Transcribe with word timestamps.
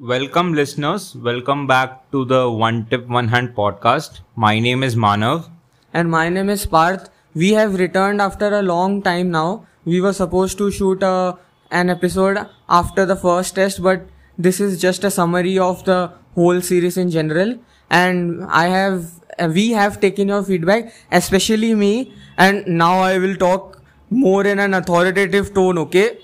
Welcome, 0.00 0.52
listeners. 0.52 1.16
Welcome 1.16 1.66
back 1.66 2.08
to 2.12 2.24
the 2.24 2.48
One 2.48 2.86
Tip 2.86 3.08
One 3.08 3.26
Hand 3.26 3.56
podcast. 3.56 4.20
My 4.36 4.60
name 4.60 4.84
is 4.84 4.94
Manav. 4.94 5.50
And 5.92 6.08
my 6.08 6.28
name 6.28 6.48
is 6.48 6.66
Parth. 6.66 7.10
We 7.34 7.54
have 7.54 7.74
returned 7.80 8.20
after 8.20 8.46
a 8.54 8.62
long 8.62 9.02
time 9.02 9.32
now. 9.32 9.66
We 9.84 10.00
were 10.00 10.12
supposed 10.12 10.56
to 10.58 10.70
shoot 10.70 11.02
a, 11.02 11.36
an 11.72 11.90
episode 11.90 12.38
after 12.68 13.06
the 13.06 13.16
first 13.16 13.56
test, 13.56 13.82
but 13.82 14.06
this 14.38 14.60
is 14.60 14.80
just 14.80 15.02
a 15.02 15.10
summary 15.10 15.58
of 15.58 15.84
the 15.84 16.12
whole 16.36 16.60
series 16.60 16.96
in 16.96 17.10
general. 17.10 17.58
And 17.90 18.44
I 18.44 18.68
have, 18.68 19.10
we 19.52 19.72
have 19.72 20.00
taken 20.00 20.28
your 20.28 20.44
feedback, 20.44 20.94
especially 21.10 21.74
me. 21.74 22.14
And 22.36 22.64
now 22.68 23.00
I 23.00 23.18
will 23.18 23.34
talk 23.34 23.82
more 24.10 24.46
in 24.46 24.60
an 24.60 24.74
authoritative 24.74 25.54
tone, 25.54 25.76
okay? 25.76 26.18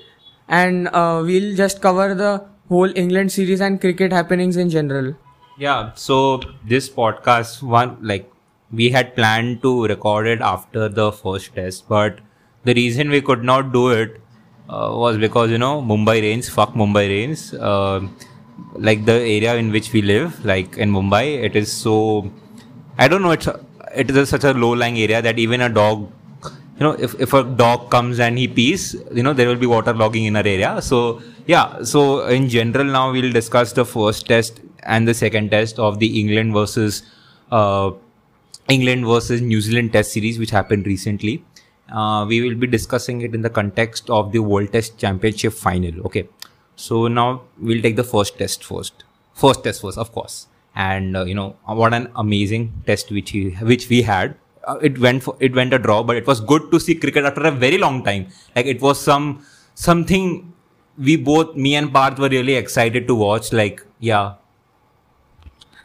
And 0.47 0.87
uh, 0.93 1.25
we'll 1.27 1.57
just 1.57 1.83
cover 1.83 2.15
the 2.15 2.54
whole 2.75 2.97
England 3.05 3.33
series 3.33 3.61
and 3.61 3.81
cricket 3.81 4.13
happenings 4.19 4.57
in 4.57 4.71
general. 4.77 5.15
Yeah, 5.59 5.93
so 5.95 6.41
this 6.75 6.89
podcast, 7.01 7.63
one 7.63 7.97
like 8.13 8.31
we 8.73 8.91
had 8.91 9.15
planned 9.15 9.63
to 9.63 9.87
record 9.87 10.27
it 10.27 10.41
after 10.41 10.89
the 11.01 11.11
first 11.13 11.55
test, 11.55 11.89
but 11.89 12.21
the 12.65 12.75
reason 12.75 13.11
we 13.17 13.21
could 13.31 13.45
not 13.45 13.73
do 13.73 13.89
it 13.91 14.21
uh, 14.69 14.91
was 15.05 15.19
because 15.19 15.51
you 15.51 15.59
know 15.59 15.75
Mumbai 15.93 16.17
rains. 16.23 16.49
Fuck 16.49 16.75
Mumbai 16.83 17.09
rains. 17.09 17.53
Uh, 17.55 18.09
like 18.89 19.05
the 19.05 19.13
area 19.13 19.55
in 19.57 19.71
which 19.71 19.93
we 19.93 20.03
live, 20.03 20.45
like 20.45 20.77
in 20.79 20.93
Mumbai, 20.99 21.25
it 21.51 21.57
is 21.63 21.71
so. 21.73 22.31
I 22.99 23.09
don't 23.09 23.23
know. 23.23 23.33
It's 23.33 23.49
it 23.95 24.11
is 24.11 24.29
such 24.29 24.45
a 24.45 24.53
low 24.53 24.73
lying 24.73 24.99
area 24.99 25.23
that 25.23 25.39
even 25.39 25.61
a 25.61 25.69
dog 25.69 26.11
you 26.79 26.85
know 26.85 26.93
if, 26.93 27.15
if 27.21 27.33
a 27.33 27.43
dog 27.45 27.91
comes 27.91 28.19
and 28.19 28.39
he 28.39 28.49
pees 28.49 28.97
you 29.13 29.23
know 29.23 29.33
there 29.33 29.49
will 29.49 29.63
be 29.65 29.67
water 29.67 29.95
logging 29.95 30.25
in 30.25 30.37
our 30.37 30.47
area 30.55 30.83
so 30.83 31.23
yeah 31.47 31.83
so 31.83 32.27
in 32.27 32.49
general 32.49 32.85
now 32.85 33.11
we'll 33.13 33.33
discuss 33.33 33.73
the 33.73 33.85
first 33.85 34.27
test 34.27 34.61
and 34.83 35.07
the 35.09 35.15
second 35.15 35.51
test 35.51 35.79
of 35.79 35.99
the 35.99 36.21
england 36.21 36.53
versus 36.53 37.03
uh, 37.51 37.91
england 38.69 39.05
versus 39.07 39.41
new 39.41 39.61
zealand 39.61 39.93
test 39.93 40.13
series 40.13 40.39
which 40.39 40.51
happened 40.51 40.87
recently. 40.87 41.45
Uh, 41.93 42.25
we 42.27 42.41
will 42.41 42.55
be 42.55 42.67
discussing 42.67 43.21
it 43.21 43.35
in 43.35 43.43
the 43.43 43.51
context 43.51 44.09
of 44.09 44.33
the 44.33 44.39
world 44.39 44.73
test 44.73 44.97
championship 44.97 45.53
final 45.53 46.01
okay? 46.07 46.27
So 46.77 47.09
now 47.09 47.43
we'll 47.59 47.83
take 47.83 47.97
the 47.97 48.05
first 48.05 48.39
test 48.39 48.65
first. 48.65 49.05
First 49.35 49.65
test 49.65 49.83
first 49.83 49.99
of 49.99 50.11
course. 50.13 50.49
And 50.75 51.17
uh, 51.17 51.25
you 51.25 51.35
know 51.35 51.57
what 51.67 51.93
an 51.95 52.11
amazing 52.17 52.73
test 52.87 53.11
which 53.11 53.33
we 53.33 53.51
which 53.61 53.89
we 53.89 54.03
had. 54.03 54.37
Uh, 54.67 54.79
it 54.81 54.99
went 54.99 55.23
for, 55.23 55.37
it 55.41 55.55
went 55.55 55.75
a 55.75 55.79
draw, 55.79 56.03
but 56.03 56.17
it 56.17 56.27
was 56.27 56.41
good 56.41 56.71
to 56.73 56.81
see 56.81 56.95
cricket 56.95 57.25
after 57.25 57.43
a 57.43 57.51
very 57.51 57.77
long 57.79 58.03
time. 58.03 58.29
Like 58.57 58.67
it 58.67 58.81
was 58.81 58.99
some 58.99 59.45
something 59.75 60.54
we 60.99 61.17
both 61.17 61.57
me 61.57 61.75
and 61.75 61.93
Parth 61.93 62.19
were 62.19 62.29
really 62.29 62.55
excited 62.55 63.07
to 63.09 63.15
watch. 63.15 63.53
Like 63.53 63.85
yeah. 64.01 64.35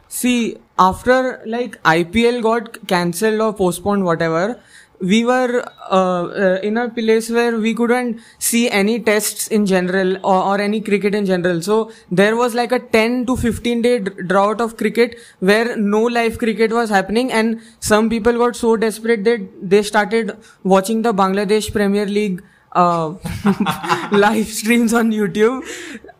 See, 0.07 0.57
after 0.77 1.41
like 1.45 1.81
IPL 1.83 2.41
got 2.41 2.87
cancelled 2.87 3.41
or 3.41 3.53
postponed, 3.53 4.05
whatever, 4.05 4.59
we 4.99 5.23
were 5.23 5.63
uh, 5.89 6.23
uh, 6.25 6.59
in 6.61 6.77
a 6.77 6.89
place 6.89 7.29
where 7.29 7.57
we 7.57 7.73
couldn't 7.73 8.19
see 8.37 8.69
any 8.69 8.99
tests 8.99 9.47
in 9.47 9.65
general 9.65 10.17
or, 10.25 10.43
or, 10.43 10.61
any 10.61 10.81
cricket 10.81 11.15
in 11.15 11.25
general. 11.25 11.61
So 11.61 11.91
there 12.11 12.35
was 12.35 12.53
like 12.53 12.71
a 12.71 12.79
10 12.79 13.25
to 13.27 13.37
15 13.37 13.81
day 13.81 13.99
drought 13.99 14.59
of 14.59 14.77
cricket 14.77 15.17
where 15.39 15.77
no 15.77 16.03
live 16.03 16.37
cricket 16.37 16.71
was 16.71 16.89
happening 16.89 17.31
and 17.31 17.61
some 17.79 18.09
people 18.09 18.33
got 18.33 18.55
so 18.55 18.75
desperate 18.75 19.23
that 19.23 19.47
they 19.61 19.83
started 19.83 20.37
watching 20.63 21.01
the 21.01 21.13
Bangladesh 21.13 21.71
Premier 21.71 22.05
League 22.05 22.43
uh, 22.73 23.13
live 24.11 24.47
streams 24.47 24.93
on 24.93 25.11
YouTube. 25.11 25.63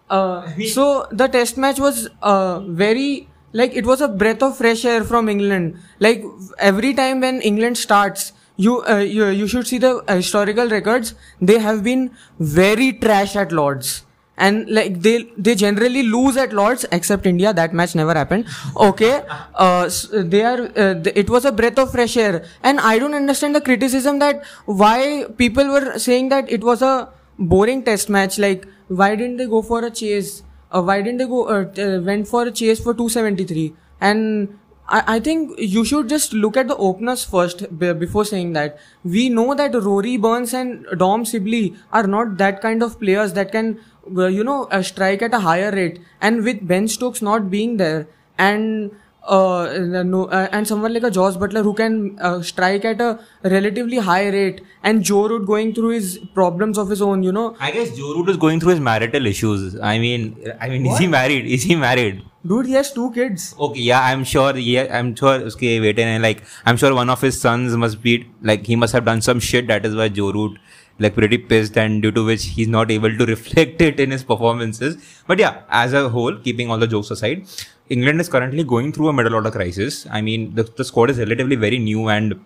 Uh, 0.09 0.50
so 0.73 1.08
the 1.11 1.28
test 1.28 1.58
match 1.58 1.80
was 1.80 2.09
uh, 2.22 2.59
very 2.61 3.28
like 3.53 3.75
it 3.75 3.86
was 3.86 4.02
a 4.02 4.08
breath 4.08 4.41
of 4.44 4.58
fresh 4.58 4.86
air 4.86 5.03
from 5.03 5.30
England. 5.30 5.78
Like 6.00 6.23
every 6.58 6.94
time 6.94 7.22
when 7.22 7.41
England 7.41 7.78
starts, 7.78 8.33
you, 8.58 8.84
uh, 8.85 8.97
you 8.97 9.28
you 9.28 9.47
should 9.47 9.68
see 9.68 9.78
the 9.78 10.03
historical 10.07 10.68
records. 10.69 11.13
They 11.41 11.59
have 11.59 11.84
been 11.84 12.12
very 12.40 12.94
trash 12.94 13.35
at 13.35 13.51
Lords, 13.51 14.03
and 14.39 14.69
like 14.69 15.01
they 15.01 15.16
they 15.38 15.55
generally 15.55 16.03
lose 16.03 16.38
at 16.38 16.53
Lords, 16.53 16.85
except 16.91 17.25
India. 17.25 17.53
That 17.53 17.73
match 17.73 17.95
never 17.95 18.13
happened. 18.13 18.45
Okay, 18.89 19.22
uh, 19.55 19.89
they 20.35 20.44
are. 20.44 20.61
Uh, 20.85 20.95
it 21.23 21.29
was 21.29 21.45
a 21.45 21.51
breath 21.51 21.77
of 21.77 21.91
fresh 21.91 22.17
air, 22.17 22.44
and 22.63 22.79
I 22.79 22.97
don't 23.00 23.13
understand 23.22 23.55
the 23.55 23.61
criticism 23.61 24.19
that 24.19 24.44
why 24.66 25.25
people 25.38 25.73
were 25.77 25.97
saying 26.00 26.29
that 26.29 26.51
it 26.59 26.63
was 26.63 26.81
a 26.81 27.09
boring 27.38 27.83
test 27.83 28.09
match. 28.09 28.39
Like 28.39 28.67
why 28.88 29.16
didn't 29.16 29.38
they 29.38 29.45
go 29.57 29.61
for 29.61 29.83
a 29.83 29.91
chase? 29.91 30.44
Uh, 30.71 30.81
why 30.81 31.01
didn't 31.01 31.17
they 31.17 31.27
go 31.27 31.44
uh, 31.47 32.01
went 32.01 32.27
for 32.27 32.44
a 32.44 32.51
chase 32.51 32.79
for 32.79 32.94
273 32.94 33.73
and 34.00 34.59
I, 34.91 35.19
think 35.19 35.59
you 35.59 35.85
should 35.85 36.09
just 36.09 36.33
look 36.33 36.57
at 36.57 36.67
the 36.67 36.75
openers 36.75 37.23
first 37.23 37.77
before 37.77 38.25
saying 38.25 38.53
that. 38.53 38.79
We 39.03 39.29
know 39.29 39.53
that 39.53 39.75
Rory 39.75 40.17
Burns 40.17 40.53
and 40.53 40.85
Dom 40.97 41.25
Sibley 41.25 41.75
are 41.94 42.07
not 42.07 42.38
that 42.38 42.59
kind 42.61 42.81
of 42.81 43.00
players 43.00 43.33
that 43.33 43.51
can, 43.51 43.77
uh, 43.77 43.99
you 44.16 44.44
know, 44.44 44.66
uh, 44.66 44.81
strike 44.81 45.22
at 45.22 45.34
a 45.34 45.40
higher 45.40 45.72
rate. 45.72 46.00
And 46.22 46.44
with 46.44 46.68
Ben 46.68 46.88
Stokes 46.88 47.22
not 47.22 47.50
being 47.50 47.78
there 47.78 48.08
and 48.38 48.92
uh, 49.30 50.03
no, 50.03 50.25
uh, 50.25 50.47
and 50.52 50.68
someone 50.68 50.94
like 50.94 51.03
a 51.03 51.12
Jos 51.12 51.38
Buttler 51.38 51.64
who 51.64 51.74
can 51.74 52.18
uh, 52.19 52.42
strike 52.42 52.86
at 52.86 53.00
a 53.02 53.19
relatively 53.44 53.98
high 53.98 54.28
rate, 54.30 54.62
and 54.84 55.03
Joe 55.03 55.28
Root 55.28 55.46
going 55.46 55.74
through 55.74 55.90
his 55.90 56.18
problems 56.34 56.78
of 56.78 56.90
his 56.90 57.02
own, 57.02 57.22
you 57.22 57.31
know. 57.31 57.56
I 57.59 57.72
guess 57.72 57.96
Joe 57.96 58.16
Root 58.16 58.30
is 58.30 58.38
going 58.38 58.59
through 58.59 58.72
his 58.72 58.80
marital 58.80 59.25
issues. 59.25 59.80
I 59.80 60.00
mean, 60.00 60.36
I 60.59 60.69
mean, 60.69 60.86
what? 60.86 60.94
is 60.94 61.00
he 61.00 61.08
married? 61.08 61.46
Is 61.46 61.64
he 61.64 61.75
married? 61.75 62.24
Dude, 62.48 62.68
he 62.68 62.74
has 62.74 62.94
two 62.94 63.12
kids. 63.12 63.53
Okay, 63.59 63.81
yeah, 63.81 64.02
I'm 64.02 64.24
sure. 64.24 64.58
Yeah, 64.58 64.88
I'm 64.98 65.16
sure. 65.16 65.36
Okay, 65.53 65.80
wait, 65.80 66.00
and 66.00 66.24
like, 66.24 66.44
I'm 66.66 66.78
sure 66.78 66.96
one 66.96 67.09
of 67.09 67.22
his 67.22 67.40
sons 67.40 67.75
must 67.75 68.02
be 68.02 68.28
like 68.42 68.66
he 68.66 68.75
must 68.75 68.94
have 68.94 69.06
done 69.06 69.22
some 69.22 69.40
shit. 69.40 69.68
That 69.68 69.86
is 69.86 69.96
why 69.96 70.09
Joe 70.09 70.31
Root 70.31 70.58
like 71.00 71.16
pretty 71.16 71.38
pissed 71.38 71.78
and 71.78 72.02
due 72.02 72.12
to 72.12 72.24
which 72.26 72.46
he's 72.46 72.68
not 72.68 72.92
able 72.92 73.16
to 73.18 73.26
reflect 73.36 73.82
it 73.82 74.00
in 74.00 74.12
his 74.12 74.24
performances. 74.24 74.98
But 75.28 75.40
yeah, 75.40 75.62
as 75.70 75.94
a 75.94 76.10
whole, 76.10 76.36
keeping 76.38 76.70
all 76.70 76.78
the 76.78 76.88
jokes 76.88 77.12
aside, 77.12 77.48
England 77.90 78.22
is 78.22 78.30
currently 78.30 78.64
going 78.64 78.92
through 78.92 79.10
a 79.10 79.14
middle 79.14 79.36
order 79.36 79.52
crisis. 79.52 80.06
I 80.12 80.22
mean, 80.22 80.56
the, 80.56 80.64
the 80.64 80.84
squad 80.84 81.10
is 81.10 81.20
relatively 81.20 81.56
very 81.56 81.80
new 81.80 82.10
and 82.10 82.40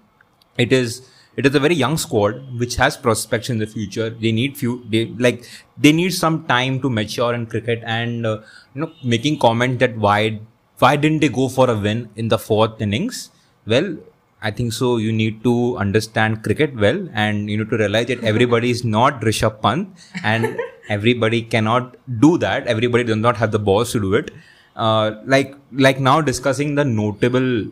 it 0.57 0.71
is 0.71 1.09
it 1.35 1.47
is 1.47 1.55
a 1.55 1.59
very 1.59 1.73
young 1.73 1.97
squad 1.97 2.59
which 2.59 2.75
has 2.75 2.95
prospects 2.95 3.49
in 3.49 3.57
the 3.57 3.65
future. 3.67 4.09
They 4.09 4.31
need 4.31 4.55
few 4.57 4.85
they 4.89 5.05
like 5.07 5.45
they 5.77 5.91
need 5.91 6.13
some 6.13 6.45
time 6.45 6.79
to 6.81 6.89
mature 6.89 7.33
in 7.33 7.47
cricket 7.47 7.81
and 7.85 8.25
uh, 8.25 8.41
you 8.75 8.81
know 8.81 8.91
making 9.03 9.39
comment 9.39 9.79
that 9.79 9.97
why 9.97 10.39
why 10.79 10.95
didn't 10.95 11.19
they 11.19 11.29
go 11.29 11.49
for 11.49 11.69
a 11.69 11.75
win 11.75 12.09
in 12.15 12.27
the 12.27 12.37
fourth 12.37 12.81
innings? 12.81 13.31
Well, 13.65 13.97
I 14.43 14.51
think 14.51 14.73
so. 14.73 14.97
You 14.97 15.11
need 15.13 15.43
to 15.43 15.77
understand 15.77 16.43
cricket 16.43 16.75
well, 16.75 17.07
and 17.13 17.49
you 17.49 17.57
need 17.57 17.69
to 17.69 17.77
realize 17.77 18.07
that 18.07 18.23
everybody 18.23 18.69
is 18.69 18.83
not 18.83 19.21
Rishabh 19.21 19.61
Pant, 19.61 19.87
and 20.23 20.59
everybody 20.89 21.41
cannot 21.41 21.95
do 22.19 22.37
that. 22.39 22.67
Everybody 22.67 23.05
does 23.05 23.15
not 23.17 23.37
have 23.37 23.53
the 23.53 23.59
balls 23.59 23.93
to 23.93 24.01
do 24.01 24.13
it. 24.15 24.31
Uh, 24.75 25.21
like 25.25 25.55
like 25.71 25.99
now 25.99 26.19
discussing 26.19 26.75
the 26.75 26.83
notable 26.83 27.67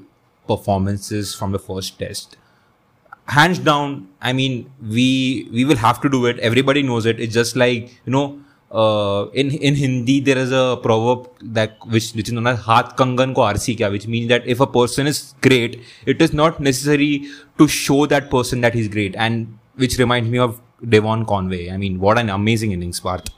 performances 0.47 1.35
from 1.35 1.51
the 1.51 1.59
first 1.59 1.99
test. 1.99 2.37
Hands 3.27 3.59
down, 3.59 4.07
I 4.21 4.31
mean, 4.31 4.71
we 4.81 5.49
we 5.51 5.65
will 5.65 5.81
have 5.83 6.01
to 6.01 6.09
do 6.09 6.25
it. 6.25 6.39
Everybody 6.39 6.83
knows 6.83 7.05
it. 7.05 7.19
It's 7.19 7.33
just 7.33 7.57
like 7.57 7.91
you 8.05 8.13
know 8.13 8.39
uh, 8.71 9.27
in 9.33 9.51
in 9.51 9.75
Hindi 9.75 10.19
there 10.21 10.37
is 10.37 10.51
a 10.51 10.79
proverb 10.81 11.27
that 11.41 11.77
which 11.87 12.11
which 12.13 12.29
is 12.29 12.33
known 12.33 12.47
as 12.47 12.59
"Haat 12.59 12.95
kangan 12.97 13.35
ko 13.35 13.41
arsi 13.41 13.77
kya," 13.77 13.91
which 13.91 14.07
means 14.07 14.29
that 14.29 14.47
if 14.47 14.59
a 14.59 14.67
person 14.67 15.07
is 15.07 15.33
great, 15.41 15.81
it 16.05 16.21
is 16.21 16.33
not 16.33 16.59
necessary 16.59 17.27
to 17.57 17.67
show 17.67 18.05
that 18.05 18.29
person 18.29 18.61
that 18.61 18.73
he's 18.73 18.87
great, 18.87 19.15
and 19.15 19.57
which 19.75 19.97
reminds 19.97 20.29
me 20.29 20.39
of 20.39 20.61
Devon 20.87 21.25
Conway. 21.25 21.69
I 21.69 21.77
mean, 21.77 21.99
what 21.99 22.17
an 22.17 22.29
amazing 22.29 22.71
innings, 22.71 22.99
Parth. 22.99 23.29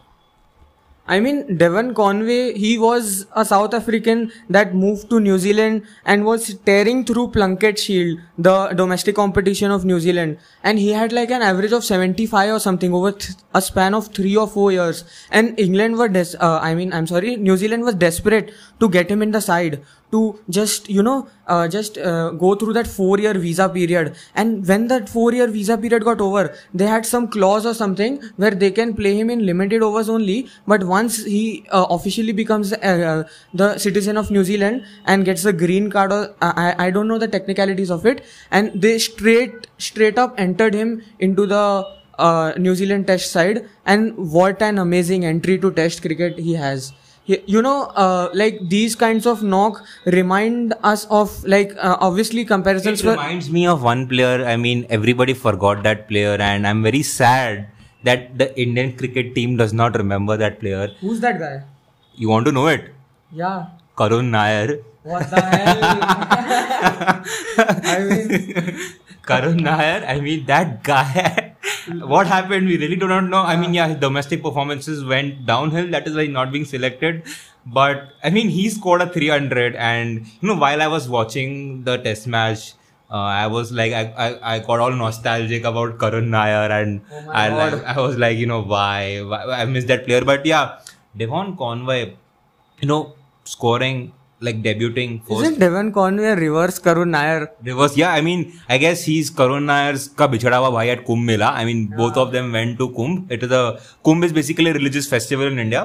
I 1.05 1.19
mean, 1.19 1.57
Devon 1.57 1.93
Conway, 1.93 2.57
he 2.57 2.77
was 2.79 3.25
a 3.35 3.43
South 3.43 3.73
African 3.73 4.31
that 4.49 4.73
moved 4.73 5.09
to 5.09 5.19
New 5.19 5.37
Zealand 5.37 5.81
and 6.05 6.23
was 6.23 6.53
tearing 6.65 7.03
through 7.03 7.27
Plunket 7.31 7.77
Shield, 7.77 8.19
the 8.37 8.67
domestic 8.69 9.15
competition 9.15 9.69
of 9.69 9.83
New 9.83 9.99
Zealand. 9.99 10.37
And 10.63 10.79
he 10.79 10.93
had 10.93 11.11
like 11.11 11.29
an 11.29 11.41
average 11.41 11.73
of 11.73 11.83
75 11.83 12.53
or 12.53 12.59
something 12.59 12.93
over 12.93 13.11
th- 13.11 13.35
a 13.53 13.61
span 13.61 13.93
of 13.93 14.13
three 14.13 14.37
or 14.37 14.47
four 14.47 14.71
years. 14.71 15.03
And 15.29 15.59
England 15.59 15.97
were, 15.97 16.07
des- 16.07 16.37
uh, 16.39 16.59
I 16.61 16.73
mean, 16.73 16.93
I'm 16.93 17.05
sorry, 17.07 17.35
New 17.35 17.57
Zealand 17.57 17.83
was 17.83 17.95
desperate 17.95 18.53
to 18.79 18.87
get 18.87 19.11
him 19.11 19.21
in 19.21 19.31
the 19.31 19.41
side 19.41 19.81
to 20.13 20.39
just 20.57 20.89
you 20.89 21.03
know 21.03 21.27
uh, 21.47 21.67
just 21.67 21.97
uh, 21.97 22.29
go 22.31 22.55
through 22.55 22.73
that 22.73 22.87
four 22.87 23.19
year 23.19 23.33
visa 23.33 23.67
period. 23.69 24.15
And 24.35 24.67
when 24.67 24.87
that 24.87 25.09
four 25.09 25.33
year 25.33 25.47
visa 25.47 25.77
period 25.77 26.03
got 26.03 26.21
over 26.21 26.43
they 26.73 26.87
had 26.87 27.05
some 27.05 27.27
clause 27.27 27.65
or 27.65 27.73
something 27.73 28.19
where 28.37 28.51
they 28.51 28.71
can 28.71 28.93
play 28.93 29.15
him 29.15 29.29
in 29.29 29.45
limited 29.45 29.83
overs 29.83 30.09
only. 30.09 30.47
But 30.67 30.83
once 30.83 31.23
he 31.23 31.65
uh, 31.71 31.85
officially 31.89 32.33
becomes 32.33 32.73
uh, 32.73 32.77
uh, 32.77 33.23
the 33.53 33.77
citizen 33.77 34.17
of 34.17 34.31
new 34.31 34.43
zealand 34.43 34.85
and 35.05 35.25
gets 35.25 35.43
the 35.43 35.53
green 35.53 35.89
card 35.91 36.11
or 36.11 36.35
I, 36.41 36.87
I 36.87 36.91
don't 36.91 37.07
know 37.07 37.17
the 37.17 37.27
technicalities 37.27 37.91
of 37.91 38.05
it. 38.05 38.23
And 38.51 38.81
they 38.81 38.97
straight 38.99 39.67
straight 39.77 40.17
up 40.17 40.35
entered 40.37 40.73
him 40.73 41.01
into 41.19 41.45
the 41.45 41.85
uh, 42.19 42.53
New 42.57 42.75
Zealand 42.75 43.07
test 43.07 43.31
side. 43.31 43.67
And 43.85 44.15
what 44.31 44.61
an 44.61 44.77
amazing 44.77 45.25
entry 45.25 45.57
to 45.59 45.71
test 45.71 46.01
cricket 46.01 46.37
he 46.39 46.53
has 46.53 46.93
You 47.25 47.61
know, 47.61 47.83
uh, 47.95 48.29
like 48.33 48.59
these 48.67 48.95
kinds 48.95 49.25
of 49.25 49.43
knock 49.43 49.81
remind 50.05 50.73
us 50.83 51.05
of 51.05 51.43
like 51.45 51.71
uh, 51.77 51.95
obviously 52.01 52.43
comparisons 52.43 53.01
It 53.01 53.07
reminds 53.09 53.49
me 53.49 53.65
of 53.65 53.81
one 53.81 54.07
player. 54.09 54.45
I 54.45 54.57
mean, 54.57 54.85
everybody 54.89 55.33
forgot 55.33 55.83
that 55.83 56.09
player, 56.09 56.35
and 56.39 56.67
I'm 56.67 56.83
very 56.83 57.01
sad 57.01 57.69
that 58.03 58.37
the 58.37 58.47
Indian 58.59 58.97
cricket 58.97 59.33
team 59.35 59.55
does 59.55 59.71
not 59.71 59.95
remember 59.95 60.35
that 60.35 60.59
player. 60.59 60.89
who's 60.99 61.21
that 61.21 61.39
guy? 61.39 61.63
You 62.15 62.27
want 62.27 62.45
to 62.45 62.51
know 62.51 62.67
it? 62.67 62.91
Yeah. 63.31 63.67
Karun 63.97 64.29
Nair. 64.29 64.79
What 65.03 65.29
the 65.29 65.41
hell? 65.41 65.79
I 67.93 67.99
mean, 68.09 68.83
Karun 69.25 69.61
Nair, 69.61 70.05
I 70.07 70.19
mean, 70.19 70.45
that 70.45 70.83
guy. 70.83 71.55
what 72.13 72.27
happened? 72.27 72.67
We 72.67 72.77
really 72.77 72.95
do 72.95 73.07
not 73.07 73.21
know. 73.25 73.41
I 73.41 73.55
mean, 73.55 73.73
yeah, 73.73 73.87
his 73.87 73.97
domestic 73.97 74.43
performances 74.43 75.03
went 75.03 75.45
downhill. 75.45 75.89
That 75.91 76.07
is 76.07 76.15
why 76.15 76.23
he's 76.23 76.31
not 76.31 76.51
being 76.51 76.65
selected. 76.65 77.23
But, 77.65 78.09
I 78.23 78.29
mean, 78.29 78.49
he 78.49 78.69
scored 78.69 79.01
a 79.01 79.07
300. 79.07 79.75
And, 79.75 80.25
you 80.41 80.47
know, 80.49 80.55
while 80.55 80.81
I 80.81 80.87
was 80.87 81.07
watching 81.07 81.83
the 81.85 81.97
test 81.97 82.27
match, 82.27 82.73
uh, 83.09 83.15
I 83.15 83.47
was 83.47 83.71
like, 83.71 83.93
I, 83.93 84.03
I, 84.17 84.55
I 84.55 84.59
got 84.59 84.79
all 84.79 84.91
nostalgic 84.91 85.63
about 85.63 85.97
Karun 85.99 86.27
Nair. 86.27 86.69
And 86.71 87.01
Oh 87.11 87.29
I, 87.31 87.47
like, 87.49 87.83
I 87.85 87.99
was 88.01 88.17
like, 88.17 88.37
you 88.37 88.45
know, 88.47 88.61
why? 88.61 89.21
why? 89.21 89.43
I 89.61 89.65
miss 89.65 89.85
that 89.85 90.05
player. 90.05 90.25
But, 90.25 90.45
yeah, 90.45 90.79
Devon 91.15 91.55
Conway, 91.55 92.17
you 92.81 92.87
know, 92.89 93.15
scoring, 93.45 94.11
like 94.47 94.61
debuting 94.67 95.11
first. 95.25 95.41
isn't 95.41 95.59
Devon 95.59 95.91
Conway 95.91 96.35
reverse 96.35 96.79
Karun 96.79 97.09
Nair? 97.17 97.51
Reverse, 97.63 97.97
yeah. 97.97 98.11
I 98.11 98.21
mean, 98.21 98.53
I 98.69 98.77
guess 98.77 99.03
he's 99.03 99.31
Karun 99.31 99.65
Nair's 99.65 100.07
ka 100.09 100.27
bichhada 100.27 100.59
hua 100.63 100.71
bhai 100.77 100.89
at 100.95 101.05
Kumbh 101.05 101.25
Mela. 101.31 101.51
I 101.61 101.65
mean, 101.65 101.87
both 101.87 102.17
of 102.17 102.31
them 102.31 102.51
went 102.51 102.77
to 102.79 102.89
Kumbh. 102.89 103.31
It 103.31 103.43
is 103.43 103.51
a 103.51 103.79
Kumbh 104.05 104.25
is 104.25 104.33
basically 104.33 104.71
a 104.71 104.73
religious 104.73 105.07
festival 105.07 105.47
in 105.47 105.59
India, 105.59 105.83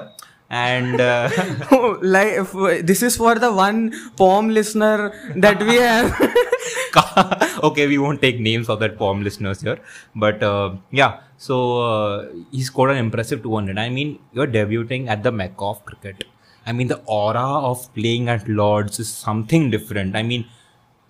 and 0.51 1.01
uh, 1.01 1.31
like 2.03 2.33
if, 2.45 2.53
this 2.93 3.03
is 3.03 3.17
for 3.17 3.37
the 3.47 3.53
one 3.53 3.81
POM 4.17 4.51
listener 4.61 5.13
that 5.37 5.63
we 5.63 5.77
have. 5.77 6.13
okay, 7.63 7.87
we 7.87 7.99
won't 7.99 8.21
take 8.21 8.41
names 8.41 8.69
of 8.69 8.81
that 8.81 8.97
poem 8.99 9.23
listeners 9.23 9.61
here, 9.61 9.79
but 10.15 10.43
uh, 10.43 10.75
yeah. 10.91 11.21
So 11.37 11.57
uh, 11.81 12.29
he 12.51 12.63
scored 12.63 12.91
an 12.91 12.97
impressive 12.97 13.43
200. 13.43 13.79
I 13.79 13.89
mean, 13.89 14.19
you're 14.33 14.47
debuting 14.47 15.09
at 15.09 15.23
the 15.23 15.31
Mecca 15.31 15.65
of 15.65 15.85
cricket. 15.85 16.25
I 16.69 16.73
mean, 16.73 16.89
the 16.89 17.01
aura 17.07 17.49
of 17.71 17.93
playing 17.95 18.29
at 18.29 18.47
Lords 18.47 19.01
is 19.01 19.09
something 19.09 19.71
different. 19.71 20.15
I 20.15 20.23
mean, 20.23 20.45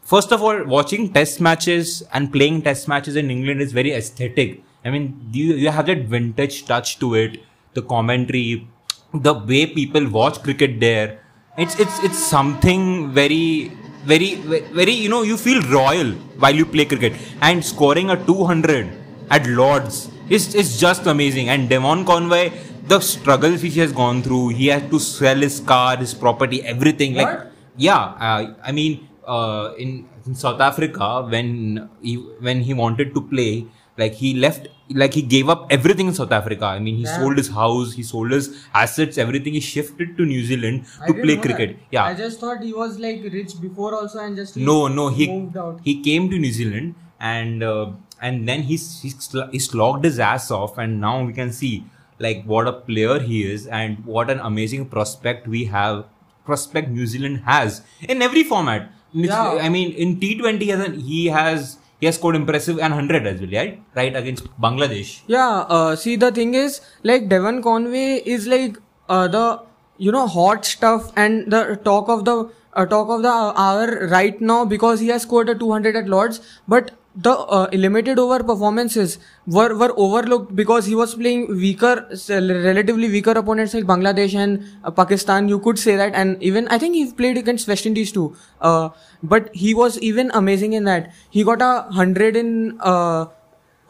first 0.03 0.33
of 0.33 0.41
all, 0.41 0.65
watching 0.65 1.13
test 1.13 1.41
matches 1.41 2.05
and 2.13 2.33
playing 2.33 2.63
test 2.63 2.87
matches 2.87 3.17
in 3.17 3.29
England 3.29 3.61
is 3.61 3.73
very 3.73 3.93
aesthetic. 3.93 4.63
I 4.85 4.91
mean, 4.91 5.29
you, 5.33 5.55
you 5.55 5.71
have 5.71 5.87
that 5.87 6.05
vintage 6.05 6.67
touch 6.67 7.01
to 7.01 7.15
it, 7.17 7.41
the 7.75 7.83
commentary, 7.83 8.69
the 9.13 9.35
way 9.35 9.67
people 9.67 10.09
watch 10.09 10.41
cricket 10.45 10.79
there. 10.79 11.21
It's 11.57 11.77
it's 11.81 11.99
it's 12.05 12.19
something 12.19 13.11
very 13.13 13.73
very 14.05 14.37
very 14.81 14.93
you 14.93 15.09
know 15.09 15.23
you 15.23 15.37
feel 15.37 15.61
royal 15.63 16.13
while 16.43 16.55
you 16.55 16.65
play 16.65 16.85
cricket 16.85 17.15
and 17.43 17.65
scoring 17.65 18.11
a 18.11 18.17
200 18.27 18.89
at 19.29 19.45
Lords 19.49 20.09
is 20.31 20.55
is 20.55 20.79
just 20.79 21.07
amazing. 21.07 21.49
And 21.49 21.69
Devon 21.69 22.05
Conway, 22.05 22.53
the 22.89 23.01
struggles 23.01 23.63
which 23.63 23.75
he 23.75 23.81
has 23.81 23.93
gone 23.93 24.23
through, 24.23 24.49
he 24.49 24.67
had 24.69 24.91
to 24.91 24.99
sell 24.99 25.37
his 25.37 25.61
car, 25.61 25.97
his 25.97 26.15
property, 26.15 26.63
everything. 26.63 27.15
Like 27.15 27.47
yeah, 27.77 27.99
uh, 27.99 28.55
I 28.63 28.73
mean, 28.73 29.09
uh, 29.27 29.73
in, 29.79 30.09
in 30.27 30.35
South 30.35 30.61
Africa, 30.61 31.27
when 31.29 31.89
he 32.03 32.15
when 32.17 32.61
he 32.61 32.75
wanted 32.75 33.15
to 33.15 33.21
play, 33.21 33.67
like 33.97 34.15
he 34.15 34.35
left, 34.35 34.69
like 34.91 35.15
he 35.15 35.23
gave 35.23 35.49
up 35.49 35.67
everything 35.71 36.09
in 36.09 36.15
South 36.15 36.33
Africa. 36.33 36.65
I 36.65 36.79
mean, 36.79 36.97
he 36.97 37.05
Damn. 37.05 37.21
sold 37.21 37.37
his 37.37 37.49
house, 37.49 37.93
he 37.93 38.03
sold 38.03 38.31
his 38.33 38.49
assets, 38.75 39.19
everything. 39.19 39.53
He 39.53 39.61
shifted 39.61 40.17
to 40.17 40.25
New 40.25 40.45
Zealand 40.45 40.87
to 41.07 41.15
play 41.15 41.37
cricket. 41.37 41.77
that. 41.77 41.85
Yeah, 41.91 42.05
I 42.05 42.15
just 42.15 42.41
thought 42.41 42.63
he 42.63 42.73
was 42.73 42.99
like 42.99 43.23
rich 43.23 43.61
before 43.61 43.95
also 43.95 44.19
and 44.19 44.37
just 44.37 44.57
no, 44.57 44.89
no, 44.89 45.09
he 45.09 45.29
moved 45.29 45.57
out. 45.57 45.81
he 45.85 46.03
came 46.03 46.31
to 46.31 46.39
New 46.39 46.53
Zealand 46.53 46.95
and 47.21 47.63
uh, 47.63 47.93
and 48.21 48.49
then 48.49 48.63
he's 48.63 48.85
sl- 48.87 49.51
he 49.53 49.59
slogged 49.59 50.05
his 50.05 50.19
ass 50.19 50.51
off, 50.51 50.79
and 50.79 51.01
now 51.01 51.23
we 51.25 51.33
can 51.33 51.53
see 51.53 51.85
like 52.19 52.45
what 52.45 52.67
a 52.67 52.73
player 52.73 53.19
he 53.21 53.51
is 53.51 53.67
and 53.67 54.05
what 54.05 54.31
an 54.31 54.41
amazing 54.41 54.87
prospect 54.87 55.47
we 55.47 55.65
have. 55.65 56.07
Prospect 56.45 56.89
New 56.89 57.07
Zealand 57.07 57.43
has 57.45 57.83
in 58.09 58.23
every 58.23 58.43
format. 58.43 58.91
Yeah. 59.13 59.59
I 59.61 59.69
mean, 59.69 59.93
in 59.93 60.19
T20, 60.19 60.63
he 60.63 60.69
has 60.69 60.87
he 60.97 61.27
has 61.27 61.79
he 62.01 62.07
has 62.07 62.15
scored 62.15 62.37
impressive 62.37 62.79
and 62.79 62.95
hundred 62.95 63.27
as 63.27 63.41
well, 63.41 63.51
right? 63.51 63.83
Right 63.95 64.17
against 64.17 64.49
Bangladesh. 64.61 65.21
Yeah, 65.27 65.67
uh, 65.69 65.97
see 65.97 66.17
the 66.17 66.31
thing 66.33 66.55
is 66.55 66.81
like 67.03 67.29
Devon 67.29 67.63
Conway 67.63 68.23
is 68.25 68.47
like 68.47 68.79
uh, 69.09 69.29
the 69.29 69.61
you 69.99 70.13
know 70.13 70.27
hot 70.27 70.65
stuff 70.65 71.13
and 71.17 71.51
the 71.53 71.79
talk 71.85 72.09
of 72.09 72.25
the 72.25 72.51
uh, 72.75 72.87
talk 72.87 73.09
of 73.09 73.23
the 73.23 73.29
hour 73.29 74.09
right 74.09 74.41
now 74.41 74.65
because 74.65 75.01
he 75.01 75.09
has 75.09 75.23
scored 75.23 75.49
a 75.49 75.55
200 75.55 75.97
at 75.97 76.09
Lords, 76.09 76.41
but 76.67 76.93
the 77.21 77.33
uh, 77.33 77.69
limited 77.73 78.19
over 78.19 78.45
performances 78.45 79.19
were 79.47 79.75
were 79.77 79.93
overlooked 79.97 80.55
because 80.55 80.87
he 80.87 80.95
was 80.95 81.15
playing 81.15 81.49
weaker, 81.63 82.09
relatively 82.29 83.09
weaker 83.09 83.33
opponents 83.33 83.75
like 83.75 83.85
Bangladesh 83.85 84.35
and 84.35 84.65
uh, 84.85 84.91
Pakistan. 84.91 85.49
You 85.49 85.59
could 85.59 85.79
say 85.79 85.97
that, 85.97 86.15
and 86.15 86.41
even 86.43 86.69
I 86.69 86.79
think 86.79 86.95
he 86.95 87.11
played 87.13 87.37
against 87.37 87.67
West 87.67 87.87
Indies 87.87 88.13
too. 88.13 88.37
Uh, 88.61 88.91
but 89.23 89.51
he 89.55 89.75
was 89.75 89.99
even 90.01 90.31
amazing 90.33 90.75
in 90.75 90.85
that. 90.85 91.13
He 91.31 91.45
got 91.45 91.61
a 91.61 91.73
hundred 91.91 92.37
in. 92.37 92.79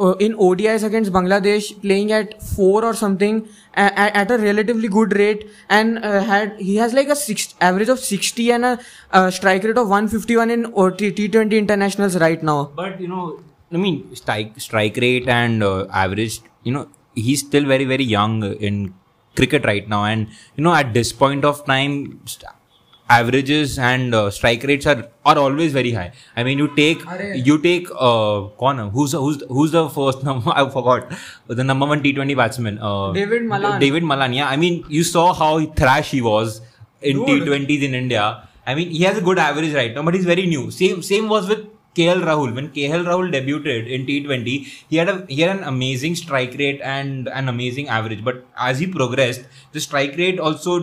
Uh, 0.01 0.13
in 0.21 0.35
ODIs 0.35 0.85
against 0.85 1.13
Bangladesh, 1.13 1.81
playing 1.83 2.13
at 2.13 2.41
four 2.41 2.85
or 2.85 2.95
something 2.95 3.49
at 3.75 4.31
a 4.31 4.39
relatively 4.39 4.89
good 4.89 5.17
rate, 5.17 5.49
and 5.69 5.99
uh, 6.05 6.21
had 6.21 6.53
he 6.59 6.77
has 6.77 6.95
like 6.95 7.09
a 7.09 7.17
six, 7.17 7.55
average 7.61 7.89
of 7.89 7.99
60 7.99 8.53
and 8.53 8.65
a, 8.65 8.79
uh 9.13 9.31
strike 9.31 9.65
rate 9.65 9.77
of 9.77 9.89
151 9.89 10.51
in 10.51 10.65
T 10.97 11.29
Twenty 11.29 11.59
internationals 11.59 12.17
right 12.19 12.43
now. 12.43 12.71
But 12.77 13.01
you 13.01 13.09
know, 13.09 13.41
I 13.73 13.77
mean, 13.77 14.15
strike 14.15 14.61
strike 14.61 14.97
rate 14.97 15.29
and 15.29 15.63
uh, 15.63 15.87
average. 15.93 16.41
You 16.63 16.73
know, 16.73 16.89
he's 17.15 17.41
still 17.41 17.67
very 17.67 17.85
very 17.85 18.05
young 18.05 18.43
in 18.69 18.95
cricket 19.37 19.65
right 19.65 19.89
now, 19.89 20.05
and 20.05 20.29
you 20.57 20.65
know, 20.65 20.75
at 20.75 20.95
this 20.95 21.13
point 21.13 21.45
of 21.45 21.65
time, 21.67 22.21
st- 22.25 22.53
averages 23.09 23.79
and 23.79 24.15
uh, 24.15 24.31
strike 24.31 24.63
rates 24.63 24.87
are 24.87 25.09
are 25.25 25.39
always 25.39 25.73
very 25.73 25.93
high. 25.93 26.13
I 26.37 26.45
mean, 26.45 26.59
you 26.59 26.69
take 26.77 27.07
Arre. 27.07 27.35
you 27.37 27.59
take 27.59 27.89
uh, 27.99 28.49
Connor, 28.63 28.89
who's 28.91 29.13
who's 29.13 29.43
who's 29.49 29.71
the 29.73 29.89
first 29.89 30.23
number? 30.31 30.51
I 30.55 30.69
forgot 30.69 31.13
the 31.47 31.65
number 31.65 31.87
one 31.87 32.03
T 32.03 32.13
Twenty 32.13 32.35
batsman. 32.35 32.79
Uh, 32.79 33.13
David 33.13 33.43
Malan. 33.45 33.81
David 33.81 34.03
Malan. 34.05 34.33
Yeah, 34.33 34.49
I 34.49 34.57
mean, 34.57 34.85
you 34.89 35.05
saw 35.05 35.33
how 35.33 35.65
thrash 35.83 36.11
he 36.11 36.21
was 36.21 36.61
in 37.01 37.25
T. 37.25 37.41
Twenties 37.45 37.83
in 37.83 37.95
India. 37.95 38.29
I 38.67 38.75
mean, 38.75 38.91
he 38.91 39.03
has 39.05 39.17
a 39.17 39.23
good 39.23 39.39
average 39.39 39.75
right 39.75 39.95
now, 39.95 40.03
but 40.03 40.15
he's 40.15 40.27
very 40.27 40.47
new. 40.47 40.71
Same 40.71 41.03
same 41.03 41.29
was 41.29 41.49
with 41.49 41.67
KL 41.95 42.21
Rahul. 42.23 42.55
When 42.55 42.69
KL 42.69 43.05
Rahul 43.07 43.33
debuted 43.33 43.89
in 43.89 44.05
T20, 44.07 44.67
he 44.91 44.97
had 44.99 45.09
a 45.09 45.25
he 45.29 45.41
had 45.41 45.57
an 45.57 45.65
amazing 45.65 46.15
strike 46.17 46.55
rate 46.59 46.81
and 46.83 47.29
an 47.29 47.49
amazing 47.49 47.89
average. 47.89 48.23
But 48.23 48.45
as 48.57 48.79
he 48.79 48.87
progressed, 48.87 49.45
the 49.73 49.81
strike 49.81 50.17
rate 50.19 50.39
also 50.39 50.77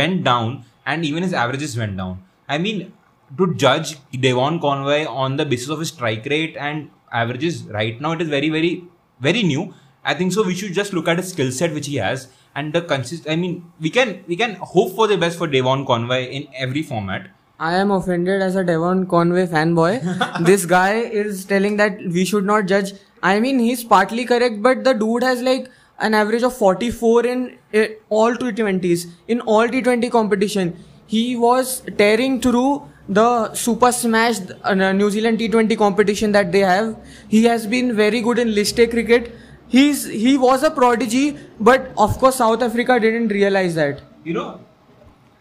went 0.00 0.22
down, 0.24 0.64
and 0.86 1.04
even 1.04 1.22
his 1.22 1.32
averages 1.32 1.76
went 1.76 1.96
down. 1.96 2.22
I 2.48 2.58
mean, 2.58 2.92
to 3.36 3.54
judge 3.54 3.96
Devon 4.12 4.60
Conway 4.60 5.04
on 5.04 5.36
the 5.36 5.44
basis 5.44 5.68
of 5.68 5.80
his 5.80 5.88
strike 5.88 6.24
rate 6.26 6.56
and 6.56 6.90
averages 7.12 7.64
right 7.64 8.00
now, 8.00 8.12
it 8.12 8.22
is 8.22 8.28
very 8.28 8.48
very 8.48 8.84
very 9.20 9.42
new. 9.42 9.74
I 10.04 10.14
think 10.14 10.32
so. 10.32 10.44
We 10.44 10.54
should 10.54 10.72
just 10.72 10.92
look 10.92 11.08
at 11.08 11.18
his 11.18 11.30
skill 11.30 11.50
set 11.50 11.74
which 11.74 11.86
he 11.86 11.96
has 11.96 12.28
and 12.54 12.72
the 12.72 12.82
consist. 12.82 13.28
I 13.28 13.36
mean, 13.36 13.64
we 13.80 13.90
can 13.90 14.24
we 14.26 14.36
can 14.36 14.54
hope 14.54 14.94
for 14.94 15.08
the 15.08 15.16
best 15.16 15.38
for 15.38 15.46
Devon 15.46 15.84
Conway 15.86 16.26
in 16.26 16.46
every 16.54 16.82
format. 16.82 17.28
I 17.58 17.74
am 17.74 17.90
offended 17.90 18.42
as 18.42 18.54
a 18.54 18.62
Devon 18.62 19.06
Conway 19.06 19.46
fanboy. 19.46 20.44
this 20.44 20.66
guy 20.66 20.94
is 21.22 21.44
telling 21.44 21.76
that 21.78 21.98
we 22.18 22.24
should 22.24 22.44
not 22.44 22.66
judge. 22.66 22.92
I 23.22 23.40
mean, 23.40 23.58
he's 23.58 23.82
partly 23.82 24.24
correct, 24.26 24.62
but 24.62 24.84
the 24.84 24.92
dude 24.92 25.22
has 25.22 25.42
like 25.42 25.70
an 25.98 26.14
average 26.14 26.42
of 26.42 26.56
44 26.56 27.26
in 27.26 27.58
uh, 27.74 27.84
all 28.08 28.34
T20s. 28.34 29.06
In 29.28 29.40
all 29.40 29.68
T20 29.68 30.10
competition, 30.10 30.76
he 31.06 31.36
was 31.36 31.82
tearing 31.96 32.40
through 32.40 32.88
the 33.08 33.54
super 33.54 33.92
smash 33.92 34.36
uh, 34.64 34.74
New 34.74 35.10
Zealand 35.10 35.38
T20 35.38 35.78
competition 35.78 36.32
that 36.32 36.52
they 36.52 36.60
have. 36.60 36.96
He 37.28 37.44
has 37.44 37.66
been 37.66 37.94
very 37.94 38.20
good 38.20 38.38
in 38.38 38.54
list 38.54 38.78
A 38.78 38.86
cricket. 38.86 39.32
He's 39.68 40.06
he 40.06 40.36
was 40.38 40.62
a 40.62 40.70
prodigy, 40.70 41.36
but 41.58 41.90
of 41.96 42.18
course 42.18 42.36
South 42.36 42.62
Africa 42.62 43.00
didn't 43.00 43.28
realize 43.28 43.74
that. 43.74 44.02
You 44.24 44.34
know, 44.34 44.60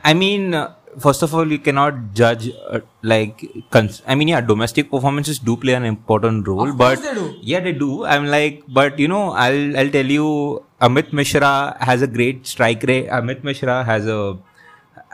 I 0.04 0.14
mean, 0.14 0.54
uh, 0.54 0.74
first 1.00 1.22
of 1.22 1.34
all, 1.36 1.50
you 1.52 1.60
cannot 1.60 2.14
judge 2.14 2.50
uh, 2.70 2.80
like. 3.02 3.44
Cons- 3.72 4.02
I 4.08 4.16
mean, 4.16 4.28
yeah, 4.28 4.42
domestic 4.42 4.90
performances 4.92 5.40
do 5.40 5.56
play 5.58 5.74
an 5.74 5.86
important 5.86 6.48
role, 6.48 6.70
Of 6.70 6.78
but 6.78 7.02
they 7.02 7.14
do. 7.14 7.36
yeah, 7.42 7.60
they 7.60 7.74
do. 7.74 8.06
I'm 8.06 8.28
like, 8.28 8.64
but 8.68 9.00
you 9.00 9.08
know, 9.08 9.32
I'll 9.32 9.78
I'll 9.78 9.90
tell 9.90 10.06
you, 10.06 10.64
Amit 10.82 11.14
Mishra 11.14 11.76
has 11.80 12.02
a 12.02 12.08
great 12.08 12.46
strike 12.48 12.84
rate. 12.84 13.10
Amit 13.10 13.44
Mishra 13.44 13.84
has 13.84 14.08
a 14.08 14.38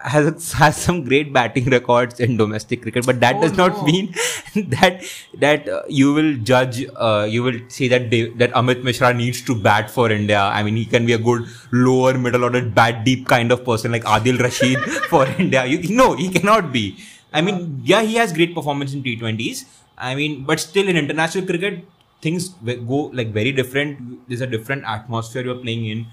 has 0.03 0.51
has 0.53 0.77
some 0.77 1.03
great 1.03 1.31
batting 1.34 1.65
records 1.65 2.20
in 2.20 2.38
domestic 2.38 2.81
cricket, 2.81 3.05
but 3.05 3.20
that 3.20 3.36
Oh, 3.38 3.41
does 3.41 3.55
not 3.58 3.77
no. 3.77 3.84
mean 3.84 4.13
that 4.75 5.03
that 5.39 5.67
uh, 5.70 5.81
you 5.88 6.13
will 6.13 6.36
judge. 6.38 6.86
Uh, 6.96 7.27
you 7.29 7.43
will 7.43 7.60
say 7.70 7.88
that 7.88 8.10
they, 8.10 8.29
that 8.41 8.51
Amit 8.53 8.84
Mishra 8.84 9.13
needs 9.13 9.41
to 9.43 9.55
bat 9.55 9.89
for 9.89 10.12
India. 10.12 10.39
I 10.41 10.63
mean, 10.63 10.75
he 10.75 10.86
can 10.86 11.05
be 11.05 11.13
a 11.13 11.17
good 11.17 11.46
lower 11.72 12.17
middle 12.17 12.43
order 12.43 12.62
bat 12.62 13.03
deep 13.05 13.27
kind 13.27 13.51
of 13.51 13.63
person 13.65 13.91
like 13.91 14.03
Adil 14.03 14.39
Rashid 14.39 14.79
for 15.10 15.25
India. 15.38 15.65
You 15.65 15.96
no, 15.96 16.13
he 16.15 16.29
cannot 16.29 16.72
be. 16.72 16.98
I 17.34 17.41
mean, 17.41 17.81
yeah, 17.84 18.01
he 18.01 18.15
has 18.15 18.34
great 18.34 18.53
performance 18.53 18.93
in 18.93 19.03
T20s. 19.03 19.65
I 19.98 20.15
mean, 20.15 20.43
but 20.46 20.60
still 20.60 20.88
in 20.88 20.98
international 20.98 21.46
cricket, 21.46 21.86
things 22.22 22.50
go 22.50 23.10
like 23.13 23.31
very 23.31 23.51
different. 23.51 24.27
There's 24.27 24.41
a 24.41 24.48
different 24.48 24.84
atmosphere 24.86 25.43
you're 25.43 25.55
playing 25.55 25.86
in 25.86 26.08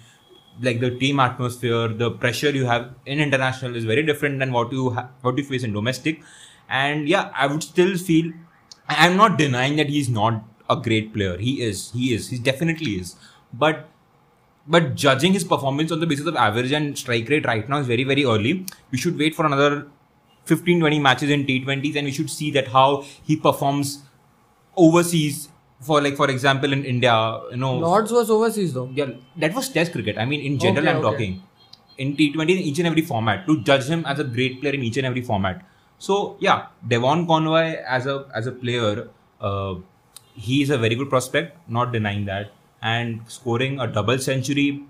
like 0.60 0.80
the 0.80 0.90
team 0.90 1.20
atmosphere, 1.20 1.88
the 1.88 2.10
pressure 2.10 2.50
you 2.50 2.66
have 2.66 2.94
in 3.06 3.20
international 3.20 3.76
is 3.76 3.84
very 3.84 4.02
different 4.02 4.38
than 4.38 4.52
what 4.52 4.72
you 4.72 4.90
ha- 4.90 5.08
what 5.22 5.38
you 5.38 5.44
face 5.44 5.62
in 5.62 5.72
domestic. 5.72 6.22
And 6.68 7.08
yeah, 7.08 7.30
I 7.34 7.46
would 7.46 7.62
still 7.62 7.96
feel 7.96 8.32
I'm 8.88 9.16
not 9.16 9.38
denying 9.38 9.76
that 9.76 9.88
he's 9.88 10.08
not 10.08 10.42
a 10.68 10.76
great 10.76 11.12
player. 11.12 11.36
He 11.36 11.62
is. 11.62 11.90
He 11.92 12.14
is. 12.14 12.30
He 12.30 12.38
definitely 12.38 12.92
is. 12.92 13.16
But 13.52 13.88
but 14.66 14.94
judging 14.94 15.32
his 15.32 15.44
performance 15.44 15.90
on 15.90 16.00
the 16.00 16.06
basis 16.06 16.26
of 16.26 16.36
average 16.36 16.72
and 16.72 16.96
strike 16.98 17.28
rate 17.28 17.46
right 17.46 17.68
now 17.68 17.78
is 17.78 17.86
very 17.86 18.04
very 18.04 18.24
early. 18.24 18.66
We 18.90 18.98
should 18.98 19.18
wait 19.18 19.34
for 19.34 19.46
another 19.46 19.86
15 20.44 20.80
20 20.80 20.98
matches 20.98 21.30
in 21.30 21.46
T20s 21.46 21.96
and 21.96 22.06
we 22.06 22.12
should 22.12 22.30
see 22.30 22.50
that 22.52 22.68
how 22.68 23.04
he 23.24 23.36
performs 23.36 24.02
overseas 24.76 25.48
for 25.80 26.00
like 26.02 26.16
for 26.16 26.28
example 26.30 26.72
in 26.72 26.84
India, 26.84 27.14
you 27.50 27.56
know 27.56 27.76
Lords 27.78 28.10
was 28.12 28.30
overseas 28.30 28.72
though. 28.74 28.90
yeah, 28.94 29.10
that 29.36 29.54
was 29.54 29.68
Test 29.68 29.92
cricket. 29.92 30.18
I 30.18 30.24
mean, 30.24 30.40
in 30.40 30.58
general, 30.58 30.86
Okay, 30.88 30.90
I'm 30.96 31.04
okay. 31.04 31.10
talking 31.10 31.42
in 31.98 32.16
T20 32.16 32.42
in 32.42 32.58
each 32.58 32.78
and 32.78 32.86
every 32.86 33.02
format 33.02 33.46
to 33.46 33.60
judge 33.62 33.86
him 33.86 34.04
as 34.06 34.18
a 34.18 34.24
great 34.24 34.60
player 34.60 34.72
in 34.72 34.82
each 34.82 34.96
and 34.96 35.06
every 35.06 35.22
format. 35.22 35.64
So 35.98 36.36
yeah, 36.40 36.66
Devon 36.86 37.26
Conway 37.26 37.82
as 37.86 38.06
a 38.06 38.26
as 38.34 38.46
a 38.46 38.52
player, 38.52 39.08
uh, 39.40 39.74
he 40.34 40.62
is 40.62 40.70
a 40.70 40.78
very 40.78 40.94
good 40.94 41.10
prospect. 41.10 41.56
Not 41.68 41.92
denying 41.92 42.24
that, 42.26 42.52
and 42.82 43.20
scoring 43.26 43.80
a 43.80 43.86
double 43.86 44.18
century. 44.18 44.84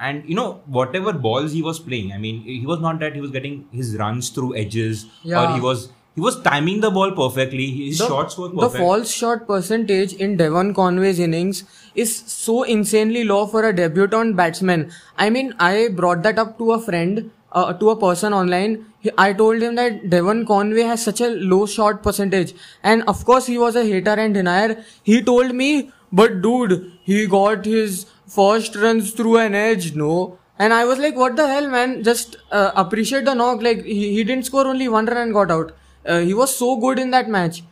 And 0.00 0.28
you 0.28 0.34
know 0.34 0.60
whatever 0.66 1.12
balls 1.12 1.52
he 1.52 1.62
was 1.62 1.78
playing, 1.78 2.12
I 2.12 2.18
mean, 2.18 2.42
he 2.42 2.66
was 2.66 2.80
not 2.80 2.98
that 3.00 3.14
he 3.14 3.20
was 3.20 3.30
getting 3.30 3.68
his 3.70 3.96
runs 3.96 4.30
through 4.30 4.56
edges, 4.56 5.04
or 5.24 5.30
Yeah. 5.32 5.54
he 5.54 5.60
was 5.60 5.90
he 6.14 6.20
was 6.20 6.40
timing 6.42 6.80
the 6.80 6.90
ball 6.90 7.12
perfectly. 7.12 7.66
His 7.70 7.98
The- 7.98 8.08
shots 8.08 8.36
were 8.38 8.48
perfect. 8.48 8.72
The 8.72 8.78
false 8.78 9.10
shot 9.10 9.46
percentage 9.46 10.12
in 10.14 10.36
Devon 10.36 10.74
Conway's 10.74 11.18
innings 11.18 11.64
is 11.94 12.16
so 12.26 12.62
insanely 12.64 13.24
low 13.24 13.46
for 13.46 13.64
a 13.68 13.74
debutant 13.74 14.36
batsman. 14.36 14.90
I 15.18 15.30
mean, 15.30 15.54
I 15.58 15.88
brought 15.88 16.22
that 16.24 16.38
up 16.38 16.58
to 16.58 16.72
a 16.72 16.80
friend, 16.80 17.30
uh, 17.52 17.72
to 17.72 17.90
a 17.90 17.96
person 17.96 18.32
online. 18.32 18.86
I 19.16 19.32
told 19.32 19.62
him 19.62 19.74
that 19.76 20.10
Devon 20.10 20.44
Conway 20.46 20.82
has 20.82 21.02
such 21.02 21.20
a 21.20 21.28
low 21.54 21.64
shot 21.66 22.02
percentage. 22.02 22.54
And 22.82 23.02
of 23.04 23.24
course, 23.24 23.46
he 23.46 23.58
was 23.58 23.74
a 23.76 23.84
hater 23.84 24.14
and 24.26 24.34
denier. 24.34 24.84
He 25.02 25.22
told 25.22 25.54
me, 25.54 25.90
but 26.12 26.40
dude, 26.42 26.92
he 27.04 27.26
got 27.26 27.64
his 27.64 28.06
first 28.26 28.76
runs 28.76 29.12
through 29.12 29.38
an 29.38 29.54
edge, 29.54 29.94
no? 29.94 30.38
And 30.58 30.72
I 30.72 30.84
was 30.84 30.98
like, 30.98 31.16
what 31.16 31.36
the 31.36 31.48
hell, 31.48 31.68
man? 31.68 32.02
Just 32.04 32.36
uh, 32.50 32.70
appreciate 32.76 33.24
the 33.24 33.34
knock. 33.34 33.62
Like, 33.62 33.84
he, 33.84 34.14
he 34.14 34.24
didn't 34.24 34.46
score 34.46 34.66
only 34.66 34.88
one 34.88 35.06
run 35.06 35.16
and 35.16 35.32
got 35.32 35.50
out. 35.50 35.72
Uh, 36.06 36.20
he 36.20 36.34
was 36.34 36.54
so 36.56 36.76
good 36.76 36.98
in 36.98 37.10
that 37.10 37.28
match. 37.28 37.62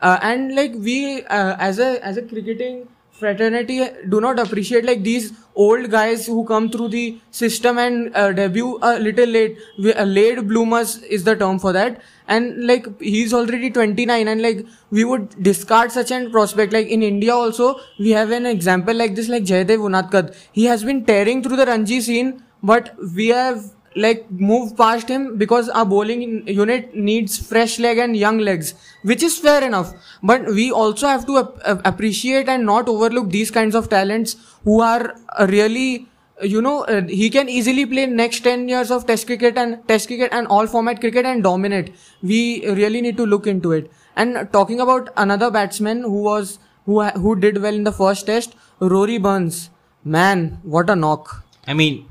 Uh, 0.00 0.18
and 0.22 0.54
like 0.54 0.72
we 0.74 1.24
uh, 1.24 1.56
as 1.58 1.78
a 1.78 2.04
as 2.04 2.16
a 2.16 2.22
cricketing 2.22 2.86
fraternity 3.10 3.84
do 4.08 4.20
not 4.20 4.38
appreciate 4.38 4.84
like 4.84 5.02
these 5.02 5.32
old 5.56 5.90
guys 5.90 6.24
who 6.26 6.44
come 6.44 6.70
through 6.70 6.86
the 6.88 7.18
system 7.32 7.78
and 7.78 8.14
uh, 8.14 8.30
debut 8.32 8.78
a 8.80 8.98
little 8.98 9.26
late. 9.26 9.58
We, 9.78 9.92
uh, 9.92 10.04
late 10.04 10.46
bloomers 10.46 11.02
is 11.02 11.24
the 11.24 11.34
term 11.34 11.58
for 11.58 11.72
that. 11.72 12.00
And 12.28 12.66
like 12.66 12.86
he's 13.00 13.34
already 13.34 13.70
29 13.70 14.28
and 14.28 14.42
like 14.42 14.64
we 14.90 15.04
would 15.04 15.42
discard 15.42 15.90
such 15.90 16.12
an 16.12 16.30
prospect. 16.30 16.72
Like 16.72 16.86
in 16.88 17.02
india 17.02 17.34
also 17.34 17.80
we 17.98 18.10
have 18.10 18.30
an 18.30 18.46
example 18.46 18.94
like 18.94 19.16
this 19.16 19.28
like 19.28 19.44
jaydev 19.44 19.88
unadkat 19.90 20.36
he 20.52 20.66
has 20.66 20.84
been 20.84 21.04
tearing 21.04 21.42
through 21.42 21.56
the 21.56 21.66
ranji 21.66 22.00
scene 22.00 22.30
but 22.62 22.94
we 23.14 23.28
have 23.28 23.64
like 24.04 24.30
move 24.30 24.76
past 24.76 25.08
him 25.08 25.36
because 25.38 25.68
our 25.68 25.84
bowling 25.84 26.46
unit 26.46 26.94
needs 26.94 27.38
fresh 27.48 27.78
leg 27.78 27.98
and 27.98 28.16
young 28.16 28.38
legs 28.38 28.74
which 29.02 29.22
is 29.22 29.38
fair 29.38 29.62
enough. 29.64 29.92
But 30.22 30.46
we 30.46 30.70
also 30.70 31.08
have 31.08 31.26
to 31.26 31.38
ap- 31.38 31.58
ap- 31.64 31.86
appreciate 31.86 32.48
and 32.48 32.64
not 32.66 32.88
overlook 32.88 33.30
these 33.30 33.50
kinds 33.50 33.74
of 33.74 33.88
talents 33.88 34.36
who 34.64 34.80
are 34.80 35.14
really 35.48 36.08
you 36.42 36.62
know 36.62 36.84
uh, 36.84 37.02
he 37.02 37.30
can 37.30 37.48
easily 37.48 37.84
play 37.86 38.06
next 38.06 38.40
10 38.40 38.68
years 38.68 38.90
of 38.90 39.06
test 39.06 39.26
cricket 39.26 39.58
and 39.58 39.86
test 39.88 40.06
cricket 40.06 40.32
and 40.32 40.46
all 40.46 40.66
format 40.66 41.00
cricket 41.00 41.26
and 41.26 41.42
dominate. 41.42 41.94
We 42.22 42.66
really 42.66 43.00
need 43.00 43.16
to 43.16 43.26
look 43.26 43.46
into 43.46 43.72
it. 43.72 43.90
And 44.16 44.48
talking 44.52 44.80
about 44.80 45.10
another 45.16 45.50
batsman 45.50 46.02
who 46.02 46.22
was 46.22 46.58
who 46.86 47.02
who 47.24 47.36
did 47.36 47.62
well 47.62 47.74
in 47.74 47.84
the 47.84 47.92
first 47.92 48.26
test 48.26 48.54
rory 48.80 49.18
burns. 49.18 49.70
Man 50.04 50.60
what 50.62 50.90
a 50.90 50.96
knock. 50.96 51.44
I 51.66 51.74
mean, 51.74 52.07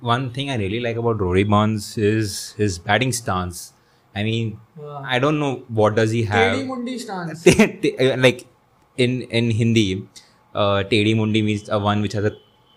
one 0.00 0.32
thing 0.32 0.50
I 0.50 0.56
really 0.56 0.80
like 0.80 0.96
about 0.96 1.20
Rory 1.20 1.44
Burns 1.44 1.96
is 1.98 2.52
his 2.56 2.78
batting 2.78 3.12
stance. 3.12 3.72
I 4.14 4.22
mean, 4.24 4.58
Wow. 4.76 5.02
I 5.04 5.18
don't 5.18 5.38
know 5.38 5.62
what 5.68 5.94
does 5.94 6.10
he 6.10 6.22
have. 6.24 6.54
Teddy 6.54 6.66
Mundi 6.66 6.98
stance. 6.98 7.46
like 8.26 8.46
in 8.96 9.22
in 9.22 9.50
Hindi, 9.50 10.06
uh, 10.54 10.82
Teddy 10.84 11.14
Mundi 11.14 11.42
means 11.42 11.68
a 11.68 11.78
one 11.78 12.00
which 12.02 12.14
has 12.14 12.24
a 12.24 12.32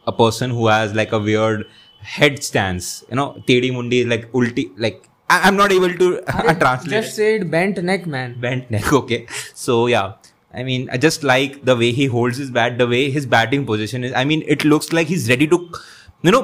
a 0.05 0.11
person 0.11 0.49
who 0.51 0.67
has 0.67 0.93
like 0.93 1.11
a 1.13 1.19
weird 1.19 1.65
head 2.01 2.43
stance. 2.43 3.03
You 3.09 3.15
know, 3.15 3.41
Teddy 3.47 3.71
Mundi 3.71 3.99
is 4.01 4.07
like 4.07 4.31
ulti 4.33 4.69
like 4.77 5.09
I, 5.29 5.39
I'm 5.47 5.55
not 5.55 5.71
able 5.71 5.93
to 6.03 6.21
translate. 6.59 6.91
Just 7.01 7.15
said 7.15 7.49
bent 7.49 7.81
neck, 7.83 8.05
man. 8.05 8.39
bent 8.39 8.69
neck. 8.69 8.91
Okay, 9.01 9.25
so 9.53 9.87
yeah. 9.87 10.13
I 10.53 10.61
mean, 10.63 10.87
I 10.91 10.97
just 10.97 11.23
like 11.23 11.65
the 11.65 11.75
way 11.75 11.91
he 11.91 12.05
holds 12.05 12.37
his 12.37 12.51
bat, 12.51 12.77
the 12.77 12.87
way 12.87 13.09
his 13.09 13.25
batting 13.25 13.65
position 13.65 14.03
is. 14.03 14.13
I 14.13 14.23
mean, 14.23 14.43
it 14.45 14.63
looks 14.63 14.93
like 14.93 15.07
he's 15.07 15.27
ready 15.27 15.47
to, 15.47 15.57
you 16.21 16.31
know, 16.31 16.43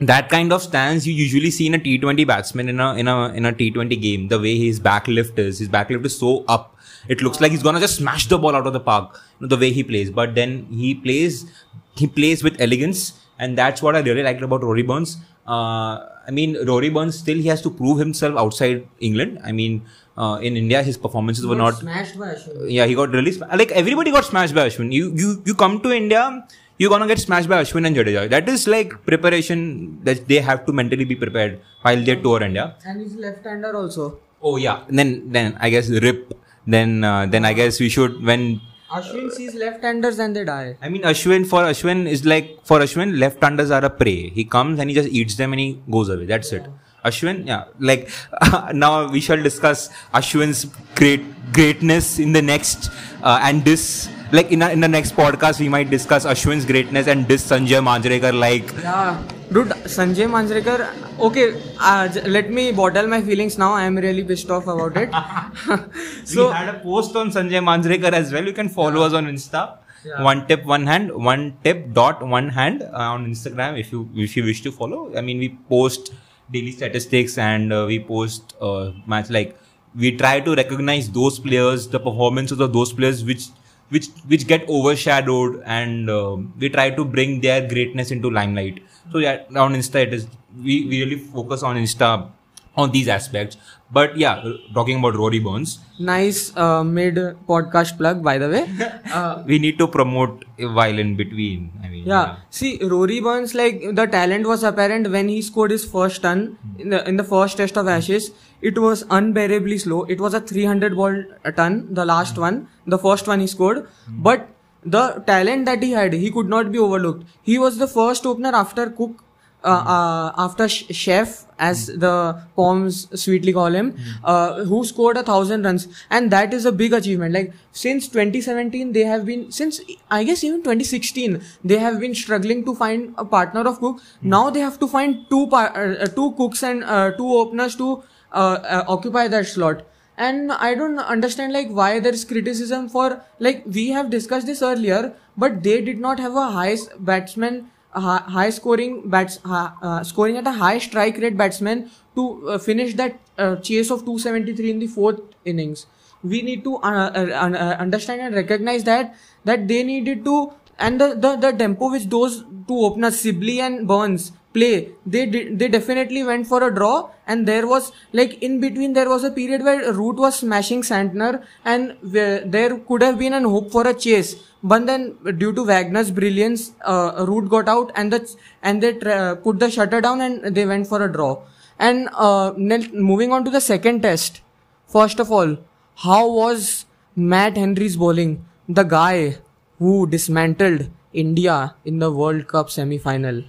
that 0.00 0.28
kind 0.30 0.52
of 0.52 0.62
stance 0.62 1.06
you 1.06 1.12
usually 1.12 1.50
see 1.50 1.66
in 1.66 1.74
a 1.74 1.78
T20 1.78 2.26
batsman 2.26 2.68
in 2.68 2.80
a 2.80 2.94
in 2.94 3.08
a 3.08 3.28
in 3.34 3.44
a 3.46 3.52
T20 3.52 4.00
game. 4.00 4.28
The 4.28 4.38
way 4.40 4.56
his 4.58 4.80
back 4.80 5.06
lift 5.08 5.38
is, 5.38 5.58
his 5.58 5.68
back 5.68 5.90
lift 5.90 6.06
is 6.06 6.18
so 6.18 6.44
up. 6.48 6.76
It 7.08 7.22
looks 7.22 7.40
like 7.40 7.50
he's 7.52 7.62
gonna 7.62 7.80
just 7.80 7.96
smash 7.96 8.26
the 8.28 8.38
ball 8.38 8.56
out 8.56 8.66
of 8.66 8.72
the 8.72 8.80
park. 8.80 9.20
You 9.38 9.46
know, 9.46 9.48
the 9.48 9.58
way 9.58 9.72
he 9.72 9.82
plays, 9.82 10.10
but 10.10 10.34
then 10.34 10.66
he 10.70 10.94
plays, 10.94 11.50
he 11.96 12.06
plays 12.06 12.42
with 12.42 12.60
elegance, 12.60 13.12
and 13.38 13.56
that's 13.58 13.82
what 13.82 13.94
I 13.96 14.00
really 14.00 14.22
liked 14.22 14.42
about 14.42 14.62
Rory 14.62 14.82
Burns. 14.82 15.18
Uh, 15.46 16.06
I 16.26 16.30
mean, 16.30 16.56
Rory 16.66 16.90
Burns 16.90 17.18
still 17.18 17.36
he 17.36 17.48
has 17.48 17.60
to 17.62 17.70
prove 17.70 17.98
himself 17.98 18.36
outside 18.38 18.86
England. 19.00 19.40
I 19.44 19.52
mean, 19.52 19.82
uh, 20.16 20.38
in 20.42 20.56
India 20.56 20.82
his 20.82 20.96
performances 20.96 21.46
were 21.46 21.56
not 21.56 21.74
smashed 21.76 22.18
by 22.18 22.28
Ashwin. 22.34 22.66
yeah, 22.70 22.86
he 22.86 22.94
got 22.94 23.10
really 23.10 23.32
sma- 23.32 23.48
like 23.56 23.70
everybody 23.72 24.10
got 24.10 24.24
smashed 24.24 24.54
by 24.54 24.68
Ashwin. 24.68 24.92
You 24.92 25.12
you 25.14 25.42
you 25.44 25.54
come 25.54 25.80
to 25.80 25.92
India, 25.92 26.46
you're 26.80 26.92
gonna 26.92 27.06
get 27.12 27.18
smashed 27.18 27.48
by 27.52 27.62
Ashwin 27.62 27.86
and 27.86 27.94
Jadeja. 27.94 28.28
That 28.34 28.48
is 28.48 28.66
like 28.66 28.92
preparation 29.04 30.02
that 30.04 30.26
they 30.26 30.40
have 30.48 30.64
to 30.66 30.72
mentally 30.72 31.04
be 31.04 31.14
prepared 31.14 31.60
while 31.82 32.02
they 32.02 32.16
tour 32.16 32.42
India. 32.42 32.74
And 32.86 33.02
he's 33.02 33.16
left-hander 33.16 33.76
also. 33.76 34.18
Oh 34.42 34.56
yeah, 34.56 34.84
and 34.88 34.98
then 34.98 35.10
then 35.30 35.56
I 35.60 35.68
guess 35.68 35.90
rip. 35.90 36.32
Then 36.66 37.04
uh, 37.04 37.26
then 37.26 37.44
I 37.44 37.52
guess 37.52 37.80
we 37.80 37.90
should 37.90 38.24
when 38.24 38.62
Ashwin 38.90 39.30
sees 39.30 39.54
left-handers 39.54 40.18
and 40.18 40.34
they 40.34 40.44
die. 40.44 40.78
I 40.80 40.88
mean 40.88 41.02
Ashwin 41.02 41.46
for 41.46 41.60
Ashwin 41.72 42.06
is 42.08 42.24
like 42.24 42.48
for 42.64 42.78
Ashwin 42.86 43.18
left-handers 43.24 43.70
are 43.70 43.84
a 43.84 43.90
prey. 43.90 44.30
He 44.30 44.44
comes 44.44 44.78
and 44.80 44.88
he 44.88 44.96
just 45.00 45.10
eats 45.10 45.36
them 45.42 45.52
and 45.52 45.60
he 45.60 45.68
goes 45.98 46.08
away. 46.08 46.24
That's 46.24 46.50
it. 46.52 46.66
Ashwin, 47.04 47.46
yeah, 47.46 47.64
like 47.78 48.08
now 48.72 49.10
we 49.10 49.20
shall 49.20 49.42
discuss 49.42 49.90
Ashwin's 50.14 50.64
great 50.94 51.28
greatness 51.52 52.18
in 52.18 52.32
the 52.32 52.42
next 52.42 52.90
uh, 53.22 53.38
and 53.42 53.64
this 53.64 54.08
like 54.32 54.50
in, 54.50 54.62
a, 54.62 54.70
in 54.70 54.80
the 54.80 54.88
next 54.88 55.16
podcast 55.16 55.60
we 55.60 55.68
might 55.68 55.90
discuss 55.90 56.24
Ashwin's 56.24 56.64
greatness 56.64 57.06
and 57.06 57.26
this 57.26 57.46
Sanjay 57.50 57.82
Manjrekar 57.90 58.38
like 58.38 58.72
Yeah. 58.82 59.22
Dude, 59.52 59.68
Sanjay 59.94 60.26
Manjrekar. 60.34 60.78
Okay, 61.18 61.60
uh, 61.80 62.06
j- 62.06 62.22
let 62.28 62.50
me 62.50 62.70
bottle 62.70 63.08
my 63.08 63.20
feelings 63.20 63.58
now. 63.58 63.72
I 63.72 63.82
am 63.82 63.96
really 63.96 64.22
pissed 64.22 64.48
off 64.48 64.68
about 64.68 64.96
it. 64.96 65.10
so, 66.24 66.46
we 66.48 66.54
had 66.54 66.72
a 66.72 66.78
post 66.78 67.16
on 67.16 67.30
Sanjay 67.32 67.60
Manjrekar 67.70 68.12
as 68.12 68.32
well. 68.32 68.44
You 68.44 68.52
can 68.52 68.68
follow 68.68 69.02
us 69.02 69.12
on 69.12 69.26
Insta. 69.26 69.78
Yeah. 70.04 70.22
One 70.22 70.46
tip, 70.46 70.64
one 70.64 70.86
hand. 70.86 71.12
One 71.12 71.56
tip 71.64 71.92
dot 71.92 72.24
one 72.24 72.48
hand 72.48 72.82
uh, 72.84 72.96
on 73.14 73.26
Instagram. 73.26 73.78
If 73.78 73.90
you 73.90 74.08
if 74.14 74.36
you 74.36 74.44
wish 74.44 74.62
to 74.62 74.70
follow, 74.70 75.14
I 75.16 75.20
mean, 75.20 75.38
we 75.38 75.48
post 75.68 76.12
daily 76.52 76.70
statistics 76.70 77.36
and 77.36 77.72
uh, 77.72 77.84
we 77.88 77.98
post 77.98 78.54
uh, 78.60 78.92
match 79.06 79.30
like 79.30 79.58
we 79.96 80.16
try 80.16 80.38
to 80.38 80.54
recognize 80.54 81.10
those 81.10 81.40
players, 81.40 81.88
the 81.88 81.98
performances 81.98 82.60
of 82.60 82.72
those 82.72 82.92
players 82.92 83.24
which 83.24 83.48
which 83.90 84.08
which 84.26 84.46
get 84.46 84.68
overshadowed, 84.68 85.62
and 85.66 86.08
uh, 86.10 86.36
we 86.58 86.68
try 86.68 86.90
to 86.90 87.04
bring 87.04 87.40
their 87.40 87.66
greatness 87.68 88.10
into 88.10 88.30
limelight. 88.30 88.82
So 89.12 89.18
yeah, 89.18 89.42
on 89.56 89.74
Insta 89.74 90.06
it 90.06 90.14
is 90.14 90.26
we, 90.56 90.84
we 90.86 91.04
really 91.04 91.18
focus 91.18 91.62
on 91.62 91.76
Insta 91.76 92.30
on 92.76 92.90
these 92.92 93.08
aspects. 93.08 93.56
But 93.92 94.16
yeah, 94.16 94.44
talking 94.72 95.00
about 95.00 95.16
Rory 95.16 95.40
Burns, 95.40 95.80
Nice 95.98 96.56
uh, 96.56 96.84
mid 96.84 97.16
podcast 97.48 97.96
plug, 97.98 98.22
by 98.22 98.38
the 98.38 98.48
way. 98.48 98.64
Uh, 99.10 99.42
we 99.44 99.58
need 99.58 99.76
to 99.76 99.88
promote 99.88 100.44
while 100.56 100.96
in 100.96 101.16
between. 101.16 101.72
I 101.82 101.88
mean, 101.88 102.04
yeah. 102.06 102.36
See, 102.50 102.78
Rory 102.80 103.18
Burns, 103.20 103.56
like 103.56 103.80
the 103.80 104.06
talent 104.06 104.46
was 104.46 104.62
apparent 104.62 105.10
when 105.10 105.28
he 105.28 105.42
scored 105.42 105.72
his 105.72 105.84
first 105.84 106.22
ton 106.22 106.58
in 106.78 106.90
the 106.90 107.00
in 107.08 107.16
the 107.16 107.24
first 107.24 107.56
test 107.56 107.76
of 107.76 107.88
Ashes. 107.88 108.30
It 108.62 108.78
was 108.78 109.04
unbearably 109.10 109.78
slow. 109.78 110.04
It 110.04 110.20
was 110.20 110.34
a 110.34 110.40
300 110.40 110.96
ball 110.96 111.24
ton, 111.56 111.88
the 111.94 112.04
last 112.04 112.38
one, 112.38 112.68
the 112.86 112.98
first 112.98 113.26
one 113.26 113.40
he 113.40 113.46
scored. 113.46 113.88
But 114.08 114.48
the 114.84 115.22
talent 115.26 115.66
that 115.66 115.82
he 115.82 115.92
had, 115.92 116.12
he 116.12 116.30
could 116.30 116.48
not 116.48 116.72
be 116.72 116.78
overlooked. 116.78 117.24
He 117.42 117.58
was 117.58 117.78
the 117.78 117.88
first 117.88 118.26
opener 118.26 118.50
after 118.54 118.90
Cook 118.90 119.24
uh, 119.62 119.68
uh, 119.68 120.32
after 120.38 120.68
Chef, 120.68 121.44
as 121.58 121.86
the 121.88 122.42
Poms 122.56 123.08
sweetly 123.20 123.52
call 123.52 123.74
him, 123.74 123.94
uh, 124.24 124.64
who 124.64 124.84
scored 124.84 125.18
a 125.18 125.22
thousand 125.22 125.64
runs, 125.64 125.86
and 126.08 126.30
that 126.30 126.54
is 126.54 126.64
a 126.64 126.72
big 126.72 126.94
achievement. 126.94 127.34
Like 127.34 127.52
since 127.72 128.08
2017, 128.08 128.92
they 128.92 129.04
have 129.04 129.26
been 129.26 129.52
since 129.52 129.80
I 130.10 130.24
guess 130.24 130.42
even 130.44 130.62
2016, 130.62 131.42
they 131.62 131.78
have 131.78 132.00
been 132.00 132.14
struggling 132.14 132.64
to 132.64 132.74
find 132.74 133.14
a 133.18 133.24
partner 133.24 133.60
of 133.60 133.80
Cook. 133.80 134.00
Now 134.22 134.48
they 134.48 134.60
have 134.60 134.78
to 134.80 134.88
find 134.88 135.28
two 135.28 135.46
par- 135.48 135.72
uh, 135.76 136.06
two 136.06 136.32
cooks 136.32 136.62
and 136.62 136.82
uh, 136.84 137.10
two 137.12 137.28
openers 137.28 137.76
to 137.76 138.02
uh, 138.32 138.58
uh, 138.62 138.84
occupy 138.88 139.28
that 139.28 139.46
slot. 139.46 139.86
And 140.16 140.52
i 140.52 140.74
don't 140.74 140.98
understand 140.98 141.54
like 141.54 141.70
why 141.76 141.98
there 141.98 142.12
is 142.12 142.24
criticism 142.30 142.88
for 142.94 143.24
like 143.38 143.62
we 143.76 143.88
have 143.88 144.10
discussed 144.10 144.46
this 144.46 144.60
earlier 144.60 145.14
but 145.34 145.62
they 145.62 145.80
did 145.80 145.98
not 145.98 146.20
have 146.20 146.34
a 146.34 146.50
high 146.56 146.76
batsman 146.98 147.70
a 147.94 148.00
high 148.00 148.50
scoring 148.50 149.08
bats 149.08 149.38
uh, 149.44 149.70
uh, 149.82 150.04
scoring 150.04 150.36
at 150.36 150.46
a 150.46 150.52
high 150.52 150.78
strike 150.78 151.16
rate 151.18 151.36
batsman 151.36 151.90
to 152.14 152.48
uh, 152.48 152.58
finish 152.58 152.94
that 152.94 153.18
uh, 153.38 153.56
chase 153.56 153.90
of 153.90 154.04
273 154.04 154.70
in 154.70 154.78
the 154.78 154.86
fourth 154.86 155.20
innings. 155.44 155.86
We 156.22 156.42
need 156.42 156.64
to 156.64 156.76
uh, 156.76 157.10
uh, 157.14 157.50
uh, 157.54 157.76
understand 157.80 158.20
and 158.20 158.34
recognize 158.34 158.84
that 158.84 159.14
that 159.44 159.66
they 159.68 159.82
needed 159.82 160.24
to 160.24 160.52
and 160.78 161.00
the, 161.00 161.14
the, 161.14 161.36
the 161.36 161.52
tempo 161.52 161.90
which 161.90 162.06
those 162.06 162.44
two 162.68 162.78
openers 162.78 163.20
Sibley 163.20 163.60
and 163.60 163.86
Burns 163.88 164.32
play. 164.52 164.90
They 165.06 165.26
they 165.26 165.68
definitely 165.68 166.22
went 166.24 166.46
for 166.46 166.62
a 166.62 166.74
draw 166.74 167.10
and 167.26 167.46
there 167.46 167.66
was 167.66 167.92
like 168.12 168.42
in 168.42 168.60
between 168.60 168.92
there 168.92 169.08
was 169.08 169.24
a 169.24 169.30
period 169.30 169.62
where 169.62 169.92
Root 169.92 170.16
was 170.16 170.38
smashing 170.40 170.82
Santner 170.82 171.44
and 171.64 171.96
there 172.02 172.78
could 172.78 173.02
have 173.02 173.18
been 173.18 173.32
an 173.32 173.44
hope 173.44 173.70
for 173.70 173.86
a 173.86 173.94
chase. 173.94 174.36
But 174.62 174.86
then 174.86 175.16
due 175.38 175.52
to 175.52 175.64
Wagner's 175.64 176.10
brilliance 176.10 176.72
uh, 176.84 177.24
Root 177.28 177.48
got 177.48 177.68
out 177.68 177.92
and 177.94 178.12
the 178.12 178.36
and 178.62 178.82
they 178.82 178.94
tra- 178.94 179.36
put 179.36 179.58
the 179.58 179.70
shutter 179.70 180.00
down 180.00 180.20
and 180.20 180.54
they 180.54 180.66
went 180.66 180.86
for 180.86 181.02
a 181.02 181.12
draw. 181.12 181.42
And 181.78 182.08
uh, 182.12 182.52
moving 182.56 183.32
on 183.32 183.44
to 183.44 183.50
the 183.50 183.60
second 183.60 184.02
test. 184.02 184.42
First 184.86 185.20
of 185.20 185.30
all 185.30 185.58
how 185.96 186.30
was 186.30 186.86
Matt 187.14 187.56
Henry's 187.56 187.96
bowling? 187.96 188.44
The 188.68 188.84
guy 188.84 189.38
who 189.78 190.06
dismantled 190.06 190.88
India 191.12 191.74
in 191.84 191.98
the 191.98 192.10
World 192.10 192.46
Cup 192.46 192.70
semi-final. 192.70 193.42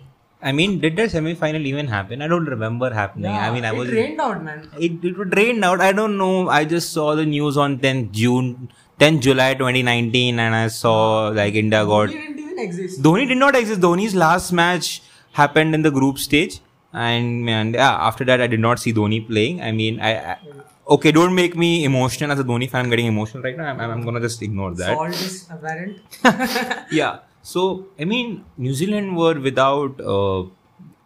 I 0.44 0.52
mean, 0.52 0.80
did 0.80 0.96
that 0.98 1.12
semi-final 1.12 1.66
even 1.68 1.88
happen? 1.88 2.22
I 2.22 2.28
don't 2.28 2.46
remember 2.46 2.92
happening. 2.92 3.32
I 3.32 3.52
mean, 3.52 3.64
I 3.64 3.72
was. 3.72 3.90
Rained 3.90 4.20
out, 4.20 4.44
man. 4.44 4.68
It, 4.80 5.04
it 5.04 5.36
rained 5.36 5.64
out. 5.64 5.82
I 5.82 5.92
don't 5.92 6.18
know. 6.18 6.50
I 6.50 6.66
just 6.66 6.92
saw 6.94 7.16
the 7.16 7.26
news 7.26 7.58
on 7.58 7.78
10th 7.78 8.12
June, 8.12 8.70
10th 9.00 9.22
July 9.22 9.54
2019, 9.54 10.40
and 10.40 10.56
I 10.56 10.68
saw 10.68 11.28
like 11.30 11.54
India 11.54 11.86
got. 11.86 12.10
didn't 12.10 12.40
even 12.40 12.60
exist. 12.60 13.02
Dhoni 13.04 13.28
did 13.28 13.38
not 13.38 13.56
exist. 13.56 13.82
Dhoni's 13.82 14.16
last 14.16 14.52
match 14.52 15.02
happened 15.34 15.76
in 15.76 15.84
the 15.84 15.92
group 15.92 16.18
stage, 16.18 16.60
and, 16.92 17.48
and 17.50 17.76
yeah, 17.76 17.94
after 17.94 18.26
that 18.26 18.42
I 18.42 18.48
did 18.48 18.60
not 18.60 18.80
see 18.80 18.94
Dhoni 18.94 19.26
playing. 19.28 19.62
I 19.62 19.72
mean, 19.72 20.00
I, 20.00 20.34
I 20.34 20.38
okay, 20.90 21.12
don't 21.12 21.36
make 21.36 21.56
me 21.56 21.84
emotional 21.86 22.32
as 22.32 22.40
a 22.40 22.44
Dhoni 22.44 22.70
fan. 22.70 22.86
I'm 22.86 22.90
getting 22.90 23.06
emotional 23.06 23.44
right 23.44 23.56
now. 23.58 23.66
I'm, 23.66 23.80
I'm 23.80 24.02
gonna 24.04 24.20
just 24.20 24.42
ignore 24.42 24.74
that. 24.74 24.98
Salt 24.98 25.10
is 25.10 25.48
apparent. 25.50 26.00
Yeah. 26.92 27.20
So 27.42 27.88
I 28.00 28.06
mean, 28.06 28.46
New 28.58 28.74
Zealand 28.74 29.18
were 29.18 29.40
without 29.40 30.00
uh, 30.00 30.44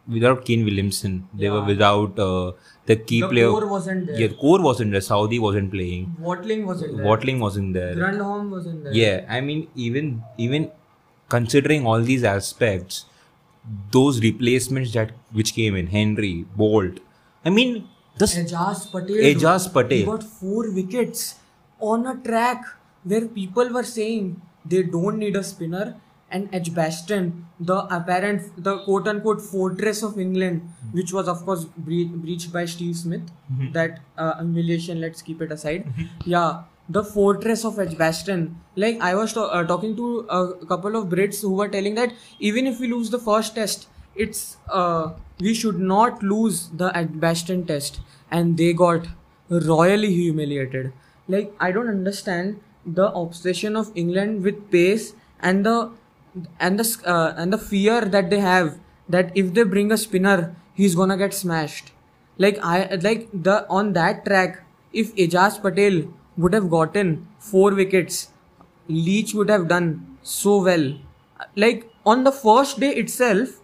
without 0.08 0.46
Kane 0.46 0.66
Williamson. 0.66 1.28
They 1.34 1.50
were 1.50 1.64
without 1.64 2.20
uh, 2.20 2.52
the 2.86 2.96
key 2.96 3.22
the 3.22 3.30
player. 3.30 3.50
core 3.50 3.68
wasn't 3.68 4.08
there. 4.08 4.20
Yeah, 4.20 4.28
core 4.28 4.62
wasn't 4.62 4.92
there. 4.92 5.02
Southee 5.02 5.40
wasn't 5.40 5.72
playing. 5.72 6.16
Watling 6.20 6.66
wasn't 6.66 6.98
there. 6.98 7.06
Watling 7.06 7.40
wasn't 7.40 7.74
there. 7.74 7.96
Grandhomme 7.96 8.52
wasn't 8.52 8.84
there. 8.84 8.94
Yeah, 8.94 9.26
I 9.30 9.42
mean, 9.42 9.68
even 9.76 10.24
even 10.38 10.72
considering 11.30 11.86
all 11.86 12.02
these 12.02 12.24
aspects, 12.24 13.06
those 13.92 14.22
replacements 14.22 14.94
that 14.94 15.12
which 15.32 15.54
came 15.54 15.76
in 15.76 15.88
Henry, 15.88 16.46
Boult. 16.58 17.00
I 17.44 17.50
mean, 17.50 17.88
this 18.18 18.36
Ajaz 18.36 18.92
Patel. 18.92 19.74
Bro, 19.74 19.74
Patel. 19.74 19.98
He 19.98 20.04
got 20.06 20.24
four 20.24 20.72
wickets 20.72 21.36
on 21.80 22.06
a 22.08 22.16
track 22.16 22.64
where 23.04 23.28
people 23.28 23.70
were 23.70 23.84
saying 23.84 24.42
they 24.66 24.84
don't 24.84 25.18
need 25.18 25.36
a 25.36 25.44
spinner. 25.44 25.96
And 26.30 26.50
Edgbaston, 26.54 27.46
the 27.60 27.86
apparent, 27.96 28.62
the 28.62 28.80
quote 28.80 29.08
unquote 29.08 29.42
fortress 29.42 30.02
of 30.04 30.20
England, 30.20 30.68
which 30.92 31.14
was 31.14 31.28
of 31.28 31.46
course 31.46 31.66
bre- 31.78 32.10
breached 32.24 32.52
by 32.52 32.66
Steve 32.66 32.96
Smith. 32.98 33.22
That 33.74 34.00
uh, 34.18 34.36
humiliation, 34.38 35.00
let's 35.00 35.22
keep 35.22 35.42
it 35.42 35.52
aside. 35.52 35.88
Yeah, 36.26 36.64
the 36.90 37.04
fortress 37.04 37.64
of 37.64 37.80
Edgbaston. 37.80 38.60
Like 38.76 39.00
I 39.02 39.16
was 39.16 39.34
to- 39.34 39.44
uh, 39.44 39.64
talking 39.66 39.96
to 39.96 40.26
a 40.30 40.66
couple 40.66 40.96
of 40.96 41.08
Brits 41.10 41.42
who 41.42 41.52
were 41.54 41.70
telling 41.70 41.96
that 41.96 42.12
even 42.40 42.66
if 42.68 42.80
we 42.80 42.88
lose 42.92 43.12
the 43.12 43.20
first 43.20 43.56
test, 43.56 43.88
it's 44.16 44.58
uh, 44.70 45.14
we 45.40 45.54
should 45.54 45.80
not 45.80 46.22
lose 46.24 46.70
the 46.70 46.92
Edgbaston 46.98 47.66
test, 47.66 48.02
and 48.32 48.58
they 48.58 48.74
got 48.74 49.08
royally 49.50 50.14
humiliated. 50.14 50.92
Like 51.28 51.54
I 51.60 51.72
don't 51.72 51.88
understand 51.88 52.60
the 52.86 53.12
obsession 53.12 53.76
of 53.76 53.92
England 53.96 54.44
with 54.44 54.70
pace 54.72 55.14
and 55.40 55.66
the 55.66 55.92
and 56.60 56.80
the 56.80 56.88
uh, 57.10 57.34
and 57.38 57.54
the 57.54 57.58
fear 57.58 58.02
that 58.02 58.30
they 58.30 58.40
have 58.40 58.78
that 59.10 59.32
if 59.36 59.54
they 59.54 59.64
bring 59.64 59.92
a 59.92 59.98
spinner, 59.98 60.56
he's 60.74 60.96
gonna 60.96 61.18
get 61.18 61.34
smashed. 61.34 61.92
Like 62.38 62.60
I 62.64 62.96
like 62.96 63.30
the 63.34 63.66
on 63.70 63.94
that 63.94 64.26
track, 64.26 64.64
if 64.94 65.16
Ajaz 65.16 65.62
Patel 65.62 66.14
would 66.38 66.54
have 66.54 66.70
gotten 66.70 67.28
four 67.40 67.74
wickets, 67.74 68.30
Leach 68.88 69.34
would 69.34 69.50
have 69.50 69.68
done 69.68 70.18
so 70.24 70.62
well. 70.62 70.94
Like 71.56 71.90
on 72.06 72.24
the 72.24 72.32
first 72.32 72.80
day 72.80 72.94
itself, 72.96 73.62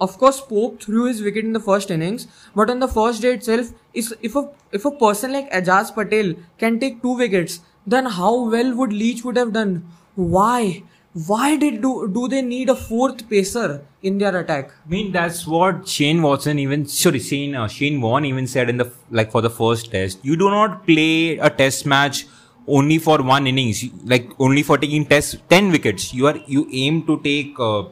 of 0.00 0.18
course 0.18 0.40
Pope 0.40 0.80
threw 0.82 1.06
his 1.06 1.22
wicket 1.22 1.44
in 1.44 1.52
the 1.52 1.60
first 1.60 1.90
innings, 1.90 2.28
but 2.54 2.70
on 2.70 2.78
the 2.78 2.88
first 2.88 3.22
day 3.22 3.32
itself, 3.34 3.72
if 3.92 4.36
a 4.36 4.48
if 4.72 4.84
a 4.84 4.90
person 4.90 5.32
like 5.32 5.50
Ajaz 5.50 5.94
Patel 5.94 6.34
can 6.58 6.78
take 6.78 7.02
two 7.02 7.16
wickets, 7.16 7.60
then 7.86 8.06
how 8.06 8.48
well 8.48 8.74
would 8.76 8.92
Leach 8.92 9.24
would 9.24 9.36
have 9.36 9.52
done? 9.52 9.86
Why? 10.14 10.84
Why 11.26 11.56
did 11.56 11.80
do 11.80 12.10
do 12.12 12.26
they 12.28 12.42
need 12.42 12.68
a 12.68 12.74
fourth 12.74 13.28
pacer 13.30 13.82
in 14.02 14.18
their 14.18 14.36
attack? 14.36 14.70
I 14.84 14.90
mean, 14.90 15.12
that's 15.12 15.46
what 15.46 15.86
Shane 15.88 16.22
Watson 16.22 16.58
even 16.58 16.86
sorry 16.86 17.20
Shane 17.20 17.54
uh, 17.54 17.68
Shane 17.68 18.00
Warne 18.00 18.24
even 18.24 18.48
said 18.48 18.68
in 18.68 18.78
the 18.78 18.90
like 19.10 19.30
for 19.30 19.40
the 19.40 19.50
first 19.50 19.92
test. 19.92 20.18
You 20.24 20.36
do 20.36 20.50
not 20.50 20.84
play 20.86 21.38
a 21.38 21.50
test 21.50 21.86
match 21.86 22.26
only 22.66 22.98
for 22.98 23.22
one 23.22 23.46
innings, 23.46 23.84
like 24.04 24.28
only 24.40 24.64
for 24.64 24.76
taking 24.76 25.06
test 25.06 25.38
ten 25.48 25.70
wickets. 25.70 26.12
You 26.12 26.26
are 26.26 26.36
you 26.48 26.66
aim 26.72 27.06
to 27.06 27.20
take 27.22 27.60
uh, 27.60 27.84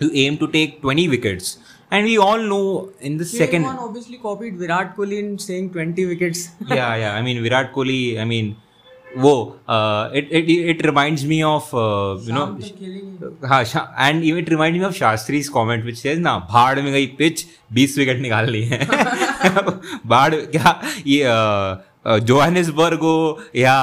you 0.00 0.10
aim 0.14 0.38
to 0.38 0.48
take 0.48 0.80
twenty 0.80 1.08
wickets, 1.08 1.58
and 1.90 2.06
we 2.06 2.16
all 2.16 2.38
know 2.38 2.90
in 3.00 3.18
the 3.18 3.26
second. 3.26 3.64
One 3.64 3.78
obviously 3.78 4.16
copied 4.16 4.56
Virat 4.56 4.96
Kohli 4.96 5.18
in 5.18 5.38
saying 5.38 5.72
20 5.72 6.06
wickets. 6.06 6.48
yeah, 6.68 6.94
yeah. 6.96 7.14
I 7.14 7.20
mean, 7.20 7.42
Virat 7.42 7.74
Kohli. 7.74 8.18
I 8.18 8.24
mean, 8.24 8.56
वो 9.16 9.60
it 9.66 10.78
reminds 10.86 11.24
me 11.24 11.42
of 11.42 11.70
you 12.28 12.34
know 12.34 12.44
हाँ 13.46 13.62
and 14.08 14.24
it 14.24 14.50
remind 14.50 14.76
me 14.76 14.84
of 14.84 14.94
Shastri 14.94 15.42
comment 15.42 15.84
which 15.84 15.98
say 15.98 16.14
ना 16.14 16.38
भाड़ 16.50 16.80
में 16.80 16.92
गई 16.92 17.06
pitch 17.06 17.46
बीस 17.72 17.98
wicket 17.98 18.18
निकाल 18.18 18.50
ली 18.50 18.64
है. 18.64 18.86
भाड़ 20.06 20.34
क्या 20.34 20.80
ये 21.06 21.24
जोहनिसबर्ग 22.26 22.98
हो 22.98 23.42
या 23.56 23.76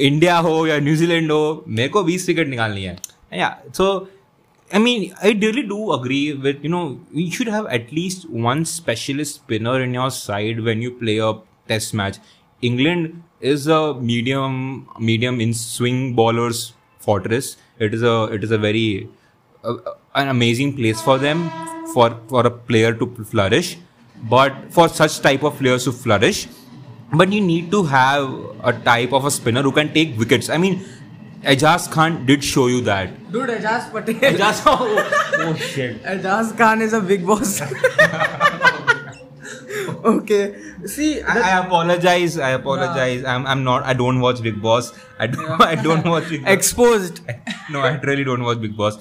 इंडिया 0.00 0.38
हो 0.38 0.66
या 0.66 0.78
न्यूजीलैंड 0.78 1.32
हो 1.32 1.64
मेरे 1.68 1.88
को 1.88 2.02
बीस 2.02 2.28
विकेट 2.28 2.48
निकालनी 2.48 2.82
है। 2.82 2.96
So 3.74 4.10
I 4.74 4.80
mean 4.80 5.10
I 5.24 5.32
really 5.32 5.62
do 5.62 5.86
agree 5.86 6.32
with 6.32 6.60
you 6.64 6.70
know 6.70 6.82
you 7.16 7.30
should 7.30 7.48
have 7.48 7.68
at least 7.72 8.26
one 8.30 8.64
specialist 8.64 9.34
spinner 9.34 9.82
in 9.82 9.94
your 9.94 10.10
side 10.10 10.60
when 10.60 10.82
you 10.82 10.90
play 10.90 11.18
a 11.18 11.32
test 11.68 11.94
match 11.94 12.20
England 12.62 13.12
is 13.40 13.66
a 13.66 13.94
medium 13.94 14.88
medium 14.98 15.40
in 15.40 15.52
swing 15.54 16.14
bowlers 16.14 16.72
fortress. 16.98 17.56
It 17.78 17.94
is 17.94 18.02
a 18.02 18.24
it 18.24 18.44
is 18.44 18.50
a 18.50 18.58
very 18.58 19.08
uh, 19.64 19.76
an 20.14 20.28
amazing 20.28 20.76
place 20.76 21.00
for 21.00 21.18
them 21.18 21.50
for 21.92 22.18
for 22.28 22.46
a 22.46 22.50
player 22.50 22.94
to 22.94 23.24
flourish. 23.24 23.78
But 24.30 24.54
for 24.70 24.88
such 24.88 25.20
type 25.20 25.42
of 25.42 25.58
players 25.58 25.84
to 25.84 25.92
flourish, 25.92 26.48
but 27.12 27.30
you 27.30 27.40
need 27.40 27.70
to 27.70 27.82
have 27.84 28.28
a 28.64 28.72
type 28.72 29.12
of 29.12 29.26
a 29.26 29.30
spinner 29.30 29.62
who 29.62 29.72
can 29.72 29.92
take 29.92 30.18
wickets. 30.18 30.48
I 30.48 30.56
mean, 30.56 30.84
Ajaz 31.42 31.90
Khan 31.90 32.24
did 32.24 32.42
show 32.42 32.66
you 32.66 32.80
that. 32.82 33.30
Dude, 33.30 33.50
Ajaz 33.50 33.92
Patel. 33.92 34.32
Ajaz, 34.32 34.62
oh, 34.66 34.88
oh 35.38 35.54
shit. 35.74 36.02
Ajaz 36.02 36.56
Khan 36.56 36.80
is 36.80 36.94
a 36.94 37.00
big 37.00 37.26
boss. 37.26 37.60
okay. 40.04 40.54
See, 40.86 41.22
I, 41.22 41.40
I 41.40 41.66
apologize. 41.66 42.38
I 42.38 42.50
apologize. 42.50 43.24
I'm 43.24 43.46
I'm 43.46 43.64
not. 43.64 43.84
I 43.84 43.94
don't 43.94 44.20
watch 44.20 44.42
Bigg 44.42 44.60
Boss. 44.62 44.92
I 45.18 45.26
don't. 45.26 45.60
I 45.72 45.74
don't 45.74 46.08
watch 46.14 46.28
Big 46.28 46.44
Boss. 46.44 46.52
exposed. 46.52 47.20
no, 47.70 47.80
I 47.80 47.98
really 48.00 48.24
don't 48.24 48.42
watch 48.42 48.60
Bigg 48.60 48.76
Boss. 48.76 48.98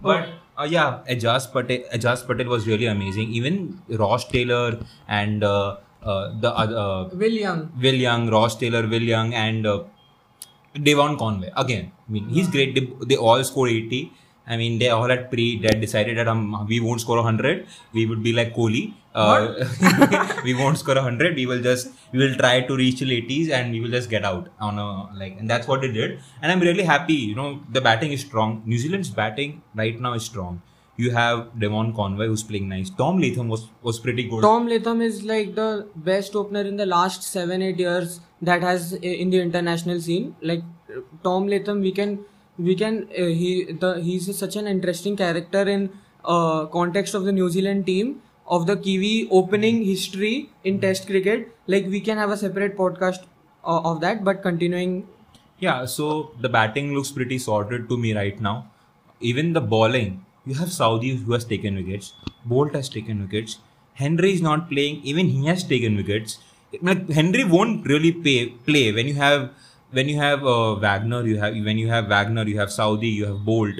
But 0.00 0.28
uh, 0.58 0.64
yeah, 0.64 1.00
Ajaz 1.08 1.50
Patel. 1.52 1.84
Ajaz 1.94 2.26
Patel 2.26 2.46
was 2.46 2.66
really 2.66 2.86
amazing. 2.86 3.32
Even 3.32 3.80
Ross 3.88 4.28
Taylor 4.28 4.78
and 5.08 5.44
uh, 5.44 5.76
uh, 6.02 6.32
the 6.40 6.50
other 6.54 6.76
uh, 6.76 7.08
Will 7.12 7.38
Young. 7.44 7.70
Will 7.80 7.94
Young, 7.94 8.28
Ross 8.30 8.56
Taylor, 8.56 8.86
Will 8.86 9.02
Young, 9.02 9.32
and 9.34 9.66
uh, 9.66 9.84
Devon 10.74 11.16
Conway. 11.16 11.52
Again, 11.56 11.92
I 12.08 12.12
mean, 12.12 12.28
he's 12.28 12.48
great. 12.48 12.74
They, 12.74 12.88
they 13.06 13.16
all 13.16 13.42
scored 13.44 13.70
80. 13.70 14.12
I 14.46 14.56
mean, 14.56 14.78
they 14.78 14.88
all 14.88 15.08
had 15.08 15.30
pre. 15.30 15.58
They 15.58 15.68
had 15.68 15.80
decided 15.80 16.18
that 16.18 16.28
um, 16.28 16.66
we 16.66 16.80
won't 16.80 17.00
score 17.00 17.16
100. 17.16 17.66
We 17.92 18.06
would 18.06 18.22
be 18.22 18.32
like 18.32 18.54
Kohli. 18.54 18.94
Uh, 19.14 19.64
we 20.44 20.54
won't 20.54 20.78
score 20.78 20.94
100. 20.94 21.36
We 21.36 21.46
will 21.46 21.62
just 21.62 21.90
we 22.12 22.18
will 22.18 22.34
try 22.34 22.62
to 22.62 22.76
reach 22.76 22.98
till 22.98 23.08
80s 23.08 23.50
and 23.50 23.72
we 23.72 23.80
will 23.80 23.90
just 23.90 24.08
get 24.08 24.24
out 24.24 24.48
on 24.58 24.78
a 24.78 25.12
like. 25.14 25.38
And 25.38 25.48
that's 25.48 25.68
what 25.68 25.82
they 25.82 25.92
did. 25.92 26.20
And 26.40 26.50
I'm 26.50 26.60
really 26.60 26.82
happy. 26.82 27.14
You 27.14 27.34
know, 27.34 27.60
the 27.70 27.80
batting 27.80 28.12
is 28.12 28.20
strong. 28.22 28.62
New 28.64 28.78
Zealand's 28.78 29.10
batting 29.10 29.62
right 29.74 30.00
now 30.00 30.14
is 30.14 30.24
strong. 30.24 30.62
You 30.96 31.10
have 31.10 31.58
Devon 31.58 31.94
Conway 31.94 32.26
who's 32.26 32.42
playing 32.42 32.68
nice. 32.68 32.90
Tom 32.90 33.18
Latham 33.18 33.48
was 33.48 33.68
was 33.82 33.98
pretty 33.98 34.24
good. 34.24 34.42
Tom 34.42 34.66
Latham 34.66 35.00
is 35.02 35.22
like 35.22 35.54
the 35.54 35.86
best 35.96 36.34
opener 36.34 36.60
in 36.60 36.76
the 36.76 36.86
last 36.86 37.22
seven 37.22 37.62
eight 37.62 37.78
years 37.78 38.20
that 38.40 38.62
has 38.62 38.92
in 38.94 39.30
the 39.30 39.40
international 39.40 40.00
scene. 40.00 40.36
Like 40.40 40.62
Tom 41.22 41.48
Latham, 41.48 41.80
we 41.80 41.92
can 41.92 42.24
we 42.58 42.74
can 42.74 43.08
uh, 43.18 43.24
he 43.24 43.72
the 43.72 44.00
he's 44.00 44.36
such 44.38 44.56
an 44.56 44.66
interesting 44.66 45.16
character 45.16 45.62
in 45.68 45.90
uh, 46.24 46.66
context 46.66 47.14
of 47.14 47.24
the 47.24 47.32
New 47.32 47.48
Zealand 47.48 47.86
team 47.86 48.20
of 48.46 48.66
the 48.66 48.76
Kiwi 48.76 49.28
opening 49.30 49.84
history 49.84 50.50
in 50.64 50.80
Test 50.80 51.06
cricket. 51.06 51.48
Like 51.66 51.86
we 51.86 52.00
can 52.00 52.18
have 52.18 52.30
a 52.30 52.36
separate 52.36 52.76
podcast 52.76 53.24
uh, 53.64 53.80
of 53.80 54.00
that. 54.00 54.24
But 54.24 54.42
continuing, 54.42 55.06
Yeah, 55.58 55.84
so 55.86 56.32
the 56.40 56.48
batting 56.48 56.94
looks 56.94 57.10
pretty 57.10 57.38
sorted 57.38 57.88
to 57.88 57.96
me 57.98 58.14
right 58.14 58.40
now. 58.40 58.70
Even 59.20 59.52
the 59.52 59.60
bowling, 59.60 60.24
you 60.44 60.54
have 60.54 60.68
Southee 60.68 61.22
who 61.24 61.32
has 61.32 61.44
taken 61.44 61.76
wickets. 61.76 62.12
Boult 62.48 62.74
has 62.74 62.88
taken 62.88 63.20
wickets. 63.22 63.58
Henry 63.94 64.32
is 64.32 64.42
not 64.42 64.68
playing. 64.68 65.00
Even 65.04 65.28
he 65.28 65.46
has 65.46 65.62
taken 65.64 65.96
wickets. 65.96 66.38
Like 66.80 67.08
Henry 67.10 67.44
won't 67.44 67.86
really 67.86 68.12
pay, 68.12 68.46
play 68.46 68.92
when 68.92 69.06
you 69.06 69.14
have 69.14 69.50
when 69.90 70.08
you 70.08 70.16
have 70.16 70.44
uh, 70.44 70.74
Wagner. 70.76 71.22
You 71.26 71.38
have 71.38 71.54
when 71.54 71.78
you 71.78 71.88
have 71.88 72.08
Wagner. 72.08 72.44
You 72.44 72.58
have 72.58 72.72
Saudi. 72.72 73.08
You 73.08 73.26
have 73.26 73.36
Boult. 73.50 73.78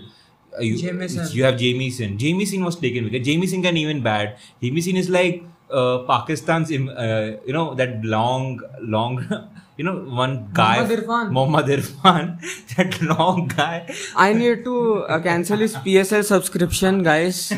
You, 0.61 0.77
Jamieson. 0.77 1.29
you 1.33 1.45
have 1.45 1.57
Jamieson. 1.57 2.19
Jamieson 2.19 2.65
was 2.65 2.77
taken 2.77 3.05
wicket. 3.05 3.25
Jamieson 3.25 3.62
can 3.62 3.77
even 3.77 4.03
bat. 4.03 4.38
Jamieson 4.61 4.97
is 4.97 5.09
like 5.09 5.43
uh, 5.71 5.99
Pakistan's, 6.01 6.71
uh, 6.71 7.38
you 7.47 7.53
know, 7.53 7.75
that 7.75 8.05
long, 8.05 8.61
long, 8.81 9.27
you 9.77 9.85
know, 9.85 9.97
one 10.01 10.51
guy. 10.53 10.81
Mohammad 10.81 10.99
Irfan. 10.99 11.33
Mohammad 11.33 11.67
Irfan, 11.67 12.75
that 12.77 13.03
long 13.03 13.49
guy. 13.49 13.95
I 14.15 14.33
need 14.33 14.65
to 14.65 15.05
uh, 15.05 15.21
cancel 15.21 15.59
his 15.59 15.75
PSL 15.77 16.25
subscription, 16.25 17.03
guys. 17.03 17.53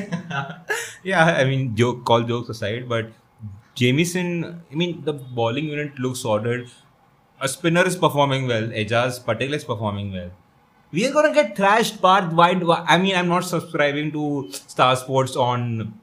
yeah, 1.03 1.25
I 1.25 1.45
mean, 1.45 1.75
joke, 1.75 2.05
call 2.05 2.23
jokes 2.23 2.49
aside, 2.49 2.89
but 2.89 3.11
Jamieson, 3.75 4.63
I 4.71 4.75
mean, 4.75 5.05
the 5.05 5.13
bowling 5.13 5.65
unit 5.65 5.99
looks 5.99 6.25
ordered. 6.25 6.71
A 7.41 7.49
spinner 7.49 7.85
is 7.85 7.97
performing 7.97 8.47
well. 8.47 8.63
Ajaz 8.69 9.25
Patel 9.25 9.53
is 9.53 9.65
performing 9.65 10.13
well. 10.13 10.31
We 10.95 11.05
are 11.07 11.13
gonna 11.13 11.35
get 11.35 11.57
thrashed 11.57 12.01
part 12.01 12.33
wide. 12.33 12.63
I 12.95 12.99
mean, 12.99 13.17
I'm 13.17 13.29
not 13.29 13.45
subscribing 13.45 14.13
to 14.13 14.49
Star 14.53 14.95
Sports 14.97 15.35
on 15.35 15.95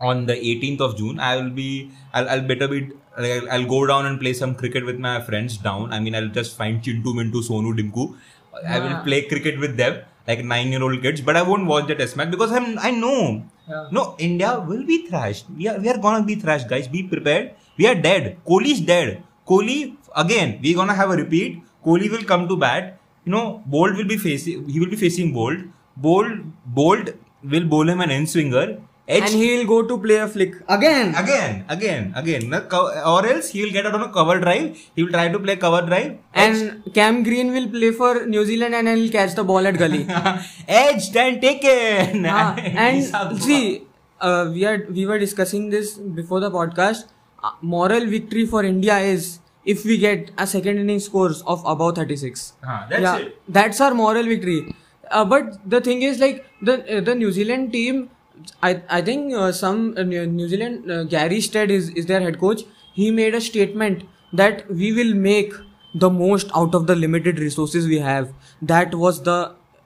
on 0.00 0.24
the 0.26 0.34
18th 0.34 0.80
of 0.86 0.96
June. 0.96 1.20
I 1.20 1.36
will 1.36 1.50
be. 1.50 1.90
I'll, 2.14 2.28
I'll 2.28 2.46
better 2.52 2.68
be. 2.68 2.80
Like, 3.18 3.32
I'll, 3.32 3.50
I'll 3.54 3.66
go 3.66 3.86
down 3.86 4.06
and 4.06 4.18
play 4.18 4.32
some 4.32 4.54
cricket 4.54 4.86
with 4.86 4.98
my 4.98 5.20
friends 5.20 5.58
down. 5.58 5.92
I 5.92 6.00
mean, 6.00 6.14
I'll 6.14 6.32
just 6.38 6.56
find 6.56 6.82
Chintu, 6.82 7.12
Mintu, 7.18 7.42
Sonu, 7.48 7.74
Dimku. 7.80 8.16
I 8.66 8.78
will 8.78 8.96
play 9.04 9.22
cricket 9.22 9.60
with 9.60 9.76
them 9.76 10.02
like 10.26 10.44
nine-year-old 10.44 11.02
kids. 11.02 11.20
But 11.20 11.36
I 11.36 11.42
won't 11.42 11.66
watch 11.66 11.86
the 11.88 11.94
test 11.94 12.16
match 12.16 12.30
because 12.30 12.52
I'm. 12.52 12.78
I 12.78 12.92
know. 12.92 13.44
Yeah. 13.68 13.88
No, 13.90 14.14
India 14.18 14.58
will 14.58 14.86
be 14.86 15.06
thrashed. 15.08 15.50
We 15.50 15.68
are, 15.68 15.78
we 15.78 15.90
are 15.90 15.98
gonna 15.98 16.24
be 16.24 16.36
thrashed, 16.36 16.68
guys. 16.68 16.88
Be 16.88 17.02
prepared. 17.02 17.52
We 17.76 17.86
are 17.86 17.94
dead. 17.94 18.38
Kohli's 18.46 18.80
dead. 18.80 19.22
Kohli 19.46 19.96
again. 20.16 20.60
We're 20.62 20.76
gonna 20.76 20.94
have 21.02 21.10
a 21.10 21.16
repeat. 21.24 21.62
Kohli 21.84 22.10
will 22.10 22.24
come 22.24 22.48
to 22.48 22.56
bat. 22.56 22.96
Know, 23.30 23.62
Boult 23.74 23.96
will 23.96 24.10
be 24.14 24.18
facing. 24.18 24.68
He 24.68 24.80
will 24.80 24.90
be 24.96 24.96
facing 24.96 25.32
Boult. 25.32 25.66
Boult. 26.06 26.38
Boult 26.78 27.14
will 27.42 27.66
bowl 27.74 27.88
him 27.88 28.00
an 28.00 28.10
in 28.10 28.26
swinger. 28.26 28.78
Edge 29.08 29.24
and 29.24 29.34
he'll 29.42 29.66
go 29.66 29.78
to 29.90 29.98
play 29.98 30.16
a 30.24 30.28
flick 30.28 30.52
again. 30.68 31.14
again, 31.16 31.64
again, 31.68 32.12
again. 32.14 32.54
Or 33.12 33.26
else 33.26 33.48
he 33.48 33.62
will 33.62 33.72
get 33.72 33.86
out 33.86 33.94
on 33.94 34.02
a 34.02 34.12
cover 34.16 34.38
drive. 34.38 34.78
He 34.94 35.02
will 35.02 35.10
try 35.10 35.26
to 35.28 35.38
play 35.40 35.56
cover 35.56 35.80
drive. 35.84 36.18
And 36.32 36.84
Cam 36.94 37.24
Green 37.24 37.50
will 37.52 37.68
play 37.68 37.90
for 37.90 38.24
New 38.26 38.44
Zealand 38.44 38.76
and 38.76 38.86
he'll 38.86 39.10
catch 39.10 39.34
the 39.34 39.42
ball 39.42 39.66
at 39.66 39.78
gully. 39.78 40.06
edge 40.68 41.16
and 41.24 41.42
taken. 41.42 42.24
Ah, 42.26 42.54
and 42.56 43.42
see, 43.42 43.82
uh, 44.20 44.48
we 44.54 44.64
are 44.64 44.86
we 44.98 45.06
were 45.06 45.18
discussing 45.18 45.70
this 45.70 45.94
before 46.20 46.38
the 46.38 46.50
podcast. 46.50 47.08
Uh, 47.42 47.50
moral 47.62 48.06
victory 48.06 48.46
for 48.46 48.62
India 48.62 48.98
is 48.98 49.40
if 49.72 49.84
we 49.84 49.96
get 49.98 50.30
a 50.38 50.46
second 50.46 50.78
inning 50.78 51.00
scores 51.00 51.42
of 51.42 51.64
above 51.64 51.96
36. 51.96 52.52
Ah, 52.64 52.86
that's 52.90 53.02
yeah, 53.02 53.16
it. 53.18 53.36
that's 53.48 53.80
our 53.80 53.94
moral 53.94 54.24
victory. 54.24 54.74
Uh, 55.10 55.24
but 55.24 55.58
the 55.68 55.80
thing 55.80 56.02
is, 56.02 56.18
like 56.18 56.44
the 56.62 56.76
uh, 56.96 57.00
the 57.00 57.14
New 57.14 57.32
Zealand 57.32 57.72
team, 57.72 58.10
I 58.62 58.82
I 58.88 59.00
think 59.02 59.34
uh, 59.34 59.52
some 59.52 59.94
uh, 59.96 60.02
New 60.02 60.26
New 60.26 60.48
Zealand 60.48 60.90
uh, 60.98 61.02
Gary 61.16 61.40
Stead 61.40 61.70
is 61.70 61.90
is 62.02 62.06
their 62.12 62.20
head 62.28 62.38
coach. 62.44 62.64
He 63.00 63.10
made 63.10 63.34
a 63.34 63.40
statement 63.40 64.04
that 64.32 64.70
we 64.82 64.92
will 64.92 65.14
make 65.14 65.52
the 65.94 66.10
most 66.10 66.50
out 66.54 66.74
of 66.74 66.86
the 66.86 66.94
limited 66.94 67.38
resources 67.38 67.88
we 67.88 67.98
have. 67.98 68.32
That 68.62 68.94
was 68.94 69.22
the 69.22 69.38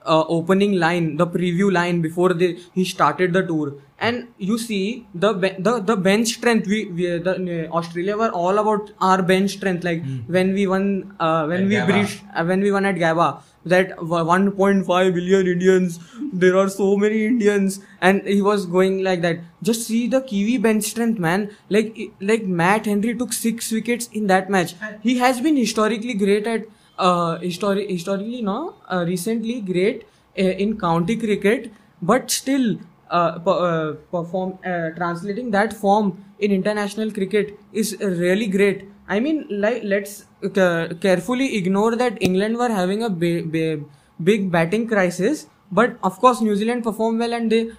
uh, 0.05 0.23
opening 0.27 0.73
line, 0.79 1.17
the 1.17 1.27
preview 1.27 1.71
line 1.71 2.01
before 2.01 2.33
they, 2.33 2.57
he 2.73 2.85
started 2.85 3.33
the 3.33 3.43
tour. 3.45 3.73
And 3.97 4.27
you 4.37 4.57
see 4.57 5.07
the 5.15 5.33
the 5.33 5.79
the 5.79 5.95
bench 5.95 6.27
strength. 6.27 6.67
We, 6.67 6.85
we 6.87 7.05
the 7.17 7.67
uh, 7.69 7.75
Australia 7.77 8.17
were 8.17 8.29
all 8.29 8.57
about 8.57 8.91
our 8.99 9.21
bench 9.23 9.51
strength. 9.51 9.85
Like 9.85 10.03
when 10.27 10.53
we 10.53 10.67
won, 10.67 11.15
uh, 11.19 11.45
when 11.45 11.63
At 11.63 11.67
we 11.69 11.75
Gabba. 11.75 11.85
breached, 11.87 12.23
uh, 12.35 12.43
when 12.43 12.59
we 12.61 12.71
won 12.73 12.85
at 12.85 12.95
Gabba, 12.95 13.41
that 13.65 13.95
1.5 13.97 15.13
billion 15.13 15.47
Indians. 15.47 15.99
There 16.33 16.57
are 16.57 16.67
so 16.67 16.97
many 16.97 17.25
Indians, 17.25 17.79
and 18.01 18.21
he 18.27 18.41
was 18.41 18.65
going 18.65 19.01
like 19.03 19.21
that. 19.21 19.39
Just 19.63 19.87
see 19.87 20.07
the 20.07 20.19
Kiwi 20.21 20.57
bench 20.57 20.83
strength, 20.83 21.17
man. 21.17 21.49
Like 21.69 21.97
like 22.19 22.43
Matt 22.45 22.85
Henry 22.87 23.15
took 23.15 23.31
six 23.31 23.71
wickets 23.71 24.09
in 24.11 24.27
that 24.27 24.49
match. 24.49 24.75
He 25.03 25.17
has 25.19 25.39
been 25.39 25.55
historically 25.55 26.15
great 26.25 26.47
at 26.47 26.65
uh 26.97 27.37
histori- 27.39 27.89
historically 27.89 28.41
no 28.41 28.75
uh, 28.89 29.05
recently 29.07 29.61
great 29.61 30.03
uh, 30.37 30.41
in 30.65 30.77
county 30.77 31.15
cricket, 31.15 31.71
but 32.01 32.29
still 32.29 32.77
uh, 33.09 33.39
uh, 33.45 33.93
perform 34.11 34.57
uh, 34.65 34.89
translating 34.91 35.51
that 35.51 35.73
form 35.73 36.23
in 36.39 36.51
international 36.51 37.11
cricket 37.11 37.57
is 37.73 37.95
really 38.01 38.47
great. 38.47 38.89
I 39.07 39.19
mean, 39.19 39.45
like 39.49 39.83
let's 39.83 40.25
uh, 40.43 40.87
carefully 40.99 41.55
ignore 41.55 41.95
that 41.95 42.17
England 42.21 42.57
were 42.57 42.69
having 42.69 43.03
a 43.03 43.09
ba- 43.09 43.43
ba- 43.45 43.83
big 44.23 44.51
batting 44.51 44.87
crisis, 44.87 45.47
but 45.71 45.97
of 46.03 46.19
course 46.19 46.41
New 46.41 46.55
Zealand 46.55 46.83
performed 46.83 47.19
well 47.19 47.33
and 47.33 47.51
they 47.51 47.71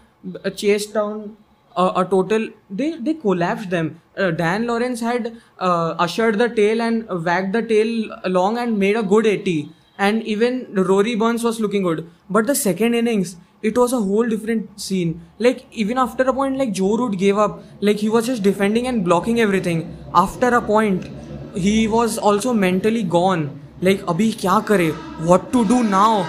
uh, 0.45 0.51
chased 0.51 0.95
down 0.95 1.37
a, 1.77 1.93
a 1.97 2.05
total. 2.05 2.49
They 2.71 2.91
they 2.99 3.15
collapsed 3.15 3.71
them. 3.71 4.01
Uh, 4.17 4.31
Dan 4.31 4.67
Lawrence 4.67 5.01
had 5.01 5.37
ushered 5.59 6.39
the 6.39 6.49
tail 6.49 6.81
and 6.81 7.07
wagged 7.25 7.53
the 7.53 7.63
tail 7.63 7.91
along 8.25 8.59
and 8.59 8.79
made 8.79 8.97
a 8.97 9.03
good 9.03 9.27
80. 9.27 9.71
And 9.99 10.23
even 10.25 10.67
Rory 10.75 11.15
Burns 11.15 11.43
was 11.43 11.59
looking 11.59 11.83
good. 11.83 12.09
But 12.29 12.47
the 12.47 12.55
second 12.55 12.95
innings, 12.95 13.37
it 13.69 13.79
was 13.83 13.93
a 13.93 14.01
whole 14.01 14.29
different 14.33 14.81
scene. 14.81 15.21
Like 15.39 15.65
even 15.73 15.99
after 15.99 16.25
a 16.25 16.33
point, 16.33 16.57
like 16.57 16.73
Joe 16.73 16.97
Root 16.97 17.19
gave 17.19 17.39
up. 17.45 17.63
Like 17.81 17.97
he 17.97 18.09
was 18.09 18.27
just 18.27 18.43
defending 18.43 18.87
and 18.87 19.05
blocking 19.05 19.41
everything. 19.41 19.81
After 20.15 20.49
a 20.59 20.61
point, 20.63 21.09
he 21.55 21.89
was 21.89 22.19
also 22.19 22.53
mentally 22.53 23.03
gone. 23.03 23.49
Like 23.81 24.05
abhi 24.13 24.29
kya 24.43 24.59
kare? 24.69 24.93
What 25.31 25.53
to 25.53 25.65
do 25.73 25.83
now? 25.83 26.25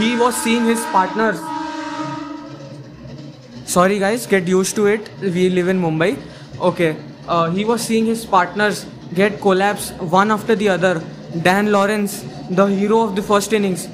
He 0.00 0.16
was 0.16 0.36
seeing 0.42 0.66
his 0.66 0.84
partners. 0.96 1.40
Sorry 3.64 3.98
guys, 3.98 4.26
get 4.26 4.46
used 4.46 4.76
to 4.76 4.86
it. 4.86 5.10
We 5.20 5.48
live 5.48 5.68
in 5.68 5.80
Mumbai. 5.80 6.10
Okay. 6.60 6.96
Uh, 7.26 7.50
he 7.50 7.64
was 7.64 7.80
seeing 7.80 8.06
his 8.06 8.26
partners 8.26 8.84
get 9.14 9.40
collapsed 9.40 9.94
one 10.18 10.30
after 10.30 10.54
the 10.54 10.68
other. 10.68 11.02
Dan 11.42 11.72
Lawrence, 11.72 12.22
the 12.50 12.66
hero 12.66 13.00
of 13.00 13.16
the 13.16 13.22
first 13.22 13.52
innings, 13.52 13.88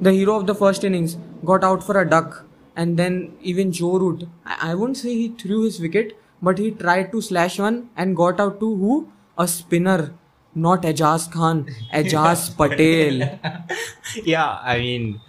the 0.00 0.12
hero 0.12 0.36
of 0.36 0.46
the 0.46 0.54
first 0.54 0.84
innings, 0.84 1.16
got 1.44 1.64
out 1.64 1.82
for 1.82 2.00
a 2.00 2.08
duck. 2.08 2.44
And 2.74 2.98
then 2.98 3.36
even 3.42 3.70
Joe 3.72 3.98
Root, 3.98 4.28
I, 4.46 4.70
I 4.70 4.74
won't 4.74 4.96
say 4.96 5.14
he 5.14 5.28
threw 5.28 5.64
his 5.64 5.80
wicket, 5.80 6.16
but 6.40 6.58
he 6.58 6.70
tried 6.70 7.12
to 7.12 7.20
slash 7.20 7.58
one 7.58 7.90
and 7.96 8.16
got 8.16 8.40
out 8.40 8.60
to 8.60 8.74
who? 8.76 9.12
A 9.38 9.46
spinner. 9.46 10.14
Not 10.54 10.82
Ajaz 10.82 11.30
Khan, 11.32 11.66
Ajaz 11.94 12.54
Patel. 12.56 13.38
yeah, 14.24 14.58
I 14.62 14.78
mean, 14.78 15.20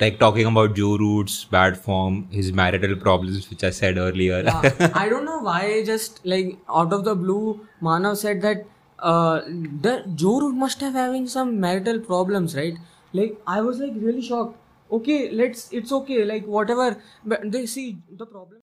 like 0.00 0.18
talking 0.18 0.46
about 0.46 0.74
Joe 0.74 0.96
Root's 0.96 1.44
bad 1.44 1.78
form, 1.78 2.28
his 2.30 2.52
marital 2.52 2.96
problems, 2.96 3.48
which 3.48 3.64
I 3.64 3.70
said 3.70 3.98
earlier. 3.98 4.42
Yeah. 4.42 4.90
I 4.94 5.08
don't 5.08 5.24
know 5.24 5.38
why 5.40 5.84
just 5.84 6.24
like 6.24 6.58
out 6.68 6.92
of 6.92 7.04
the 7.04 7.14
blue, 7.14 7.66
Manav 7.82 8.16
said 8.16 8.42
that 8.42 8.66
uh, 8.98 9.40
the 9.46 10.04
Joe 10.14 10.40
Root 10.40 10.54
must 10.54 10.80
have 10.80 10.94
having 10.94 11.26
some 11.26 11.60
marital 11.60 12.00
problems, 12.00 12.56
right? 12.56 12.76
Like 13.12 13.38
I 13.46 13.60
was 13.60 13.78
like 13.78 13.92
really 13.96 14.22
shocked. 14.22 14.56
Okay, 14.92 15.30
let's. 15.30 15.72
It's 15.72 15.92
okay. 15.92 16.24
Like 16.24 16.46
whatever. 16.46 16.96
But 17.24 17.50
they 17.52 17.66
see 17.66 17.98
the 18.10 18.26
problem. 18.26 18.60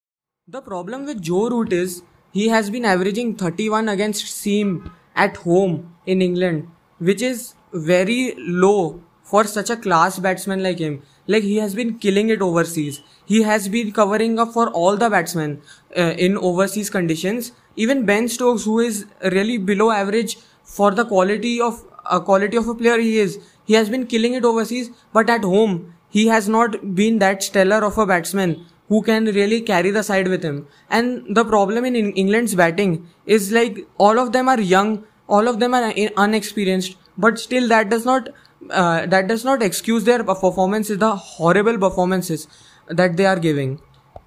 The 0.47 0.61
problem 0.61 1.05
with 1.05 1.21
Joe 1.21 1.49
Root 1.49 1.73
is 1.73 2.01
he 2.31 2.47
has 2.49 2.69
been 2.69 2.85
averaging 2.85 3.35
31 3.35 3.89
against 3.89 4.25
Seam 4.27 4.91
at 5.15 5.37
home 5.37 5.95
in 6.05 6.21
England, 6.21 6.67
which 6.99 7.21
is 7.21 7.53
very 7.73 8.33
low 8.37 9.01
for 9.23 9.43
such 9.43 9.69
a 9.69 9.77
class 9.77 10.19
batsman 10.19 10.63
like 10.63 10.79
him. 10.79 11.01
Like 11.27 11.43
he 11.43 11.57
has 11.57 11.75
been 11.75 11.97
killing 11.99 12.29
it 12.29 12.41
overseas. 12.41 13.01
He 13.25 13.41
has 13.43 13.67
been 13.67 13.91
covering 13.91 14.39
up 14.39 14.53
for 14.53 14.69
all 14.69 14.95
the 14.95 15.09
batsmen 15.09 15.61
uh, 15.97 16.13
in 16.27 16.37
overseas 16.37 16.89
conditions. 16.89 17.51
Even 17.75 18.05
Ben 18.05 18.29
Stokes, 18.29 18.63
who 18.63 18.79
is 18.79 19.05
really 19.33 19.57
below 19.57 19.91
average 19.91 20.37
for 20.63 20.91
the 20.91 21.05
quality 21.05 21.59
of 21.59 21.83
uh, 22.05 22.19
quality 22.21 22.55
of 22.57 22.67
a 22.69 22.75
player 22.75 22.97
he 22.97 23.19
is, 23.19 23.39
he 23.65 23.73
has 23.73 23.89
been 23.89 24.07
killing 24.07 24.33
it 24.33 24.45
overseas. 24.45 24.89
But 25.11 25.29
at 25.29 25.43
home, 25.43 25.93
he 26.17 26.25
has 26.33 26.49
not 26.57 26.79
been 26.99 27.19
that 27.25 27.43
stellar 27.47 27.83
of 27.89 27.97
a 28.03 28.05
batsman 28.11 28.57
who 28.89 29.01
can 29.09 29.25
really 29.37 29.61
carry 29.69 29.91
the 29.91 30.03
side 30.09 30.27
with 30.33 30.43
him. 30.43 30.67
And 30.89 31.35
the 31.39 31.43
problem 31.45 31.85
in 31.85 31.95
England's 31.95 32.55
batting 32.55 33.07
is 33.25 33.51
like 33.51 33.79
all 33.97 34.19
of 34.19 34.31
them 34.31 34.49
are 34.49 34.59
young, 34.59 35.03
all 35.27 35.47
of 35.47 35.59
them 35.59 35.73
are 35.73 35.93
unexperienced, 36.25 36.97
but 37.17 37.39
still 37.39 37.67
that 37.67 37.89
does 37.89 38.05
not 38.05 38.29
uh, 38.71 39.05
that 39.05 39.27
does 39.27 39.43
not 39.45 39.61
excuse 39.61 40.05
their 40.05 40.23
performances, 40.23 40.97
the 40.97 41.15
horrible 41.15 41.77
performances 41.77 42.47
that 42.87 43.17
they 43.17 43.25
are 43.25 43.39
giving. 43.39 43.79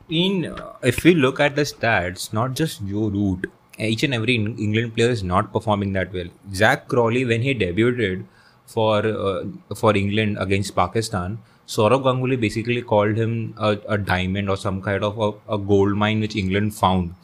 In 0.09 0.46
uh, 0.46 0.72
if 0.83 1.05
we 1.05 1.14
look 1.14 1.40
at 1.40 1.57
the 1.57 1.62
stats, 1.62 2.33
not 2.33 2.55
just 2.55 2.87
Joe 2.87 3.09
Root, 3.09 3.50
each 3.79 4.03
and 4.03 4.14
every 4.14 4.37
England 4.37 4.94
player 4.94 5.11
is 5.11 5.24
not 5.24 5.53
performing 5.53 5.94
that 5.94 6.12
well. 6.12 6.29
Zak 6.55 6.88
Crawley, 6.88 7.24
when 7.24 7.42
he 7.42 7.55
debuted 7.55 8.26
for 8.66 8.98
uh, 9.07 9.44
for 9.74 9.96
England 9.96 10.37
against 10.38 10.76
Pakistan, 10.76 11.38
Sourav 11.72 12.02
Ganguly 12.02 12.40
basically 12.40 12.83
called 12.83 13.16
him 13.16 13.54
a, 13.56 13.78
a 13.88 13.96
diamond 13.96 14.50
or 14.50 14.56
some 14.56 14.83
kind 14.83 15.04
of 15.04 15.18
a, 15.18 15.54
a, 15.54 15.59
gold 15.59 15.96
mine 15.96 16.20
which 16.20 16.35
England 16.35 16.74
found. 16.74 17.14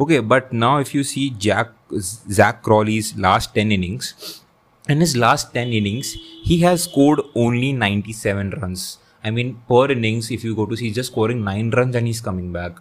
Okay, 0.00 0.20
but 0.20 0.52
now 0.52 0.78
if 0.78 0.94
you 0.94 1.02
see 1.02 1.30
Jack 1.30 1.70
Zak 2.00 2.62
Crawley's 2.62 3.16
last 3.18 3.54
ten 3.54 3.72
innings, 3.72 4.42
in 4.88 5.00
his 5.00 5.16
last 5.16 5.52
10 5.54 5.72
innings, 5.72 6.12
he 6.44 6.58
has 6.60 6.84
scored 6.84 7.20
only 7.34 7.72
97 7.72 8.50
runs. 8.62 8.98
I 9.24 9.30
mean, 9.30 9.60
per 9.68 9.90
innings, 9.90 10.30
if 10.30 10.44
you 10.44 10.54
go 10.54 10.66
to 10.66 10.76
see, 10.76 10.86
he's 10.86 10.94
just 10.94 11.12
scoring 11.12 11.42
9 11.44 11.70
runs 11.70 11.96
and 11.96 12.06
he's 12.06 12.20
coming 12.20 12.52
back. 12.52 12.76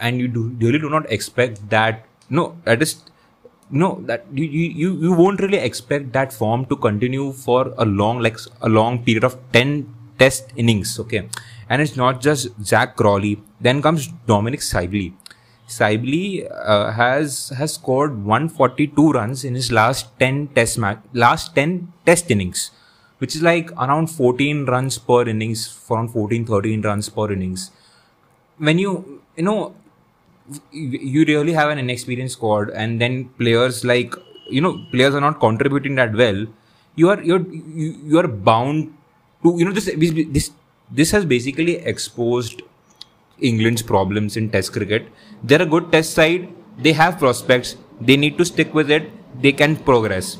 And 0.00 0.18
you 0.18 0.28
do, 0.28 0.48
really 0.58 0.78
do 0.78 0.90
not 0.90 1.10
expect 1.10 1.68
that. 1.70 2.04
No, 2.28 2.56
that 2.64 2.82
is. 2.82 3.02
No, 3.68 4.00
that 4.02 4.24
you, 4.32 4.44
you 4.44 4.94
you 4.94 5.12
won't 5.12 5.40
really 5.40 5.58
expect 5.58 6.12
that 6.12 6.32
form 6.32 6.66
to 6.66 6.76
continue 6.76 7.32
for 7.32 7.74
a 7.78 7.84
long 7.84 8.20
like 8.20 8.36
a 8.60 8.68
long 8.68 9.02
period 9.02 9.24
of 9.24 9.36
10 9.52 9.92
test 10.18 10.52
innings 10.56 10.98
okay 10.98 11.28
and 11.68 11.82
it's 11.82 11.96
not 11.96 12.20
just 12.20 12.48
Zak 12.64 12.96
Crawley 12.96 13.40
then 13.60 13.82
comes 13.82 14.08
Dominic 14.26 14.62
Sibley 14.62 15.14
Sibley 15.66 16.46
uh, 16.48 16.92
has 16.92 17.48
has 17.56 17.74
scored 17.74 18.24
142 18.24 19.10
runs 19.12 19.44
in 19.44 19.54
his 19.54 19.72
last 19.72 20.06
10 20.20 20.48
test 20.54 20.78
match, 20.78 20.98
last 21.12 21.54
10 21.56 21.92
test 22.06 22.30
innings, 22.30 22.70
which 23.18 23.34
is 23.34 23.42
like 23.42 23.72
around 23.72 24.06
14 24.06 24.66
runs 24.66 24.98
per 24.98 25.28
innings, 25.28 25.66
around 25.90 26.10
14 26.10 26.46
13 26.46 26.82
runs 26.82 27.08
per 27.08 27.32
innings. 27.32 27.72
When 28.58 28.78
you 28.78 29.22
you 29.36 29.42
know 29.42 29.74
you 30.70 31.24
really 31.24 31.52
have 31.52 31.70
an 31.70 31.78
inexperienced 31.78 32.36
squad, 32.36 32.70
and 32.70 33.00
then 33.00 33.30
players 33.30 33.84
like 33.84 34.14
you 34.48 34.60
know 34.60 34.86
players 34.92 35.16
are 35.16 35.20
not 35.20 35.40
contributing 35.40 35.96
that 35.96 36.14
well. 36.14 36.46
You 36.94 37.10
are 37.10 37.20
you're 37.20 37.44
you, 37.50 37.96
you 38.04 38.18
are 38.20 38.28
bound 38.28 38.95
to 39.46 39.54
you 39.58 39.68
know 39.68 39.76
this 39.78 39.90
this 40.36 40.50
this 41.00 41.10
has 41.16 41.24
basically 41.34 41.76
exposed 41.94 42.62
England's 43.40 43.82
problems 43.82 44.36
in 44.36 44.50
Test 44.50 44.72
cricket. 44.72 45.08
They're 45.42 45.62
a 45.62 45.66
good 45.66 45.90
Test 45.92 46.14
side. 46.14 46.48
They 46.78 46.92
have 46.92 47.18
prospects. 47.18 47.76
They 48.00 48.16
need 48.16 48.38
to 48.38 48.44
stick 48.44 48.74
with 48.74 48.90
it. 48.90 49.10
They 49.40 49.52
can 49.52 49.76
progress. 49.76 50.36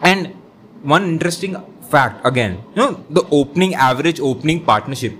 And 0.00 0.34
one 0.82 1.04
interesting 1.04 1.56
fact 1.90 2.26
again, 2.26 2.58
you 2.74 2.82
know, 2.82 3.04
the 3.10 3.24
opening 3.30 3.74
average 3.74 4.20
opening 4.20 4.64
partnership 4.64 5.14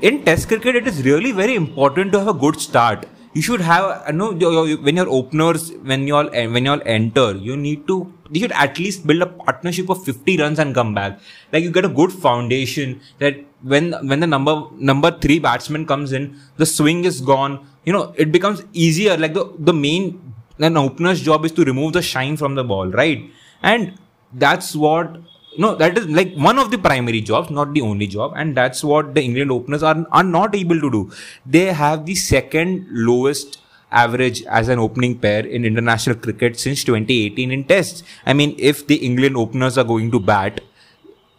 in 0.00 0.24
Test 0.24 0.48
cricket, 0.48 0.76
it 0.76 0.86
is 0.86 1.02
really 1.04 1.32
very 1.32 1.54
important 1.54 2.12
to 2.12 2.18
have 2.18 2.28
a 2.28 2.34
good 2.34 2.60
start. 2.60 3.06
You 3.34 3.42
should 3.42 3.60
have, 3.60 4.04
you 4.08 4.14
know, 4.14 4.32
when 4.32 4.96
your 4.96 5.08
openers, 5.08 5.72
when 5.82 6.06
you 6.06 6.16
all 6.16 6.30
when 6.30 6.64
you 6.64 6.70
all 6.70 6.80
enter, 6.84 7.32
you 7.36 7.56
need 7.56 7.86
to 7.88 8.12
you 8.32 8.40
should 8.40 8.52
at 8.52 8.78
least 8.78 9.06
build 9.06 9.22
a 9.22 9.26
partnership 9.26 9.88
of 9.90 10.04
50 10.04 10.36
runs 10.38 10.58
and 10.58 10.74
come 10.74 10.94
back. 10.94 11.18
Like 11.52 11.62
you 11.64 11.70
get 11.70 11.84
a 11.84 11.88
good 11.88 12.12
foundation 12.12 13.00
that 13.18 13.36
when 13.62 13.92
when 14.08 14.20
the 14.20 14.26
number 14.26 14.64
number 14.76 15.10
three 15.10 15.38
batsman 15.38 15.86
comes 15.86 16.12
in, 16.12 16.36
the 16.56 16.66
swing 16.66 17.04
is 17.04 17.20
gone. 17.20 17.66
You 17.84 17.92
know, 17.92 18.14
it 18.16 18.32
becomes 18.32 18.62
easier. 18.72 19.16
Like 19.16 19.34
the 19.34 19.52
the 19.58 19.72
main 19.72 20.34
an 20.58 20.76
opener's 20.76 21.20
job 21.20 21.44
is 21.44 21.52
to 21.52 21.64
remove 21.64 21.94
the 21.94 22.02
shine 22.02 22.36
from 22.36 22.54
the 22.54 22.64
ball, 22.64 22.88
right? 22.88 23.30
And 23.62 23.98
that's 24.32 24.76
what 24.76 25.20
no, 25.58 25.74
that 25.74 25.98
is 25.98 26.06
like 26.06 26.34
one 26.34 26.58
of 26.58 26.70
the 26.70 26.78
primary 26.78 27.20
jobs, 27.20 27.50
not 27.50 27.74
the 27.74 27.80
only 27.80 28.06
job, 28.06 28.32
and 28.36 28.56
that's 28.56 28.84
what 28.84 29.14
the 29.14 29.22
England 29.22 29.50
openers 29.50 29.82
are 29.82 30.06
are 30.12 30.22
not 30.22 30.54
able 30.54 30.80
to 30.80 30.90
do. 30.90 31.10
They 31.44 31.66
have 31.72 32.06
the 32.06 32.14
second 32.14 32.86
lowest 32.90 33.59
average 33.90 34.42
as 34.44 34.68
an 34.68 34.78
opening 34.78 35.18
pair 35.18 35.44
in 35.44 35.64
international 35.64 36.16
cricket 36.16 36.58
since 36.58 36.84
2018 36.84 37.50
in 37.50 37.64
tests. 37.64 38.02
I 38.26 38.32
mean, 38.32 38.54
if 38.58 38.86
the 38.86 38.96
England 38.96 39.36
openers 39.36 39.78
are 39.78 39.84
going 39.84 40.10
to 40.12 40.20
bat 40.20 40.60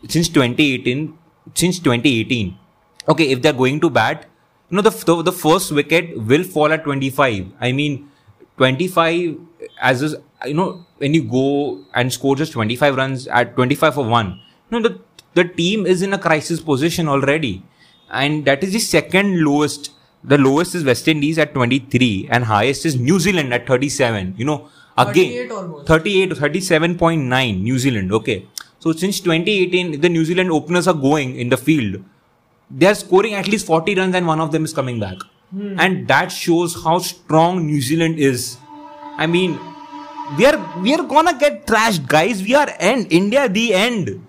since 0.08 0.28
2018, 0.30 1.18
since 1.54 1.80
2018, 1.80 2.58
okay, 3.08 3.30
if 3.30 3.42
they're 3.42 3.54
going 3.54 3.80
to 3.80 3.90
bat, 3.90 4.26
you 4.70 4.78
know, 4.78 4.82
the, 4.82 4.90
the, 4.90 5.22
the 5.24 5.32
first 5.32 5.72
wicket 5.72 6.18
will 6.18 6.44
fall 6.44 6.72
at 6.72 6.84
25. 6.84 7.52
I 7.60 7.72
mean, 7.72 8.10
25 8.58 9.38
as 9.80 10.02
is, 10.02 10.16
you 10.46 10.54
know, 10.54 10.86
when 10.98 11.14
you 11.14 11.24
go 11.24 11.84
and 11.94 12.12
score 12.12 12.36
just 12.36 12.54
25 12.54 12.96
runs 12.96 13.28
at 13.28 13.56
25 13.56 13.96
for 13.96 14.06
one, 14.06 14.40
you 14.70 14.80
know, 14.80 14.90
the, 14.90 15.00
the 15.34 15.44
team 15.44 15.86
is 15.86 16.02
in 16.02 16.14
a 16.14 16.18
crisis 16.18 16.60
position 16.60 17.08
already. 17.08 17.64
And 18.10 18.46
that 18.46 18.64
is 18.64 18.74
the 18.74 18.80
second 18.80 19.44
lowest 19.44 19.92
the 20.24 20.38
lowest 20.38 20.76
is 20.76 20.84
West 20.84 21.08
Indies 21.08 21.38
at 21.38 21.54
23 21.54 22.28
and 22.32 22.46
highest 22.46 22.86
is 22.86 23.00
New 23.00 23.20
Zealand 23.20 23.54
at 23.54 23.68
37. 23.68 24.36
You 24.38 24.46
know, 24.46 24.70
again, 24.98 25.50
38 25.86 26.32
37.9 26.32 27.62
New 27.62 27.80
Zealand. 27.80 28.12
Okay. 28.12 28.48
So 28.80 28.92
since 28.92 29.20
2018, 29.20 30.02
the 30.02 30.10
New 30.10 30.26
Zealand 30.26 30.52
openers 30.52 30.88
are 30.88 30.94
going 30.94 31.36
in 31.36 31.50
the 31.50 31.58
field. 31.58 32.04
They 32.70 32.88
are 32.88 32.96
scoring 32.96 33.34
at 33.34 33.48
least 33.48 33.66
40 33.66 33.96
runs 33.96 34.16
and 34.16 34.26
one 34.26 34.40
of 34.40 34.52
them 34.52 34.64
is 34.64 34.74
coming 34.74 35.00
back. 35.00 35.18
Hmm. 35.52 35.80
And 35.80 36.08
that 36.08 36.32
shows 36.32 36.82
how 36.84 37.00
strong 37.00 37.66
New 37.66 37.82
Zealand 37.82 38.18
is. 38.18 38.58
I 39.18 39.28
mean, 39.28 39.60
we 40.38 40.46
are 40.46 40.82
we 40.82 40.94
are 40.94 41.04
gonna 41.04 41.38
get 41.38 41.68
trashed, 41.68 42.08
guys. 42.08 42.42
We 42.42 42.56
are 42.56 42.70
end. 42.80 43.08
India 43.12 43.50
the 43.50 43.74
end. 43.74 44.26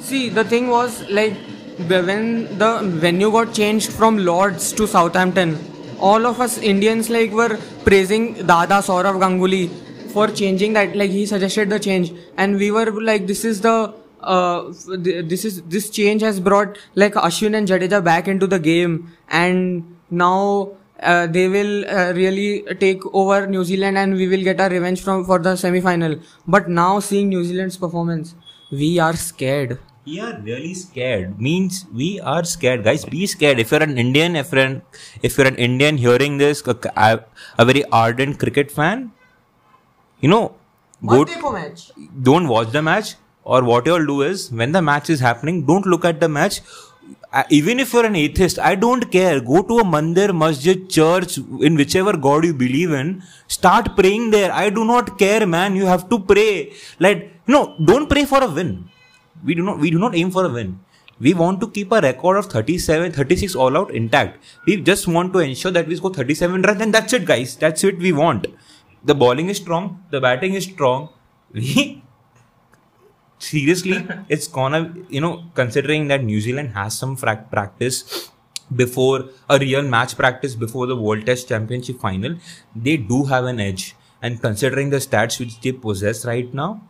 See, 0.00 0.28
the 0.30 0.44
thing 0.44 0.68
was 0.68 1.08
like 1.10 1.34
when 1.78 2.58
the 2.58 2.80
venue 2.82 3.30
got 3.30 3.54
changed 3.54 3.92
from 3.92 4.18
Lords 4.18 4.72
to 4.72 4.86
Southampton, 4.86 5.58
all 5.98 6.26
of 6.26 6.40
us 6.40 6.58
Indians 6.58 7.10
like 7.10 7.32
were 7.32 7.58
praising 7.84 8.34
Dada 8.46 8.80
Sourav 8.82 9.18
Ganguly 9.20 9.70
for 10.12 10.28
changing 10.28 10.72
that. 10.74 10.96
Like 10.96 11.10
he 11.10 11.26
suggested 11.26 11.70
the 11.70 11.78
change, 11.78 12.12
and 12.36 12.56
we 12.56 12.70
were 12.70 12.90
like, 12.90 13.26
"This 13.26 13.44
is 13.44 13.60
the." 13.60 13.94
Uh, 14.22 14.72
this 14.96 15.44
is 15.44 15.62
this 15.62 15.90
change 15.90 16.22
has 16.22 16.38
brought 16.38 16.78
like 16.94 17.14
Ashwin 17.14 17.56
and 17.56 17.66
Jadeja 17.66 18.04
back 18.04 18.28
into 18.28 18.46
the 18.46 18.60
game, 18.60 19.12
and 19.28 19.96
now 20.10 20.70
uh, 21.00 21.26
they 21.26 21.48
will 21.48 21.84
uh, 21.90 22.12
really 22.12 22.62
take 22.78 23.04
over 23.12 23.48
New 23.48 23.64
Zealand, 23.64 23.98
and 23.98 24.14
we 24.14 24.28
will 24.28 24.44
get 24.44 24.60
our 24.60 24.70
revenge 24.70 25.00
from 25.02 25.24
for 25.24 25.40
the 25.40 25.56
semi 25.56 25.80
final. 25.80 26.14
But 26.46 26.68
now 26.68 27.00
seeing 27.00 27.30
New 27.30 27.42
Zealand's 27.44 27.76
performance, 27.76 28.36
we 28.70 29.00
are 29.00 29.16
scared 29.16 29.80
we 30.04 30.20
are 30.20 30.38
really 30.40 30.74
scared. 30.74 31.40
Means 31.40 31.86
we 31.92 32.20
are 32.20 32.44
scared. 32.44 32.84
Guys 32.84 33.04
be 33.04 33.26
scared. 33.26 33.58
If 33.58 33.70
you're 33.70 33.82
an 33.82 33.98
indian 33.98 34.36
if 34.36 34.52
you're 34.52 34.64
an, 34.64 34.82
if 35.22 35.38
you're 35.38 35.46
an 35.46 35.56
indian 35.56 35.96
hearing 35.96 36.38
this 36.38 36.62
a, 36.66 37.20
a 37.58 37.64
very 37.64 37.84
ardent 37.84 38.38
cricket 38.38 38.70
fan 38.70 39.12
you 40.20 40.28
know 40.28 40.54
go 41.06 41.24
don't 42.22 42.48
watch 42.48 42.70
the 42.70 42.82
match 42.82 43.14
or 43.44 43.62
what 43.64 43.86
you'll 43.86 44.06
do 44.06 44.22
is 44.22 44.50
when 44.50 44.72
the 44.72 44.82
match 44.82 45.10
is 45.10 45.20
happening 45.20 45.64
don't 45.66 45.86
look 45.86 46.04
at 46.04 46.20
the 46.20 46.28
match. 46.28 46.60
Uh, 47.32 47.42
even 47.48 47.80
if 47.80 47.92
you're 47.94 48.04
an 48.04 48.14
atheist 48.14 48.58
i 48.58 48.74
don't 48.74 49.10
care. 49.10 49.40
Go 49.40 49.62
to 49.62 49.78
a 49.78 49.84
mandir 49.84 50.36
masjid 50.36 50.88
church 50.90 51.38
in 51.38 51.76
whichever 51.76 52.16
god 52.16 52.44
you 52.44 52.54
believe 52.54 52.90
in. 52.90 53.22
Start 53.46 53.96
praying 53.96 54.30
there. 54.32 54.52
I 54.52 54.68
do 54.70 54.84
not 54.84 55.18
care 55.18 55.46
man. 55.46 55.76
You 55.76 55.86
have 55.86 56.08
to 56.10 56.18
pray. 56.18 56.72
Like 56.98 57.30
no 57.46 57.76
don't 57.84 58.08
pray 58.08 58.24
for 58.24 58.42
a 58.42 58.48
win 58.48 58.91
we 59.44 59.54
do 59.54 59.62
not 59.62 59.78
we 59.78 59.90
do 59.90 59.98
not 59.98 60.14
aim 60.14 60.30
for 60.30 60.44
a 60.46 60.48
win 60.48 60.72
We 61.24 61.32
want 61.38 61.60
to 61.62 61.66
keep 61.74 61.92
a 61.96 62.00
record 62.00 62.36
of 62.38 62.46
37, 62.52 63.12
36 63.12 63.54
all 63.54 63.76
out 63.80 63.90
intact. 63.98 64.38
We 64.66 64.76
just 64.88 65.06
want 65.16 65.32
to 65.34 65.38
ensure 65.38 65.70
that 65.76 65.86
we 65.86 65.96
score 65.98 66.12
37 66.14 66.62
runs 66.62 66.80
and 66.80 66.94
that's 66.96 67.12
it, 67.18 67.26
guys. 67.26 67.54
That's 67.56 67.84
it 67.84 67.98
we 67.98 68.12
want. 68.12 68.48
The 69.10 69.14
bowling 69.14 69.48
is 69.48 69.58
strong, 69.58 70.04
the 70.10 70.20
batting 70.20 70.54
is 70.54 70.64
strong. 70.64 71.10
We 71.52 72.02
seriously, 73.38 74.06
it's 74.28 74.46
gonna, 74.46 74.94
you 75.08 75.20
know, 75.20 75.44
considering 75.54 76.08
that 76.08 76.24
New 76.24 76.40
Zealand 76.40 76.70
has 76.74 76.98
some 76.98 77.16
practice 77.16 78.30
before 78.74 79.24
a 79.48 79.58
real 79.58 79.82
match 79.82 80.16
practice 80.16 80.54
before 80.54 80.86
the 80.86 80.96
World 80.96 81.26
Test 81.26 81.48
Championship 81.48 82.00
final, 82.00 82.36
they 82.74 82.96
do 82.96 83.24
have 83.24 83.44
an 83.44 83.60
edge. 83.60 83.94
And 84.22 84.40
considering 84.40 84.90
the 84.90 84.98
stats 84.98 85.40
which 85.40 85.60
they 85.60 85.72
possess 85.72 86.24
right 86.24 86.52
now, 86.54 86.82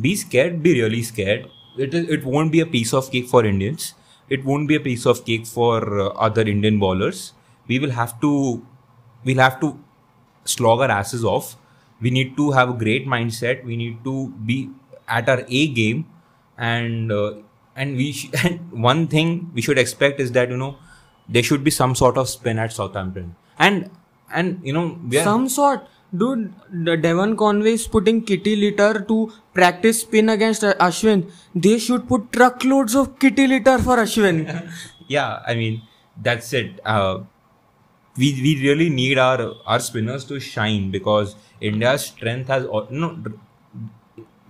be 0.00 0.14
scared, 0.14 0.62
be 0.62 0.80
really 0.80 1.02
scared. 1.02 1.48
It 1.76 1.94
is, 1.94 2.08
it 2.08 2.24
won't 2.24 2.52
be 2.52 2.60
a 2.60 2.66
piece 2.66 2.92
of 2.92 3.10
cake 3.10 3.26
for 3.28 3.44
Indians. 3.44 3.94
It 4.28 4.44
won't 4.44 4.68
be 4.68 4.74
a 4.74 4.80
piece 4.80 5.06
of 5.06 5.24
cake 5.24 5.46
for 5.46 6.00
uh, 6.00 6.08
other 6.08 6.42
Indian 6.42 6.78
bowlers. 6.78 7.32
We 7.66 7.78
will 7.78 7.90
have 7.90 8.20
to, 8.20 8.64
we'll 9.24 9.38
have 9.38 9.60
to 9.60 9.78
slog 10.44 10.80
our 10.80 10.90
asses 10.90 11.24
off. 11.24 11.56
We 12.00 12.10
need 12.10 12.36
to 12.36 12.52
have 12.52 12.70
a 12.70 12.72
great 12.72 13.06
mindset. 13.06 13.64
We 13.64 13.76
need 13.76 14.04
to 14.04 14.28
be 14.30 14.70
at 15.08 15.28
our 15.28 15.44
A 15.48 15.68
game, 15.68 16.06
and 16.56 17.10
uh, 17.10 17.34
and 17.74 17.96
we 17.96 18.12
sh- 18.12 18.30
and 18.44 18.70
one 18.72 19.06
thing 19.08 19.50
we 19.54 19.62
should 19.62 19.78
expect 19.78 20.20
is 20.20 20.32
that 20.32 20.50
you 20.50 20.56
know 20.56 20.76
there 21.28 21.42
should 21.42 21.64
be 21.64 21.70
some 21.70 21.94
sort 21.94 22.16
of 22.16 22.28
spin 22.28 22.58
at 22.58 22.72
Southampton, 22.72 23.34
and 23.58 23.90
and 24.32 24.60
you 24.62 24.72
know 24.72 24.98
Some 25.24 25.48
sort. 25.48 25.86
Dude, 26.16 26.54
Devon 27.02 27.36
Conway 27.36 27.74
is 27.74 27.86
putting 27.86 28.22
kitty 28.22 28.56
litter 28.56 29.04
to 29.08 29.30
practice 29.52 30.00
spin 30.00 30.30
against 30.30 30.62
Ashwin. 30.62 31.30
They 31.54 31.78
should 31.78 32.08
put 32.08 32.32
truckloads 32.32 32.94
of 32.94 33.18
kitty 33.18 33.46
litter 33.46 33.78
for 33.78 33.98
Ashwin. 33.98 34.70
yeah, 35.06 35.40
I 35.46 35.54
mean 35.54 35.82
that's 36.22 36.52
it. 36.54 36.80
Uh, 36.84 37.20
we 38.16 38.32
we 38.42 38.62
really 38.62 38.88
need 38.88 39.18
our 39.18 39.52
our 39.66 39.80
spinners 39.80 40.24
to 40.26 40.40
shine 40.40 40.90
because 40.90 41.36
India's 41.60 42.06
strength 42.06 42.48
has 42.48 42.64
no 42.90 43.16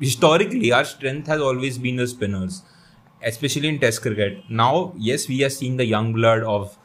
historically 0.00 0.72
our 0.72 0.84
strength 0.84 1.26
has 1.26 1.40
always 1.40 1.76
been 1.78 1.96
the 1.96 2.06
spinners, 2.06 2.62
especially 3.22 3.68
in 3.68 3.78
Test 3.80 4.02
cricket. 4.02 4.44
Now, 4.48 4.92
yes, 4.96 5.28
we 5.28 5.44
are 5.44 5.50
seeing 5.50 5.76
the 5.76 5.86
young 5.86 6.12
blood 6.12 6.42
of 6.42 6.78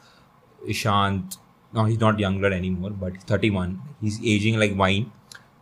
Ishant. 0.68 1.38
No, 1.74 1.84
he's 1.84 2.00
not 2.00 2.18
younger 2.18 2.52
anymore, 2.52 2.90
but 2.90 3.14
he's 3.14 3.24
31. 3.24 3.80
He's 4.00 4.20
aging 4.24 4.58
like 4.58 4.76
wine. 4.76 5.12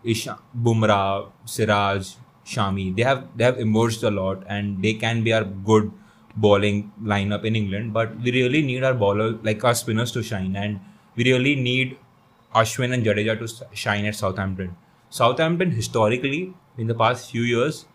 Isha, 0.04 0.38
Bumrah, 0.56 1.30
Siraj, 1.44 2.14
Shami, 2.44 2.94
they 2.96 3.02
have 3.02 3.26
they 3.36 3.44
have 3.44 3.58
emerged 3.58 4.02
a 4.02 4.10
lot, 4.10 4.44
and 4.48 4.82
they 4.82 4.94
can 4.94 5.22
be 5.24 5.32
our 5.32 5.44
good 5.44 5.92
bowling 6.36 6.92
lineup 7.02 7.44
in 7.44 7.56
England. 7.56 7.92
But 7.92 8.16
we 8.20 8.32
really 8.32 8.62
need 8.62 8.84
our 8.84 8.94
bowler, 8.94 9.30
like 9.50 9.64
our 9.64 9.74
spinners, 9.74 10.12
to 10.12 10.22
shine, 10.22 10.56
and 10.56 10.80
we 11.16 11.24
really 11.24 11.54
need 11.54 11.96
Ashwin 12.54 12.92
and 12.92 13.04
Jadeja 13.04 13.38
to 13.38 13.76
shine 13.84 14.04
at 14.06 14.16
Southampton. 14.16 14.76
Southampton 15.08 15.70
historically 15.70 16.52
in 16.78 16.88
the 16.88 16.94
past 16.94 17.30
few 17.30 17.42
years, 17.42 17.86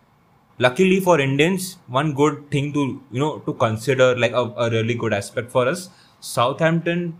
luckily 0.58 1.00
for 1.00 1.20
Indians, 1.20 1.76
one 1.86 2.14
good 2.14 2.50
thing 2.50 2.72
to 2.72 3.02
you 3.12 3.20
know 3.20 3.38
to 3.40 3.52
consider 3.54 4.16
like 4.16 4.32
a, 4.32 4.44
a 4.66 4.70
really 4.70 4.94
good 4.94 5.12
aspect 5.12 5.50
for 5.50 5.68
us. 5.68 5.90
Southampton 6.20 7.16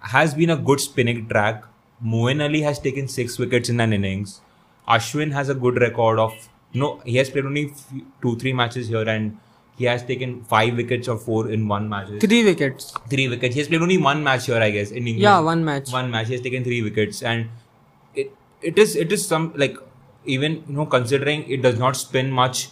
has 0.00 0.34
been 0.34 0.50
a 0.50 0.56
good 0.56 0.80
spinning 0.80 1.28
track. 1.28 1.64
Moeen 2.04 2.42
Ali 2.42 2.62
has 2.62 2.78
taken 2.78 3.08
six 3.08 3.38
wickets 3.38 3.68
in 3.68 3.80
an 3.80 3.92
innings. 3.92 4.40
Ashwin 4.88 5.32
has 5.32 5.48
a 5.48 5.54
good 5.54 5.78
record 5.80 6.18
of 6.18 6.32
no, 6.72 7.00
he 7.04 7.16
has 7.16 7.28
played 7.30 7.44
only 7.46 7.68
few, 7.68 8.06
two 8.22 8.36
three 8.36 8.52
matches 8.52 8.88
here 8.88 9.08
and 9.08 9.36
he 9.76 9.84
has 9.86 10.02
taken 10.04 10.44
five 10.44 10.76
wickets 10.76 11.08
or 11.08 11.16
four 11.16 11.50
in 11.50 11.66
one 11.68 11.88
match. 11.88 12.08
Three 12.20 12.44
wickets. 12.44 12.92
Three 13.08 13.28
wickets. 13.28 13.54
He 13.54 13.60
has 13.60 13.68
played 13.68 13.82
only 13.82 13.98
one 13.98 14.22
match 14.22 14.46
here, 14.46 14.60
I 14.60 14.70
guess, 14.70 14.90
in 14.90 15.06
England. 15.06 15.22
Yeah, 15.22 15.40
one 15.40 15.64
match. 15.64 15.90
One 15.90 16.10
match. 16.10 16.28
He 16.28 16.34
has 16.34 16.42
taken 16.42 16.64
three 16.64 16.82
wickets, 16.82 17.22
and 17.22 17.48
it 18.14 18.32
it 18.62 18.78
is 18.78 18.96
it 18.96 19.10
is 19.12 19.26
some 19.26 19.52
like 19.56 19.76
even 20.24 20.62
you 20.68 20.74
know 20.74 20.86
considering 20.86 21.48
it 21.50 21.62
does 21.62 21.78
not 21.78 21.96
spin 21.96 22.30
much. 22.30 22.68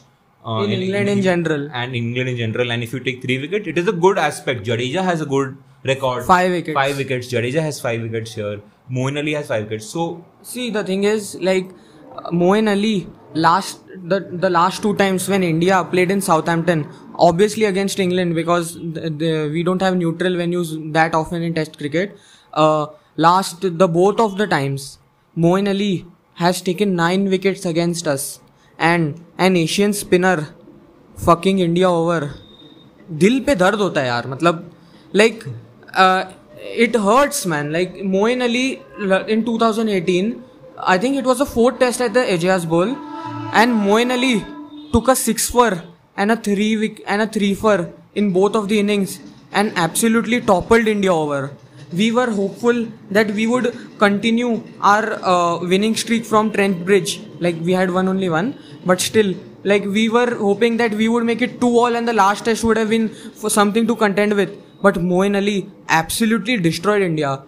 Uh, 0.47 0.63
In 0.65 0.71
England 0.71 1.09
in 1.09 1.23
general. 1.23 1.69
and 1.73 1.95
England 1.97 2.29
in 2.31 2.37
general, 2.37 2.71
and 2.73 2.83
if 2.83 2.93
you 2.93 3.01
take 3.01 3.21
three 3.23 3.39
wickets, 3.39 3.67
it 3.67 3.77
is 3.77 3.89
a 3.89 3.93
good 3.93 4.19
aspect. 4.19 4.65
Jadeja 4.65 5.03
has 5.03 5.21
a 5.21 5.27
good 5.27 5.57
record. 5.85 6.25
Five 6.25 6.51
wickets. 6.51 6.75
Five 6.75 6.97
wickets. 6.97 7.29
Jadeja 7.33 7.61
has 7.61 7.81
five 7.81 8.03
wickets 8.03 8.35
here. 8.35 8.61
Moeen 8.91 9.19
Ali 9.19 9.35
has 9.35 9.47
five 9.49 9.65
wickets. 9.65 9.87
So 9.87 10.25
See, 10.43 10.71
the 10.71 10.85
thing 10.85 11.05
is, 11.05 11.35
like, 11.37 11.71
uh, 12.17 12.31
Moeen 12.31 12.69
Ali, 12.71 13.07
last 13.35 13.81
the 14.09 14.21
the 14.21 14.51
last 14.51 14.83
two 14.83 14.95
times 14.97 15.29
when 15.29 15.43
India 15.43 15.85
played 15.85 16.11
in 16.11 16.21
Southampton, 16.21 16.87
obviously 17.15 17.65
against 17.65 17.99
England 18.01 18.35
because 18.35 18.75
the, 18.75 19.11
the, 19.11 19.51
we 19.53 19.63
don't 19.63 19.83
have 19.83 19.97
neutral 19.97 20.33
venues 20.33 20.93
that 20.93 21.15
often 21.15 21.43
in 21.43 21.55
Test 21.55 21.79
cricket. 21.79 22.17
Uh, 22.53 22.87
last 23.17 23.61
the 23.63 23.89
both 23.89 24.21
of 24.21 24.39
the 24.39 24.47
times, 24.47 24.99
Moeen 25.37 25.69
Ali 25.69 26.07
has 26.35 26.63
taken 26.63 26.95
nine 26.95 27.29
wickets 27.29 27.67
against 27.67 28.07
us, 28.09 28.41
and 28.79 29.25
an 29.37 29.57
Asian 29.57 29.93
spinner 29.93 30.49
fucking 31.17 31.59
India 31.59 31.91
over. 31.91 32.31
दिल 33.11 33.39
पे 33.45 33.55
दर्द 33.55 33.81
होता 33.81 34.01
है 34.01 34.07
यार 34.07 34.27
मतलब 34.29 34.71
like 35.15 35.45
uh, 35.95 36.33
it 36.61 36.95
hurts, 36.95 37.47
man. 37.47 37.73
Like 37.73 37.95
Moeen 37.95 38.43
Ali 38.43 38.83
in 39.33 39.45
2018, 39.45 40.43
I 40.79 40.99
think 40.99 41.17
it 41.17 41.25
was 41.25 41.39
the 41.39 41.47
fourth 41.47 41.79
test 41.79 42.01
at 42.01 42.15
the 42.15 42.21
Ageas 42.21 42.69
Bowl, 42.69 42.97
and 43.53 43.73
Moeen 43.73 44.11
Ali 44.13 44.45
took 44.93 45.09
a 45.09 45.17
six 45.17 45.51
for 45.51 45.83
and 46.17 46.33
a 46.33 46.37
three 46.37 46.97
and 47.07 47.23
a 47.23 47.27
three 47.27 47.55
for 47.55 47.93
in 48.15 48.33
both 48.33 48.55
of 48.55 48.69
the 48.69 48.79
innings 48.79 49.21
and 49.53 49.73
absolutely 49.77 50.41
toppled 50.41 50.87
India 50.87 51.13
over. 51.15 51.51
We 51.93 52.13
were 52.13 52.31
hopeful 52.31 52.87
that 53.11 53.31
we 53.31 53.47
would 53.47 53.75
continue 53.99 54.63
our 54.83 55.13
uh, 55.25 55.59
winning 55.61 55.97
streak 55.97 56.25
from 56.25 56.53
Trent 56.53 56.85
Bridge. 56.85 57.21
Like 57.41 57.57
we 57.63 57.73
had 57.73 57.91
won 57.91 58.09
only 58.09 58.29
one, 58.29 58.55
but 58.85 59.01
still, 59.01 59.35
like 59.65 59.85
we 59.85 60.09
were 60.09 60.35
hoping 60.37 60.77
that 60.77 60.93
we 60.93 61.09
would 61.09 61.25
make 61.25 61.41
it 61.41 61.61
two 61.61 61.79
all 61.79 61.97
and 61.97 62.07
the 62.07 62.13
last 62.13 62.45
test 62.45 62.63
would 62.65 62.77
have 62.77 62.91
been 62.91 63.09
for 63.09 63.49
something 63.49 63.87
to 63.87 63.97
contend 63.97 64.35
with 64.35 64.51
but 64.83 64.95
Moeen 64.95 65.37
Ali 65.37 65.71
absolutely 65.89 66.57
destroyed 66.57 67.03
India. 67.03 67.43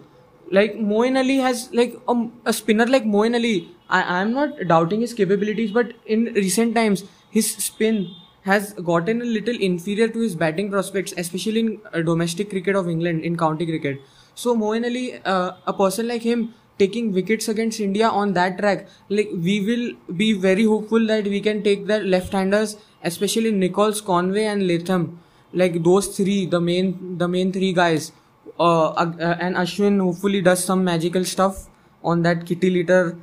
Like 0.51 0.75
Moeen 0.75 1.17
Ali 1.17 1.37
has 1.37 1.69
like 1.73 1.97
a, 2.07 2.27
a 2.45 2.53
spinner 2.53 2.85
like 2.85 3.05
Moeen 3.05 3.35
Ali. 3.35 3.69
I 3.89 4.01
I'm 4.19 4.33
not 4.33 4.67
doubting 4.67 5.01
his 5.01 5.13
capabilities, 5.13 5.71
but 5.71 5.93
in 6.05 6.25
recent 6.33 6.75
times 6.75 7.03
his 7.29 7.51
spin 7.51 8.09
has 8.43 8.73
gotten 8.73 9.21
a 9.21 9.25
little 9.25 9.55
inferior 9.55 10.07
to 10.07 10.19
his 10.19 10.35
batting 10.35 10.71
prospects, 10.71 11.13
especially 11.17 11.59
in 11.59 11.81
uh, 11.93 12.01
domestic 12.01 12.49
cricket 12.49 12.75
of 12.75 12.89
England, 12.89 13.23
in 13.23 13.37
county 13.37 13.65
cricket. 13.65 14.01
So 14.35 14.55
Moeen 14.55 14.85
Ali, 14.85 15.21
uh, 15.23 15.51
a 15.67 15.73
person 15.73 16.07
like 16.07 16.23
him, 16.23 16.53
taking 16.79 17.11
wickets 17.13 17.47
against 17.47 17.79
India 17.79 18.07
on 18.09 18.33
that 18.33 18.57
track, 18.57 18.87
like 19.09 19.29
we 19.33 19.59
will 19.65 20.15
be 20.17 20.33
very 20.33 20.63
hopeful 20.65 21.05
that 21.07 21.25
we 21.25 21.39
can 21.39 21.63
take 21.63 21.85
the 21.87 21.99
left-handers, 21.99 22.77
especially 23.03 23.51
Nicholls, 23.51 24.01
Conway, 24.01 24.45
and 24.45 24.67
Latham. 24.67 25.19
Like 25.53 25.83
those 25.83 26.07
three, 26.15 26.45
the 26.45 26.61
main, 26.61 27.17
the 27.17 27.27
main 27.27 27.51
three 27.51 27.73
guys. 27.73 28.11
Uh, 28.59 28.89
uh, 28.89 29.37
and 29.39 29.55
Ashwin 29.55 29.99
hopefully 29.99 30.41
does 30.41 30.63
some 30.63 30.83
magical 30.83 31.25
stuff 31.25 31.67
on 32.03 32.21
that 32.23 32.45
kitty 32.45 32.69
litter 32.69 33.17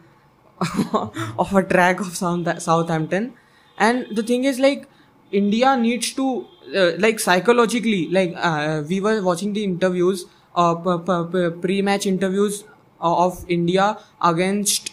of 1.38 1.55
a 1.55 1.62
track 1.62 2.01
of 2.01 2.17
South- 2.17 2.61
Southampton. 2.62 3.35
And 3.79 4.07
the 4.14 4.23
thing 4.23 4.45
is, 4.45 4.59
like, 4.59 4.88
India 5.31 5.77
needs 5.77 6.12
to, 6.14 6.47
uh, 6.77 6.91
like, 6.99 7.21
psychologically, 7.21 8.09
like, 8.09 8.35
uh, 8.37 8.83
we 8.88 9.01
were 9.01 9.23
watching 9.23 9.53
the 9.53 9.62
interviews, 9.62 10.25
uh, 10.57 10.75
pre-match 11.61 12.07
interviews 12.07 12.64
uh, 13.01 13.27
of 13.27 13.45
India 13.49 13.99
against, 14.21 14.93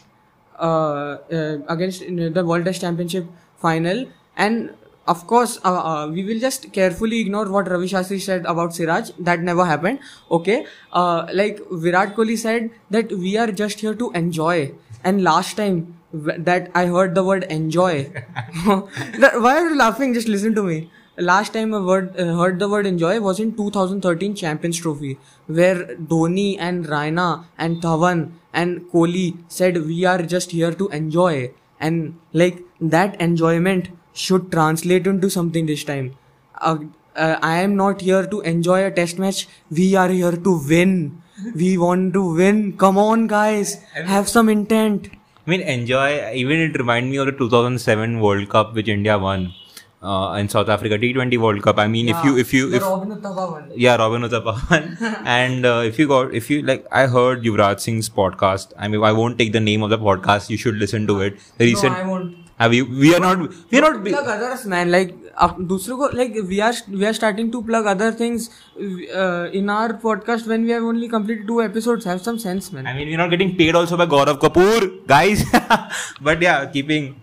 against 0.60 2.02
the 2.02 2.44
World 2.46 2.66
Test 2.66 2.82
Championship 2.82 3.26
final, 3.58 4.06
and 4.38 4.76
of 5.08 5.28
course, 5.28 5.60
uh, 5.64 5.74
uh, 5.74 6.08
we 6.08 6.24
will 6.24 6.40
just 6.40 6.72
carefully 6.74 7.20
ignore 7.20 7.52
what 7.52 7.70
Ravi 7.70 7.88
Shastri 7.88 8.20
said 8.20 8.46
about 8.46 8.74
Siraj. 8.74 9.12
That 9.20 9.42
never 9.42 9.66
happened. 9.66 10.00
Okay. 10.32 10.66
Uh, 10.92 11.28
like 11.34 11.60
Virat 11.72 12.16
Kohli 12.16 12.38
said 12.38 12.72
that 12.90 13.12
we 13.12 13.38
are 13.38 13.52
just 13.52 13.80
here 13.82 13.94
to 13.94 14.12
enjoy. 14.12 14.74
And 15.04 15.24
last 15.24 15.58
time 15.58 15.98
that 16.12 16.72
I 16.74 16.88
heard 16.88 17.14
the 17.14 17.24
word 17.24 17.44
enjoy. 17.44 18.06
Why 18.66 19.58
are 19.58 19.70
you 19.70 19.78
laughing? 19.78 20.14
Just 20.14 20.28
listen 20.28 20.56
to 20.56 20.64
me. 20.64 20.90
Last 21.18 21.54
time 21.54 21.74
I 21.74 21.80
word, 21.80 22.20
uh, 22.20 22.36
heard 22.38 22.60
the 22.60 22.68
word 22.68 22.86
enjoy 22.86 23.22
was 23.22 23.40
in 23.40 23.56
2013 23.56 24.36
Champions 24.36 24.80
Trophy, 24.80 25.18
where 25.48 25.96
Dhoni 25.96 26.58
and 26.60 26.86
Raina 26.86 27.46
and 27.58 27.82
Dhawan 27.82 28.32
and 28.54 28.82
Kohli 28.92 29.38
said 29.48 29.86
we 29.86 30.04
are 30.04 30.22
just 30.24 30.52
here 30.52 30.72
to 30.74 30.90
enjoy. 30.90 31.52
And 31.80 32.20
like 32.34 32.64
that 32.82 33.22
enjoyment 33.22 33.90
should 34.16 34.52
translate 34.52 35.08
into 35.08 35.30
something 35.30 35.66
this 35.68 35.84
time. 35.84 36.16
Uh, 36.60 36.78
uh, 37.16 37.38
I 37.42 37.58
am 37.58 37.76
not 37.76 38.02
here 38.02 38.26
to 38.26 38.42
enjoy 38.42 38.86
a 38.86 38.92
test 38.92 39.20
match. 39.20 39.48
We 39.70 39.96
are 39.96 40.10
here 40.10 40.32
to 40.48 40.60
win. 40.68 41.22
We 41.56 41.78
want 41.78 42.14
to 42.14 42.24
win. 42.36 42.78
Come 42.78 42.98
on, 42.98 43.28
guys. 43.28 43.76
Have 43.94 44.30
some 44.30 44.50
intent. 44.50 45.10
I 45.46 45.50
mean, 45.50 45.62
enjoy. 45.62 46.32
Even 46.34 46.60
it 46.60 46.78
reminded 46.78 47.12
me 47.12 47.18
of 47.18 47.28
the 47.28 47.34
2007 47.34 48.20
World 48.20 48.50
Cup 48.50 48.74
which 48.74 48.88
India 48.88 49.18
won. 49.20 49.54
uh, 50.02 50.36
in 50.40 50.50
South 50.50 50.70
Africa 50.70 50.98
T20 50.98 51.38
World 51.38 51.62
Cup. 51.64 51.80
I 51.80 51.88
mean, 51.88 52.10
if 52.10 52.24
you 52.26 52.38
if 52.38 52.54
you 52.54 52.74
if 52.74 52.84
Robin 52.84 53.14
Uthappa 53.16 53.52
one. 53.52 53.72
yeah, 53.76 53.96
Robin 53.96 54.22
Uthappan. 54.22 54.90
and 55.26 55.66
uh, 55.66 55.82
if 55.92 56.00
you 56.00 56.08
got, 56.08 56.34
if 56.34 56.50
you 56.50 56.62
like, 56.62 56.86
I 56.92 57.08
heard 57.08 57.44
Yuvraj 57.44 57.80
Singh's 57.80 58.10
podcast. 58.10 58.74
I 58.78 58.88
mean, 58.88 59.04
I 59.04 59.12
won't 59.12 59.40
take 59.40 59.52
the 59.54 59.60
name 59.60 59.84
of 59.84 59.90
the 59.90 59.98
podcast. 59.98 60.50
You 60.50 60.58
should 60.58 60.76
listen 60.76 61.08
to 61.08 61.22
it. 61.22 61.40
The 61.58 61.66
recent, 61.66 61.94
no, 61.94 62.00
I 62.00 62.08
won't 62.08 62.38
have 62.59 62.75
you? 62.75 62.85
We 62.87 63.15
are 63.15 63.21
not. 63.21 63.39
We 63.71 63.79
are 63.79 63.83
not. 63.83 64.03
be- 64.05 64.11
plug 64.11 64.27
others 64.27 64.65
man 64.67 64.91
like 64.91 65.15
up 65.47 65.59
दूसरों 65.73 65.97
को 65.99 66.13
like 66.21 66.35
we 66.49 66.61
are 66.61 66.75
we 66.89 67.07
are 67.11 67.15
starting 67.19 67.51
to 67.53 67.63
plug 67.63 67.87
other 67.87 68.11
things 68.13 68.51
uh, 68.79 69.49
in 69.61 69.71
our 69.71 69.95
podcast 70.05 70.47
when 70.47 70.65
we 70.65 70.75
have 70.77 70.83
only 70.83 71.09
completed 71.09 71.47
two 71.47 71.63
episodes 71.63 72.05
have 72.05 72.21
some 72.21 72.39
sense 72.39 72.71
man 72.73 72.87
I 72.87 72.95
mean, 72.95 73.09
we're 73.09 73.23
not 73.23 73.31
getting 73.31 73.57
paid 73.57 73.75
also 73.75 73.97
by 73.97 74.07
Gaurav 74.07 74.39
Kapoor, 74.39 75.07
guys. 75.07 75.45
but 76.21 76.43
yeah, 76.43 76.67
keeping 76.67 77.21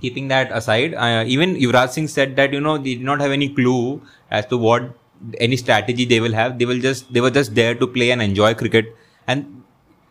keeping 0.00 0.28
that 0.28 0.52
aside, 0.52 0.94
uh, 0.94 1.24
even 1.26 1.54
Yuvraj 1.56 1.90
Singh 1.90 2.08
said 2.08 2.36
that 2.36 2.52
you 2.52 2.60
know 2.60 2.76
they 2.76 2.94
did 2.94 3.08
not 3.12 3.20
have 3.20 3.30
any 3.30 3.48
clue 3.48 4.00
as 4.30 4.46
to 4.46 4.58
what 4.58 4.90
any 5.38 5.56
strategy 5.56 6.04
they 6.04 6.20
will 6.20 6.32
have. 6.32 6.58
They 6.58 6.64
will 6.64 6.80
just 6.80 7.12
they 7.12 7.20
were 7.20 7.30
just 7.30 7.54
there 7.54 7.74
to 7.74 7.86
play 7.86 8.10
and 8.10 8.22
enjoy 8.22 8.54
cricket, 8.54 8.94
and 9.26 9.62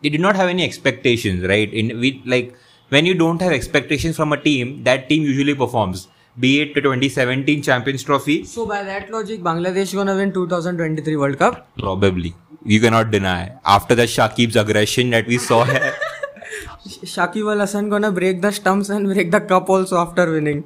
they 0.02 0.08
did 0.08 0.20
not 0.20 0.36
have 0.36 0.48
any 0.48 0.64
expectations, 0.64 1.48
right? 1.54 1.72
In 1.72 1.98
we 2.00 2.22
like 2.24 2.54
when 2.89 3.05
you 3.05 3.13
don't 3.13 3.41
have 3.41 3.51
expectations 3.51 4.15
from 4.15 4.33
a 4.33 4.37
team, 4.37 4.83
that 4.83 5.09
team 5.09 5.23
usually 5.23 5.55
performs. 5.55 6.07
Be 6.39 6.61
it 6.61 6.75
the 6.75 6.81
2017 6.81 7.63
Champions 7.63 8.03
Trophy, 8.03 8.43
so 8.43 8.65
by 8.65 8.83
that 8.83 9.09
logic 9.09 9.41
Bangladesh 9.41 9.93
gonna 9.93 10.15
win 10.15 10.31
2023 10.31 11.15
World 11.15 11.39
Cup 11.39 11.67
probably 11.79 12.35
you 12.63 12.79
cannot 12.79 13.11
deny. 13.11 13.53
After 13.65 13.95
the 13.95 14.03
Shakib's 14.03 14.55
aggression 14.55 15.09
that 15.11 15.25
we 15.25 15.37
saw 15.37 15.63
here. 15.63 15.95
Shakib 16.87 17.51
Al 17.51 17.59
Hasan 17.59 17.89
gonna 17.89 18.11
break 18.11 18.41
the 18.41 18.51
stumps 18.51 18.89
and 18.89 19.07
break 19.07 19.31
the 19.31 19.41
cup 19.41 19.69
also 19.69 19.97
after 19.97 20.31
winning 20.31 20.63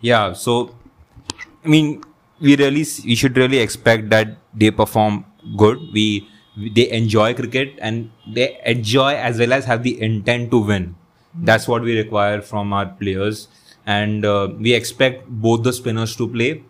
Yeah, 0.00 0.32
so 0.32 0.74
I 1.64 1.68
mean, 1.68 2.02
we 2.40 2.56
really 2.56 2.84
we 3.04 3.14
should 3.14 3.36
really 3.36 3.58
expect 3.58 4.10
that 4.10 4.36
they 4.54 4.70
perform 4.70 5.24
good. 5.56 5.78
We 5.92 6.28
they 6.56 6.90
enjoy 6.90 7.34
cricket 7.34 7.78
and 7.78 8.10
they 8.26 8.58
enjoy 8.64 9.14
as 9.14 9.38
well 9.38 9.52
as 9.52 9.64
have 9.66 9.82
the 9.82 10.00
intent 10.00 10.50
to 10.50 10.58
win. 10.58 10.94
That's 11.42 11.68
what 11.68 11.82
we 11.82 11.98
require 11.98 12.40
from 12.40 12.72
our 12.72 12.86
players, 12.86 13.48
and 13.86 14.24
uh, 14.24 14.48
we 14.58 14.72
expect 14.72 15.28
both 15.28 15.62
the 15.62 15.72
spinners 15.72 16.16
to 16.16 16.28
play. 16.28 16.62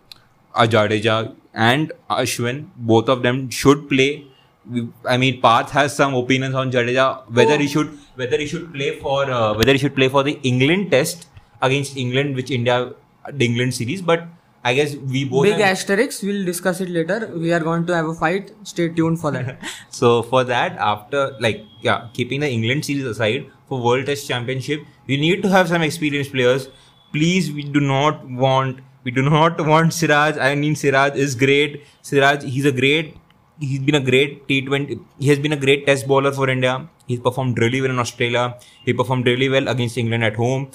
Ajadeja 0.55 1.35
and 1.53 1.91
Ashwin, 2.09 2.67
both 2.77 3.07
of 3.09 3.21
them 3.23 3.49
should 3.49 3.87
play. 3.89 4.25
We- 4.69 4.89
I 5.05 5.17
mean, 5.17 5.39
Parth 5.41 5.71
has 5.71 5.95
some 5.95 6.13
opinions 6.15 6.55
on 6.55 6.71
Jadeja 6.71 7.05
whether 7.31 7.57
he 7.57 7.67
should 7.67 7.91
whether 8.15 8.37
he 8.37 8.47
should 8.47 8.73
play 8.73 8.99
for 8.99 9.29
uh, 9.31 9.53
whether 9.53 9.71
he 9.71 9.77
should 9.77 9.95
play 9.95 10.09
for 10.09 10.23
the 10.23 10.33
England 10.43 10.91
Test 10.91 11.27
against 11.61 11.95
England, 11.95 12.35
which 12.35 12.51
India 12.51 12.91
the 13.31 13.45
England 13.45 13.73
series. 13.73 14.01
But 14.01 14.25
I 14.63 14.73
guess 14.73 14.95
we 14.95 15.23
both 15.25 15.43
big 15.43 15.53
have- 15.53 15.61
asterisks 15.61 16.21
we'll 16.21 16.45
discuss 16.45 16.81
it 16.81 16.89
later 16.89 17.31
we 17.35 17.53
are 17.53 17.59
going 17.59 17.85
to 17.85 17.95
have 17.95 18.07
a 18.07 18.13
fight 18.13 18.51
stay 18.63 18.89
tuned 18.89 19.19
for 19.19 19.31
that 19.31 19.61
so 19.89 20.23
for 20.23 20.43
that, 20.43 20.73
after 20.77 21.35
like 21.39 21.63
yeah, 21.81 22.07
keeping 22.13 22.39
the 22.41 22.49
England 22.49 22.83
series 22.85 23.05
aside 23.05 23.45
for 23.67 23.81
World 23.81 24.05
Test 24.07 24.27
Championship, 24.27 24.81
we 25.07 25.17
need 25.17 25.43
to 25.43 25.49
have 25.49 25.67
some 25.67 25.81
experienced 25.81 26.31
players. 26.31 26.69
Please, 27.13 27.51
we 27.51 27.63
do 27.63 27.79
not 27.79 28.25
want 28.27 28.79
we 29.03 29.11
do 29.11 29.21
not 29.21 29.59
want 29.71 29.93
Siraj. 29.93 30.37
I 30.37 30.55
mean, 30.55 30.75
Siraj 30.75 31.15
is 31.15 31.35
great. 31.35 31.85
Siraj, 32.01 32.43
he's 32.43 32.65
a 32.65 32.71
great. 32.71 33.15
He's 33.59 33.79
been 33.79 33.95
a 33.95 33.99
great 34.01 34.47
T20. 34.47 34.99
He 35.19 35.27
has 35.29 35.39
been 35.39 35.53
a 35.53 35.57
great 35.57 35.85
Test 35.85 36.07
bowler 36.07 36.31
for 36.31 36.49
India. 36.49 36.87
He's 37.07 37.19
performed 37.19 37.57
really 37.59 37.81
well 37.81 37.91
in 37.91 37.99
Australia. 37.99 38.57
He 38.85 38.93
performed 38.93 39.25
really 39.25 39.49
well 39.49 39.67
against 39.67 39.97
England 39.97 40.23
at 40.23 40.35
home. 40.35 40.69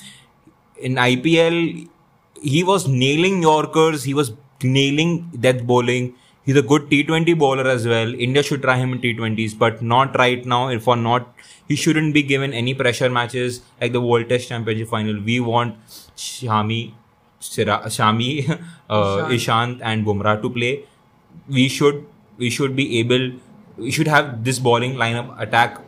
In 0.79 0.95
IPL, 0.97 1.89
he 2.43 2.63
was 2.65 2.89
nailing 2.89 3.43
Yorkers. 3.43 4.05
He 4.05 4.15
was 4.15 4.33
nailing 4.63 5.31
death 5.41 5.63
bowling. 5.65 6.15
He's 6.45 6.57
a 6.57 6.63
good 6.63 6.91
T20 6.91 7.39
bowler 7.39 7.69
as 7.69 7.87
well. 7.87 8.15
India 8.15 8.43
should 8.43 8.63
try 8.63 8.77
him 8.77 8.93
in 8.93 9.01
T20s, 9.01 9.57
but 9.57 9.81
not 9.81 10.17
right 10.19 10.45
now. 10.45 10.69
If 10.69 10.83
for 10.85 10.97
not, 10.97 11.35
he 11.69 11.77
shouldn't 11.77 12.15
be 12.15 12.23
given 12.23 12.53
any 12.53 12.75
pressure 12.75 13.09
matches 13.09 13.63
like 13.81 13.93
the 13.93 14.01
World 14.01 14.29
Test 14.29 14.49
Championship 14.49 14.89
final. 14.89 15.21
We 15.23 15.39
want 15.39 15.77
Shami, 16.17 16.95
Sira, 17.39 17.83
Shami, 17.87 18.51
uh, 18.91 19.29
Ishant, 19.29 19.81
and 19.83 20.05
Bumrah 20.05 20.43
to 20.43 20.51
play. 20.51 20.85
We 21.49 21.69
should 21.69 22.05
we 22.39 22.51
should 22.51 22.75
be 22.75 22.99
able. 22.99 23.33
We 23.77 23.91
should 23.91 24.09
have 24.09 24.45
this 24.45 24.59
bowling 24.59 24.95
lineup 24.95 25.41
attack 25.41 25.79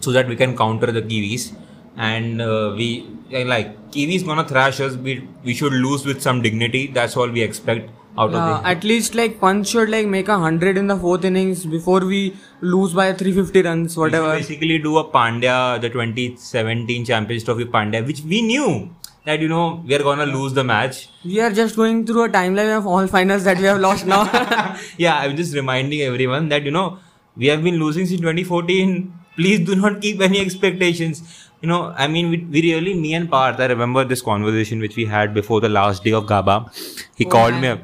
so 0.00 0.12
that 0.12 0.28
we 0.28 0.36
can 0.36 0.56
counter 0.56 0.90
the 0.90 1.02
Kiwis. 1.02 1.52
And 1.96 2.40
uh, 2.42 2.74
we 2.76 3.06
uh, 3.32 3.44
like 3.44 3.90
Kiwis 3.92 4.24
gonna 4.26 4.46
thrash 4.46 4.80
us. 4.80 4.96
We 4.96 5.28
we 5.44 5.54
should 5.54 5.72
lose 5.72 6.04
with 6.04 6.20
some 6.22 6.42
dignity. 6.42 6.88
That's 6.88 7.16
all 7.16 7.28
we 7.28 7.42
expect 7.42 7.90
out 8.18 8.32
of 8.32 8.32
the. 8.32 8.68
at 8.68 8.84
least 8.84 9.14
like 9.14 9.40
Punch 9.40 9.68
should 9.68 9.88
like 9.90 10.06
make 10.06 10.28
a 10.28 10.38
hundred 10.38 10.76
in 10.76 10.86
the 10.88 10.96
fourth 10.96 11.24
innings 11.24 11.64
before 11.66 12.00
we 12.00 12.36
lose 12.60 12.92
by 12.94 13.12
350 13.12 13.62
runs, 13.62 13.96
We 13.96 14.00
whatever. 14.02 14.32
basically 14.34 14.78
do 14.78 14.98
a 14.98 15.04
Pandya, 15.04 15.80
the 15.80 15.88
2017 15.90 17.04
Champions 17.04 17.44
Trophy 17.44 17.64
Pandya, 17.64 18.06
which 18.06 18.20
we 18.22 18.42
knew 18.42 18.90
that 19.24 19.40
you 19.40 19.48
know 19.48 19.82
we 19.86 19.94
are 19.94 20.02
gonna 20.02 20.26
lose 20.26 20.52
the 20.52 20.64
match. 20.64 21.08
We 21.24 21.40
are 21.40 21.50
just 21.50 21.76
going 21.76 22.06
through 22.06 22.24
a 22.24 22.28
timeline 22.28 22.76
of 22.76 22.86
all 22.86 23.06
finals 23.06 23.44
that 23.44 23.58
we 23.58 23.64
have 23.64 23.80
lost 23.80 24.06
now. 24.06 24.22
yeah, 24.98 25.16
I'm 25.18 25.36
just 25.36 25.54
reminding 25.54 26.02
everyone 26.02 26.48
that 26.50 26.62
you 26.64 26.70
know 26.70 26.98
we 27.36 27.46
have 27.46 27.62
been 27.62 27.76
losing 27.76 28.06
since 28.06 28.20
2014. 28.20 29.12
Please 29.36 29.58
do 29.66 29.74
not 29.74 30.00
keep 30.00 30.20
any 30.20 30.38
expectations. 30.40 31.43
You 31.64 31.68
know, 31.68 31.94
I 31.96 32.08
mean, 32.08 32.28
we, 32.28 32.36
we 32.54 32.60
really, 32.62 32.92
me 32.92 33.14
and 33.14 33.30
Parth, 33.30 33.58
I 33.58 33.66
remember 33.68 34.04
this 34.04 34.20
conversation 34.20 34.80
which 34.80 34.96
we 34.96 35.06
had 35.06 35.32
before 35.32 35.62
the 35.62 35.70
last 35.70 36.04
day 36.04 36.12
of 36.12 36.24
Gabba. 36.26 36.56
He 37.16 37.24
Oh, 37.24 37.30
called 37.30 37.52
man. 37.52 37.60
me 37.62 37.68
up. 37.68 37.80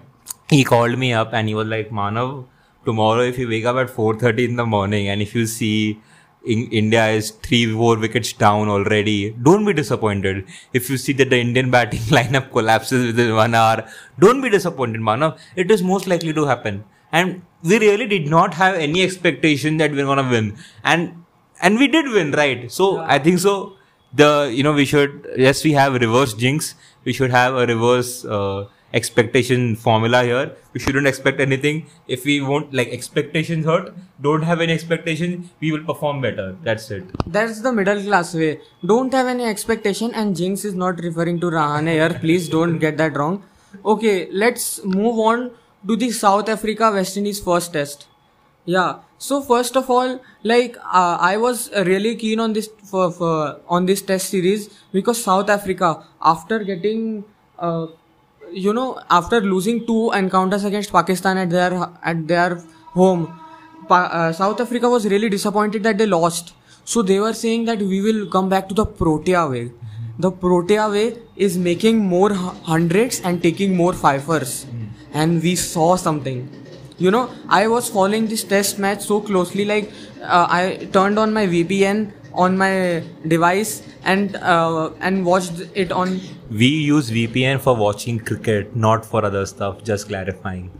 He 0.50 0.64
called 0.64 0.98
me 0.98 1.14
up 1.14 1.32
and 1.32 1.48
he 1.48 1.54
was 1.54 1.66
like, 1.66 1.88
Manav, 1.90 2.44
tomorrow 2.84 3.22
if 3.22 3.38
you 3.38 3.48
wake 3.48 3.64
up 3.64 3.76
at 3.76 3.88
4.30 3.88 4.48
in 4.50 4.56
the 4.56 4.66
morning 4.66 5.08
and 5.08 5.22
if 5.22 5.34
you 5.34 5.46
see 5.46 5.98
in 6.44 6.66
India 6.80 7.06
is 7.08 7.30
three, 7.30 7.72
four 7.72 7.96
wickets 7.96 8.34
down 8.34 8.68
already. 8.68 9.30
Don't 9.30 9.64
be 9.64 9.72
disappointed. 9.72 10.44
If 10.74 10.90
you 10.90 10.98
see 10.98 11.14
that 11.14 11.30
the 11.30 11.40
Indian 11.40 11.70
batting 11.70 12.00
lineup 12.18 12.50
collapses 12.52 13.06
within 13.06 13.34
one 13.34 13.54
hour, 13.54 13.88
don't 14.18 14.42
be 14.42 14.50
disappointed, 14.50 15.00
Manav. 15.00 15.38
It 15.56 15.70
is 15.70 15.82
most 15.82 16.06
likely 16.06 16.34
to 16.34 16.44
happen. 16.44 16.84
And 17.12 17.40
we 17.62 17.78
really 17.78 18.06
did 18.06 18.26
not 18.28 18.52
have 18.54 18.74
any 18.74 19.02
expectation 19.02 19.78
that 19.78 19.90
we're 19.92 20.04
gonna 20.04 20.28
win. 20.30 20.56
And 20.84 21.24
and 21.62 21.78
we 21.78 21.88
did 21.88 22.08
win, 22.08 22.32
right? 22.32 22.70
So 22.70 22.98
I 22.98 23.18
think 23.18 23.38
so. 23.38 23.76
The 24.12 24.50
you 24.52 24.62
know 24.62 24.72
we 24.72 24.84
should 24.84 25.26
yes 25.36 25.62
we 25.64 25.72
have 25.72 25.94
reverse 25.94 26.34
jinx. 26.34 26.74
We 27.04 27.12
should 27.12 27.30
have 27.30 27.54
a 27.54 27.66
reverse 27.66 28.24
uh, 28.24 28.64
expectation 28.92 29.76
formula 29.76 30.22
here. 30.24 30.56
We 30.72 30.80
shouldn't 30.80 31.06
expect 31.06 31.40
anything. 31.40 31.86
If 32.08 32.24
we 32.24 32.40
won't 32.40 32.74
like 32.74 32.88
expectations 32.88 33.64
hurt, 33.64 33.94
don't 34.20 34.42
have 34.42 34.61
any 34.61 34.72
expectations. 34.72 35.48
We 35.61 35.72
will 35.72 35.84
perform 35.84 36.20
better. 36.20 36.56
That's 36.62 36.90
it. 36.90 37.04
That's 37.26 37.61
the 37.61 37.72
middle 37.72 38.02
class 38.02 38.34
way. 38.34 38.61
Don't 38.84 39.12
have 39.12 39.26
any 39.26 39.44
expectation, 39.44 40.12
and 40.14 40.36
Jinx 40.36 40.64
is 40.64 40.74
not 40.74 40.98
referring 40.98 41.40
to 41.40 41.50
Rahane 41.50 41.92
here. 41.92 42.11
Please 42.26 42.48
don't 42.48 42.78
get 42.78 42.96
that 42.98 43.16
wrong. 43.16 43.42
Okay, 43.84 44.28
let's 44.32 44.84
move 44.84 45.18
on 45.18 45.52
to 45.86 45.96
the 45.96 46.11
South 46.11 46.48
Africa 46.48 46.90
West 46.90 47.16
Indies 47.16 47.40
first 47.40 47.72
test. 47.72 48.08
Yeah. 48.64 48.98
So 49.22 49.42
first 49.42 49.76
of 49.76 49.90
all, 49.90 50.18
like 50.42 50.76
uh, 50.78 51.16
I 51.20 51.36
was 51.36 51.70
really 51.86 52.16
keen 52.16 52.40
on 52.40 52.54
this 52.54 52.68
for, 52.90 53.10
for 53.12 53.60
on 53.68 53.84
this 53.84 54.00
test 54.00 54.30
series 54.30 54.68
because 54.92 55.22
South 55.22 55.50
Africa, 55.50 56.04
after 56.22 56.60
getting, 56.64 57.24
uh, 57.58 57.88
you 58.50 58.72
know, 58.72 58.98
after 59.10 59.40
losing 59.42 59.86
two 59.86 60.10
encounters 60.12 60.64
against 60.64 60.90
Pakistan 60.90 61.36
at 61.36 61.50
their 61.50 61.74
at 62.02 62.26
their 62.26 62.62
home, 62.94 63.26
Pa- 63.88 64.08
uh, 64.20 64.32
South 64.32 64.58
Africa 64.60 64.88
was 64.88 65.06
really 65.06 65.28
disappointed 65.28 65.82
that 65.82 65.98
they 65.98 66.06
lost. 66.06 66.54
So 66.86 67.02
they 67.02 67.20
were 67.20 67.34
saying 67.34 67.66
that 67.66 67.78
we 67.78 68.00
will 68.00 68.26
come 68.30 68.48
back 68.48 68.68
to 68.70 68.74
the 68.74 68.86
Protea 68.86 69.46
way. 69.46 69.70
The 70.18 70.30
Protea 70.30 70.88
way 70.88 71.18
is 71.36 71.58
making 71.58 71.98
more 71.98 72.30
hu- 72.30 72.56
hundreds 72.72 73.20
and 73.20 73.42
taking 73.42 73.76
more 73.76 73.92
fifers. 73.92 74.66
And 75.12 75.42
we 75.42 75.56
saw 75.56 75.96
something. 75.96 76.48
You 77.01 77.11
know, 77.11 77.30
I 77.48 77.66
was 77.66 77.88
following 77.88 78.26
this 78.26 78.44
test 78.44 78.78
match 78.78 79.01
so 79.01 79.22
closely. 79.22 79.64
Like, 79.64 79.90
uh, 80.22 80.46
I 80.51 80.88
turned 80.92 81.18
on 81.18 81.32
my 81.32 81.46
VPN 81.46 82.12
on 82.34 82.59
my 82.59 83.03
device 83.26 83.82
and 84.05 84.36
uh, 84.36 84.90
and 85.01 85.24
watched 85.24 85.62
it 85.74 85.92
on 85.92 86.20
We 86.51 86.66
use 86.66 87.11
VPN 87.11 87.61
for 87.61 87.74
watching 87.74 88.20
cricket, 88.20 88.76
not 88.76 89.07
for 89.07 89.24
other 89.24 89.46
stuff. 89.46 89.82
Just 89.82 90.09
clarifying. 90.09 90.70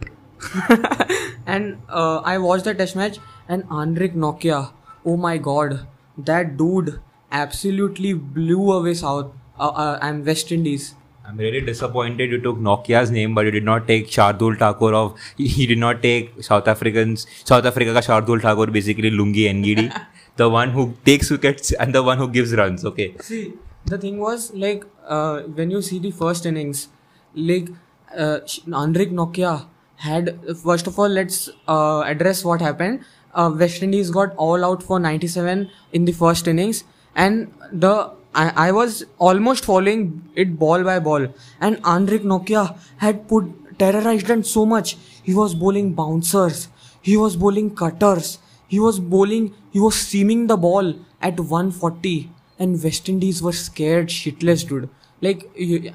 and 1.47 1.79
uh, 1.89 2.19
I 2.19 2.37
watched 2.37 2.65
the 2.65 2.75
test 2.75 2.97
match 2.97 3.19
and 3.49 3.65
Anrich 3.69 4.15
Nortje, 4.15 4.73
oh 5.07 5.17
my 5.17 5.39
god, 5.39 5.87
that 6.19 6.57
dude 6.59 7.01
absolutely 7.33 8.13
blew 8.13 8.73
away 8.73 8.93
South 8.93 9.33
uh, 9.59 9.69
uh, 9.69 9.99
and 10.03 10.27
West 10.27 10.53
Indies. 10.53 10.95
I'm 11.31 11.37
really 11.37 11.61
disappointed 11.61 12.31
you 12.33 12.41
took 12.41 12.57
Nortje's 12.59 13.11
name, 13.11 13.35
but 13.37 13.45
you 13.45 13.53
did 13.53 13.65
not 13.65 13.87
take 13.87 14.09
Shardul 14.09 14.59
Thakur 14.59 14.95
of. 14.95 15.19
He 15.37 15.67
did 15.67 15.79
not 15.79 16.03
take 16.03 16.43
South 16.43 16.67
Africans. 16.67 17.27
South 17.45 17.65
Africa 17.71 17.95
ka 17.95 18.01
Shardul 18.07 18.43
Thakur, 18.43 18.67
basically 18.79 19.13
Lungi 19.13 19.45
Ngidi, 19.59 19.87
the 20.37 20.49
one 20.49 20.71
who 20.71 20.95
takes 21.05 21.31
wickets 21.31 21.73
and 21.73 21.95
the 21.95 22.03
one 22.03 22.19
who 22.19 22.29
gives 22.29 22.55
runs. 22.63 22.85
Okay. 22.85 23.15
See, 23.21 23.55
the 23.87 23.99
thing 23.99 24.19
was 24.19 24.53
like 24.55 24.85
uh, 25.07 25.43
when 25.61 25.71
you 25.71 25.83
see 25.83 26.01
the 26.01 26.11
first 26.11 26.47
innings, 26.47 26.89
like 27.35 27.69
uh, 28.17 28.41
Anrich 28.85 29.13
Nortje 29.13 29.67
had 30.09 30.37
first 30.65 30.87
of 30.89 30.99
all 30.99 31.09
let's 31.09 31.49
uh, 31.69 32.01
address 32.01 32.45
what 32.45 32.61
happened. 32.61 33.05
Uh, 33.33 33.53
West 33.55 33.85
Indies 33.85 34.11
got 34.11 34.35
all 34.35 34.65
out 34.65 34.83
for 34.83 34.99
97 34.99 35.71
in 35.93 36.05
the 36.07 36.13
first 36.13 36.49
innings, 36.49 36.83
and 37.15 37.55
the 37.73 38.11
I, 38.35 38.69
I 38.69 38.73
was 38.73 39.05
almost 39.19 39.65
following 39.65 40.23
it 40.35 40.59
ball 40.59 40.85
by 40.85 40.99
ball, 40.99 41.27
and 41.61 41.83
Anrich 41.83 42.23
Nortje 42.23 42.79
had 42.99 43.27
put 43.29 43.79
terrorized 43.79 44.27
them 44.27 44.43
so 44.43 44.65
much. 44.67 44.97
He 45.23 45.35
was 45.35 45.55
bowling 45.55 45.95
bouncers, 45.95 46.69
he 47.03 47.17
was 47.17 47.37
bowling 47.37 47.75
cutters, 47.75 48.39
he 48.69 48.79
was 48.79 49.01
bowling, 49.01 49.55
he 49.71 49.81
was 49.81 49.95
seaming 49.95 50.47
the 50.47 50.57
ball 50.57 50.95
at 51.21 51.41
140, 51.41 52.31
and 52.59 52.83
West 52.83 53.09
Indies 53.09 53.43
were 53.43 53.53
scared 53.53 54.09
shitless, 54.09 54.67
dude. 54.67 54.89
Like, 55.23 55.51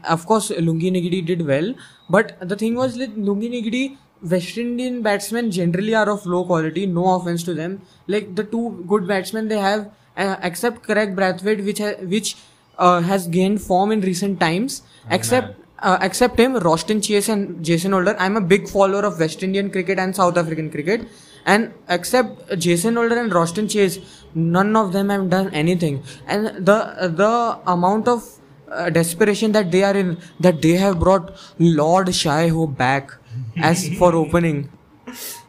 of 0.08 0.26
course, 0.26 0.50
Lungi 0.50 1.26
did 1.26 1.48
well, 1.48 1.74
but 2.10 2.38
the 2.48 2.56
thing 2.56 2.76
was, 2.76 2.96
like, 2.96 3.16
Lungi 3.16 3.98
West 4.22 4.58
Indian 4.58 5.02
batsmen 5.02 5.52
generally 5.52 5.94
are 5.94 6.10
of 6.10 6.26
low 6.26 6.44
quality. 6.46 6.86
No 6.86 7.16
offense 7.16 7.44
to 7.44 7.54
them. 7.54 7.82
Like 8.08 8.36
the 8.36 8.44
two 8.44 8.84
good 8.88 9.08
batsmen 9.08 9.48
they 9.48 9.60
have, 9.60 9.92
uh, 10.18 10.36
except 10.44 10.84
Kraigg 10.84 11.16
Brathwaite, 11.16 11.64
which 11.66 11.80
ha- 11.80 11.98
which 12.16 12.36
uh, 12.78 13.02
has 13.02 13.28
gained 13.28 13.62
form 13.62 13.92
in 13.92 14.02
recent 14.02 14.40
times. 14.40 14.82
except 15.12 15.60
uh, 15.80 15.98
except 16.02 16.40
him, 16.40 16.54
Roston 16.56 17.04
Chase 17.04 17.28
and 17.30 17.64
Jason 17.64 17.92
Holder. 17.92 18.16
I'm 18.18 18.38
a 18.38 18.42
big 18.42 18.68
follower 18.68 19.04
of 19.06 19.20
West 19.20 19.44
Indian 19.44 19.70
cricket 19.70 20.00
and 20.00 20.16
South 20.16 20.38
African 20.38 20.70
cricket. 20.72 21.08
And 21.46 21.74
except 21.90 22.58
Jason 22.58 22.96
Holder 22.96 23.20
and 23.20 23.32
Roston 23.32 23.70
Chase, 23.70 24.00
none 24.34 24.76
of 24.76 24.94
them 24.94 25.10
have 25.10 25.30
done 25.30 25.54
anything. 25.54 26.02
And 26.28 26.48
the 26.66 26.78
the 27.24 27.60
amount 27.68 28.08
of 28.08 28.24
uh, 28.72 28.90
desperation 28.90 29.52
that 29.52 29.70
they 29.72 29.84
are 29.84 29.96
in, 29.96 30.18
that 30.40 30.62
they 30.64 30.72
have 30.86 31.00
brought 31.00 31.36
Lord 31.60 32.08
Shaiho 32.08 32.66
back 32.76 33.12
as 33.58 33.88
for 34.00 34.16
opening. 34.24 34.70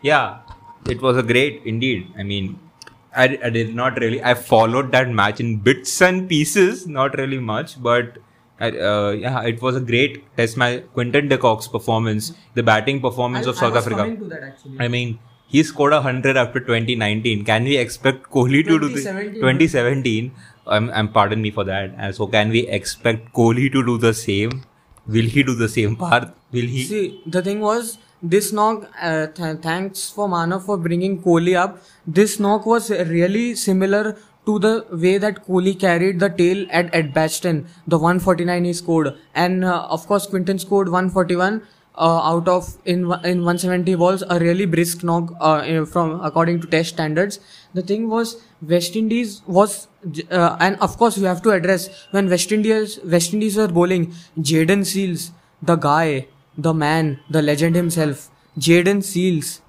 Yeah, 0.02 0.40
it 0.86 1.00
was 1.00 1.16
a 1.16 1.22
great 1.22 1.62
indeed. 1.64 2.08
I 2.18 2.22
mean, 2.24 2.58
I, 3.16 3.38
I 3.42 3.50
did 3.50 3.74
not 3.74 3.98
really. 3.98 4.22
I 4.22 4.34
followed 4.34 4.92
that 4.92 5.10
match 5.10 5.40
in 5.40 5.58
bits 5.58 6.00
and 6.02 6.28
pieces, 6.28 6.86
not 6.86 7.16
really 7.18 7.38
much, 7.38 7.82
but 7.82 8.18
I, 8.60 8.70
uh, 8.70 9.10
yeah, 9.10 9.42
it 9.42 9.60
was 9.60 9.76
a 9.76 9.80
great 9.80 10.24
test 10.36 10.56
match. 10.56 10.84
Quinton 10.94 11.28
de 11.28 11.38
Kock's 11.38 11.68
performance, 11.68 12.32
the 12.54 12.62
batting 12.62 13.00
performance 13.00 13.46
of 13.46 13.56
South 13.56 13.76
Africa. 13.76 14.16
that 14.28 14.42
actually. 14.42 14.76
I 14.80 14.88
mean, 14.88 15.18
he 15.48 15.62
scored 15.62 15.92
a 15.92 16.00
hundred 16.00 16.36
after 16.36 16.60
2019. 16.60 17.44
Can 17.44 17.64
we 17.64 17.76
expect 17.76 18.30
Kohli 18.30 18.64
to 18.64 18.78
do 18.78 18.88
this? 18.88 19.04
2017. 19.04 19.34
2017? 19.40 20.32
Um, 20.66 20.90
um, 20.92 21.08
pardon 21.08 21.40
me 21.40 21.50
for 21.50 21.64
that. 21.64 21.94
And 21.96 22.14
so, 22.14 22.26
can 22.26 22.48
we 22.50 22.66
expect 22.66 23.32
Kohli 23.32 23.70
to 23.72 23.84
do 23.84 23.98
the 23.98 24.12
same? 24.12 24.64
Will 25.06 25.26
he 25.26 25.42
do 25.44 25.54
the 25.54 25.68
same 25.68 25.94
part? 25.94 26.34
Will 26.50 26.66
he? 26.66 26.82
See, 26.82 27.22
the 27.26 27.42
thing 27.42 27.60
was, 27.60 27.98
this 28.22 28.52
knock, 28.52 28.90
uh, 29.00 29.26
th- 29.26 29.58
thanks 29.58 30.10
for 30.10 30.28
Manav 30.28 30.64
for 30.66 30.76
bringing 30.76 31.22
Kohli 31.22 31.56
up. 31.56 31.82
This 32.06 32.40
knock 32.40 32.66
was 32.66 32.90
really 32.90 33.54
similar 33.54 34.16
to 34.46 34.58
the 34.58 34.86
way 34.90 35.18
that 35.18 35.46
Kohli 35.46 35.78
carried 35.78 36.20
the 36.20 36.28
tail 36.28 36.66
at 36.70 36.86
at 36.86 36.94
Edgbaston, 36.94 37.66
the 37.86 37.98
149 37.98 38.64
he 38.64 38.72
scored. 38.72 39.14
And 39.34 39.64
uh, 39.64 39.86
of 39.90 40.06
course, 40.06 40.26
Quinton 40.26 40.58
scored 40.58 40.88
141. 40.88 41.62
Uh, 41.98 42.20
out 42.30 42.46
of 42.46 42.76
in 42.84 43.04
in 43.24 43.38
170 43.42 43.94
balls, 43.94 44.22
a 44.28 44.38
really 44.38 44.66
brisk 44.66 45.02
knock 45.02 45.30
uh, 45.40 45.86
from 45.86 46.20
according 46.20 46.60
to 46.60 46.66
Test 46.66 46.90
standards. 46.90 47.40
The 47.72 47.80
thing 47.80 48.10
was 48.10 48.36
West 48.60 48.96
Indies 48.96 49.40
was, 49.46 49.88
uh, 50.30 50.58
and 50.60 50.76
of 50.80 50.98
course 50.98 51.16
we 51.16 51.24
have 51.24 51.40
to 51.44 51.52
address 51.52 51.88
when 52.10 52.28
West 52.28 52.52
Indies 52.52 52.98
West 53.02 53.32
Indies 53.32 53.56
were 53.56 53.68
bowling. 53.68 54.12
Jayden 54.38 54.84
Seales, 54.90 55.30
the 55.62 55.76
guy, 55.76 56.26
the 56.56 56.74
man, 56.74 57.20
the 57.30 57.42
legend 57.42 57.76
himself, 57.76 58.30
Jayden 58.58 58.98
Seales. 58.98 59.60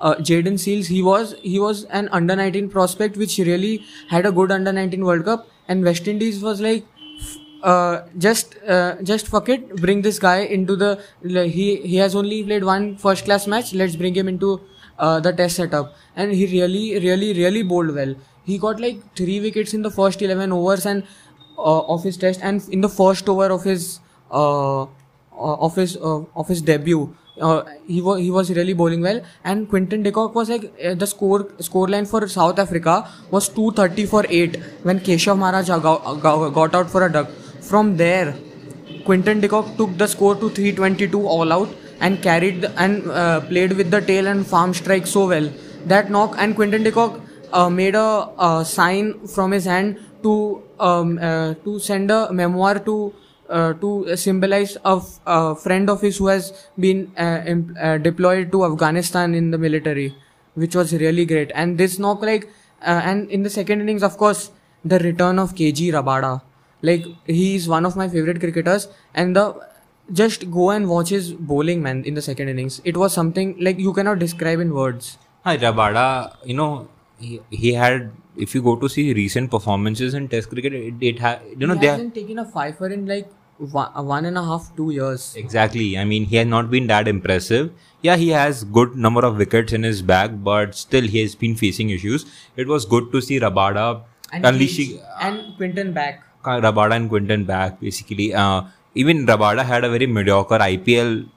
Uh, 0.00 0.16
Jayden 0.16 0.54
Seales, 0.54 0.86
he 0.86 1.02
was 1.02 1.34
he 1.42 1.60
was 1.60 1.84
an 1.84 2.08
under 2.10 2.34
19 2.34 2.68
prospect 2.68 3.16
which 3.16 3.38
really 3.38 3.84
had 4.08 4.26
a 4.26 4.32
good 4.32 4.50
under 4.50 4.72
19 4.72 5.04
World 5.04 5.24
Cup, 5.24 5.46
and 5.68 5.84
West 5.84 6.08
Indies 6.08 6.42
was 6.42 6.60
like, 6.60 6.84
uh, 7.62 8.02
just 8.18 8.56
uh, 8.66 8.96
just 9.02 9.28
fuck 9.28 9.48
it, 9.48 9.76
bring 9.76 10.02
this 10.02 10.18
guy 10.18 10.38
into 10.38 10.74
the 10.74 11.00
he 11.22 11.76
he 11.76 11.96
has 11.96 12.16
only 12.16 12.42
played 12.42 12.64
one 12.64 12.96
first 12.96 13.24
class 13.24 13.46
match. 13.46 13.72
Let's 13.74 13.94
bring 13.94 14.14
him 14.14 14.28
into 14.28 14.60
uh, 14.98 15.20
the 15.20 15.32
test 15.32 15.56
setup, 15.56 15.94
and 16.16 16.32
he 16.32 16.46
really 16.46 16.98
really 16.98 17.32
really 17.34 17.62
bowled 17.62 17.94
well. 17.94 18.14
He 18.44 18.58
got 18.58 18.80
like 18.80 19.00
three 19.14 19.38
wickets 19.40 19.72
in 19.72 19.82
the 19.82 19.90
first 19.90 20.20
11 20.20 20.52
overs 20.52 20.84
and 20.84 21.04
uh, 21.56 21.80
of 21.82 22.02
his 22.02 22.16
test, 22.16 22.40
and 22.42 22.68
in 22.70 22.80
the 22.80 22.88
first 22.88 23.28
over 23.28 23.46
of 23.46 23.62
his 23.62 24.00
uh, 24.32 24.86
of 25.38 25.76
his 25.76 25.96
of 25.96 26.48
his 26.48 26.62
debut. 26.62 27.14
Uh, 27.40 27.62
he 27.86 28.02
was 28.02 28.20
he 28.20 28.30
was 28.30 28.50
really 28.50 28.74
bowling 28.74 29.00
well, 29.00 29.20
and 29.42 29.68
Quinton 29.68 30.02
de 30.02 30.12
Kock 30.12 30.34
was 30.34 30.50
like 30.50 30.64
uh, 30.84 30.94
the 30.94 31.06
score 31.06 31.48
score 31.60 31.88
line 31.88 32.04
for 32.04 32.28
South 32.28 32.58
Africa 32.58 33.08
was 33.30 33.48
230 33.48 34.06
for 34.06 34.24
eight 34.28 34.56
when 34.82 35.00
Keshav 35.00 35.38
Maharaj 35.38 35.68
got, 35.68 36.74
out 36.74 36.90
for 36.90 37.06
a 37.06 37.10
duck. 37.12 37.30
From 37.62 37.96
there, 37.96 38.34
Quinton 39.06 39.40
de 39.40 39.48
Kock 39.48 39.76
took 39.78 39.96
the 39.96 40.06
score 40.06 40.34
to 40.34 40.50
322 40.50 41.26
all 41.26 41.52
out 41.52 41.68
and 42.00 42.20
carried 42.20 42.60
the, 42.60 42.70
and 42.78 43.10
uh, 43.10 43.40
played 43.40 43.72
with 43.72 43.90
the 43.90 44.00
tail 44.00 44.26
and 44.26 44.46
farm 44.46 44.74
strike 44.74 45.06
so 45.06 45.26
well 45.26 45.50
that 45.86 46.10
knock 46.10 46.34
and 46.38 46.54
Quinton 46.54 46.82
de 46.82 46.92
Kock 46.92 47.20
uh, 47.52 47.70
made 47.70 47.94
a, 47.94 48.28
uh 48.38 48.64
sign 48.64 49.26
from 49.26 49.52
his 49.52 49.64
hand 49.64 49.98
to 50.22 50.62
um, 50.78 51.18
uh, 51.18 51.54
to 51.64 51.78
send 51.78 52.10
a 52.10 52.32
memoir 52.32 52.78
to 52.78 53.14
uh, 53.48 53.72
to 53.74 54.16
symbolize 54.16 54.76
a, 54.84 54.96
f- 54.96 55.20
a 55.26 55.54
friend 55.54 55.90
of 55.90 56.00
his 56.00 56.18
who 56.18 56.26
has 56.28 56.68
been 56.78 57.12
uh, 57.18 57.42
em- 57.46 57.76
uh, 57.80 57.98
deployed 57.98 58.52
to 58.52 58.64
Afghanistan 58.64 59.34
in 59.34 59.50
the 59.50 59.58
military, 59.58 60.14
which 60.54 60.74
was 60.74 60.92
really 60.92 61.24
great. 61.24 61.50
And 61.54 61.78
this 61.78 61.98
knock, 61.98 62.22
like, 62.22 62.46
uh, 62.82 63.00
and 63.04 63.30
in 63.30 63.42
the 63.42 63.50
second 63.50 63.80
innings, 63.80 64.02
of 64.02 64.16
course, 64.16 64.50
the 64.84 64.98
return 64.98 65.38
of 65.38 65.54
KG 65.54 65.92
Rabada. 65.92 66.42
Like, 66.82 67.04
he 67.26 67.54
is 67.54 67.68
one 67.68 67.86
of 67.86 67.94
my 67.96 68.08
favorite 68.08 68.40
cricketers, 68.40 68.88
and 69.14 69.36
the 69.36 69.60
just 70.12 70.50
go 70.50 70.70
and 70.70 70.88
watch 70.88 71.08
his 71.10 71.32
bowling, 71.32 71.82
man, 71.82 72.04
in 72.04 72.14
the 72.14 72.22
second 72.22 72.48
innings. 72.48 72.80
It 72.84 72.96
was 72.96 73.12
something 73.12 73.56
like 73.60 73.78
you 73.78 73.92
cannot 73.92 74.18
describe 74.18 74.60
in 74.60 74.74
words. 74.74 75.16
Hi, 75.44 75.56
Rabada, 75.56 76.36
you 76.44 76.54
know, 76.54 76.88
he, 77.18 77.40
he 77.50 77.72
had, 77.72 78.10
if 78.36 78.54
you 78.54 78.62
go 78.62 78.76
to 78.76 78.88
see 78.88 79.12
recent 79.14 79.50
performances 79.50 80.14
in 80.14 80.28
Test 80.28 80.48
cricket, 80.48 80.72
it, 80.72 80.94
it 81.00 81.18
had, 81.18 81.40
you 81.58 81.66
know, 81.66 81.74
he 81.74 81.80
they 81.80 81.86
hasn't 81.88 82.14
taken 82.14 82.38
a 82.38 82.44
fifer 82.44 82.88
in 82.88 83.06
like 83.06 83.30
one, 83.58 84.06
one 84.06 84.24
and 84.24 84.36
a 84.38 84.44
half, 84.44 84.74
two 84.76 84.90
years. 84.90 85.34
exactly. 85.36 85.98
I 85.98 86.04
mean, 86.04 86.24
he 86.24 86.36
has 86.36 86.46
not 86.46 86.70
been 86.70 86.86
that 86.88 87.06
impressive. 87.08 87.70
Yeah, 88.00 88.16
he 88.16 88.30
has 88.30 88.64
good 88.64 88.96
number 88.96 89.24
of 89.24 89.36
wickets 89.36 89.72
in 89.72 89.82
his 89.84 90.02
bag, 90.02 90.42
but 90.42 90.74
still 90.74 91.04
he 91.04 91.20
has 91.22 91.34
been 91.34 91.54
facing 91.54 91.90
issues. 91.90 92.26
It 92.56 92.66
was 92.66 92.84
good 92.84 93.12
to 93.12 93.20
see 93.20 93.38
Rabada 93.38 94.02
And, 94.32 94.44
unleashing 94.46 95.00
and 95.20 95.56
Quinton 95.56 95.92
back. 95.92 96.22
uh, 96.44 96.60
Rabada 96.60 96.96
and 96.96 97.08
Quinton 97.08 97.44
back, 97.44 97.78
basically. 97.80 98.34
Uh, 98.34 98.62
even 98.94 99.26
Rabada 99.26 99.64
had 99.64 99.84
a 99.84 99.90
very 99.90 100.06
mediocre 100.06 100.58
IPL 100.58 101.28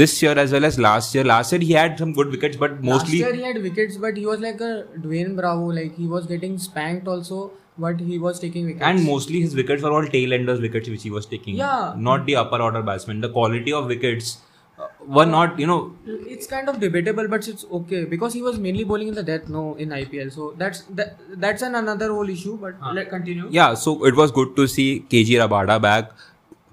this 0.00 0.20
year 0.22 0.36
as 0.44 0.52
well 0.52 0.64
as 0.64 0.78
last 0.78 1.14
year. 1.14 1.24
Last 1.24 1.52
year 1.52 1.60
he 1.60 1.72
had 1.72 1.98
some 1.98 2.12
good 2.12 2.30
wickets, 2.30 2.56
but 2.56 2.82
mostly 2.82 3.20
Last 3.20 3.34
year 3.34 3.34
he 3.34 3.42
had 3.42 3.62
wickets, 3.62 3.96
but 3.96 4.16
he 4.16 4.26
was 4.26 4.40
like 4.40 4.60
a 4.60 4.86
Dwayne 5.04 5.36
Bravo. 5.36 5.66
Like 5.80 5.96
he 5.96 6.08
was 6.14 6.26
getting 6.26 6.58
spanked 6.58 7.06
also, 7.06 7.52
but 7.78 8.00
he 8.00 8.18
was 8.18 8.40
taking 8.40 8.66
wickets. 8.66 8.84
And 8.84 9.04
mostly 9.04 9.40
his 9.42 9.54
wickets 9.54 9.84
were 9.84 9.92
all 9.92 10.06
tail 10.16 10.32
enders 10.32 10.60
wickets 10.60 10.88
which 10.88 11.04
he 11.04 11.10
was 11.10 11.26
taking. 11.26 11.56
Yeah. 11.56 11.94
Not 11.96 12.26
the 12.26 12.36
upper 12.42 12.60
order 12.60 12.82
batsmen. 12.82 13.20
The 13.20 13.28
quality 13.38 13.72
of 13.72 13.86
wickets 13.86 14.38
uh, 14.80 14.88
were 15.06 15.26
not, 15.26 15.60
you 15.60 15.68
know, 15.68 15.96
it's 16.04 16.48
kind 16.48 16.68
of 16.68 16.80
debatable, 16.80 17.28
but 17.28 17.46
it's 17.46 17.64
okay 17.80 18.04
because 18.04 18.32
he 18.32 18.42
was 18.42 18.58
mainly 18.58 18.82
bowling 18.82 19.08
in 19.08 19.14
the 19.14 19.22
death 19.22 19.48
no 19.48 19.74
in 19.74 19.90
IPL. 19.90 20.32
So 20.32 20.54
that's 20.58 20.80
that, 21.00 21.18
that's 21.36 21.62
an 21.62 21.76
another 21.76 22.08
whole 22.08 22.28
issue. 22.28 22.56
But 22.56 22.74
let 22.92 23.10
continue. 23.10 23.48
yeah, 23.50 23.74
so 23.74 24.04
it 24.04 24.16
was 24.16 24.32
good 24.32 24.56
to 24.56 24.66
see 24.66 25.04
KG 25.08 25.42
Rabada 25.42 25.80
back. 25.80 26.10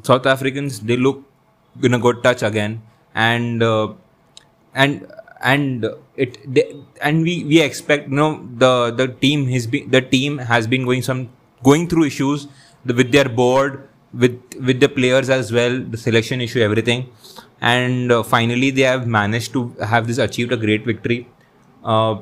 South 0.01 0.25
Africans, 0.25 0.79
they 0.79 0.97
look 0.97 1.23
in 1.83 1.93
a 1.93 1.99
good 1.99 2.23
touch 2.23 2.41
again. 2.41 2.81
And, 3.13 3.61
uh, 3.63 3.93
and, 4.73 5.07
and 5.41 5.85
it 6.15 6.37
they, 6.53 6.75
and 7.01 7.23
we 7.23 7.43
we 7.43 7.61
expect 7.61 8.09
you 8.09 8.15
know 8.15 8.47
the 8.57 8.91
the 8.91 9.07
team 9.07 9.47
has 9.47 9.65
been 9.65 9.89
the 9.89 10.01
team 10.01 10.37
has 10.37 10.67
been 10.67 10.85
going 10.85 11.01
some 11.01 11.29
going 11.63 11.87
through 11.87 12.03
issues 12.03 12.47
with 12.85 13.11
their 13.11 13.27
board 13.27 13.87
with 14.13 14.39
with 14.59 14.79
the 14.79 14.87
players 14.89 15.29
as 15.29 15.51
well 15.51 15.79
the 15.79 15.97
selection 15.97 16.41
issue 16.41 16.59
everything. 16.59 17.09
And 17.59 18.11
uh, 18.11 18.23
finally 18.23 18.71
they 18.71 18.81
have 18.81 19.07
managed 19.07 19.53
to 19.53 19.75
have 19.81 20.07
this 20.07 20.17
achieved 20.17 20.51
a 20.51 20.57
great 20.57 20.85
victory. 20.85 21.27
Uh, 21.83 22.17